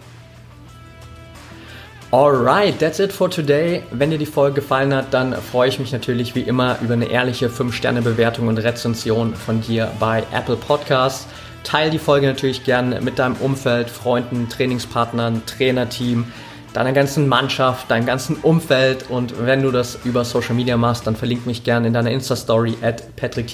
Alright, 2.12 2.80
that's 2.80 3.00
it 3.00 3.14
for 3.14 3.30
today. 3.30 3.84
Wenn 3.92 4.10
dir 4.10 4.18
die 4.18 4.26
Folge 4.26 4.62
gefallen 4.62 4.96
hat, 4.96 5.14
dann 5.14 5.32
freue 5.36 5.70
ich 5.70 5.78
mich 5.78 5.92
natürlich 5.92 6.34
wie 6.34 6.42
immer 6.42 6.80
über 6.82 6.96
eine 6.96 7.06
ehrliche 7.06 7.50
5-Sterne-Bewertung 7.50 8.48
und 8.48 8.58
Rezension 8.58 9.36
von 9.36 9.62
dir 9.62 9.92
bei 10.00 10.24
Apple 10.34 10.56
Podcasts. 10.56 11.28
Teil 11.64 11.92
die 11.92 12.00
Folge 12.00 12.26
natürlich 12.26 12.64
gern 12.64 13.04
mit 13.04 13.20
deinem 13.20 13.36
Umfeld, 13.36 13.92
Freunden, 13.92 14.50
Trainingspartnern, 14.50 15.44
Trainerteam, 15.46 16.26
deiner 16.74 16.94
ganzen 16.94 17.28
Mannschaft, 17.28 17.92
deinem 17.92 18.08
ganzen 18.08 18.38
Umfeld 18.38 19.08
und 19.12 19.46
wenn 19.46 19.62
du 19.62 19.70
das 19.70 20.00
über 20.04 20.26
Social 20.26 20.56
Media 20.56 20.78
machst, 20.78 21.06
dann 21.06 21.16
verlink 21.16 21.46
mich 21.46 21.64
gern 21.64 21.86
in 21.86 21.94
deiner 21.94 22.10
Insta-Story 22.10 22.78
at 22.82 23.16
patrick 23.18 23.52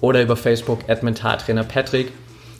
oder 0.00 0.22
über 0.22 0.36
Facebook 0.36 0.88
at 0.88 1.02
Mentaltrainer 1.02 1.64
Patrick. 1.64 2.12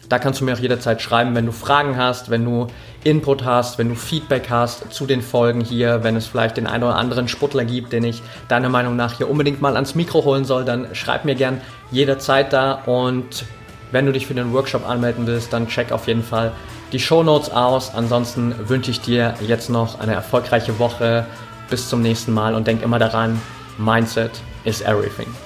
Da 0.09 0.19
kannst 0.19 0.41
du 0.41 0.45
mir 0.45 0.55
auch 0.55 0.59
jederzeit 0.59 1.03
schreiben, 1.03 1.35
wenn 1.35 1.47
du 1.47 1.53
Fragen 1.53 1.97
hast, 1.97 2.31
wenn 2.31 2.45
du 2.45 2.69
Input 3.03 3.45
hast, 3.45 3.79
wenn 3.79 3.89
du 3.89 3.95
Feedback 3.95 4.49
hast 4.51 4.93
zu 4.93 5.07
den 5.07 5.23
Folgen 5.23 5.61
hier, 5.61 6.05
wenn 6.05 6.17
es 6.17 6.27
vielleicht 6.27 6.57
den 6.57 6.67
einen 6.67 6.85
oder 6.85 6.97
anderen 6.97 7.29
Sportler 7.29 7.65
gibt, 7.65 7.93
den 7.93 8.05
ich 8.05 8.23
deiner 8.49 8.69
Meinung 8.69 8.97
nach 8.97 9.17
hier 9.17 9.29
unbedingt 9.29 9.61
mal 9.61 9.75
ans 9.75 9.95
Mikro 9.95 10.25
holen 10.25 10.45
soll, 10.45 10.65
dann 10.65 10.95
schreib 10.95 11.25
mir 11.25 11.35
gern 11.35 11.61
jederzeit 11.91 12.53
da 12.53 12.83
und 12.87 13.45
wenn 13.93 14.07
du 14.07 14.13
dich 14.13 14.27
für 14.27 14.35
den 14.35 14.53
Workshop 14.53 14.89
anmelden 14.89 15.27
willst, 15.27 15.53
dann 15.53 15.69
check 15.69 15.93
auf 15.93 16.07
jeden 16.07 16.23
Fall 16.23 16.53
die 16.93 16.99
Show 16.99 17.23
Notes 17.23 17.51
aus. 17.51 17.95
Ansonsten 17.95 18.55
wünsche 18.69 18.91
ich 18.91 19.01
dir 19.01 19.35
jetzt 19.41 19.71
noch 19.71 20.01
eine 20.01 20.15
erfolgreiche 20.15 20.79
Woche. 20.79 21.27
Bis 21.71 21.89
zum 21.89 22.01
nächsten 22.01 22.33
Mal 22.33 22.55
und 22.55 22.67
denk 22.67 22.83
immer 22.83 22.99
daran, 22.99 23.41
Mindset 23.79 24.31
is 24.65 24.81
everything. 24.83 25.46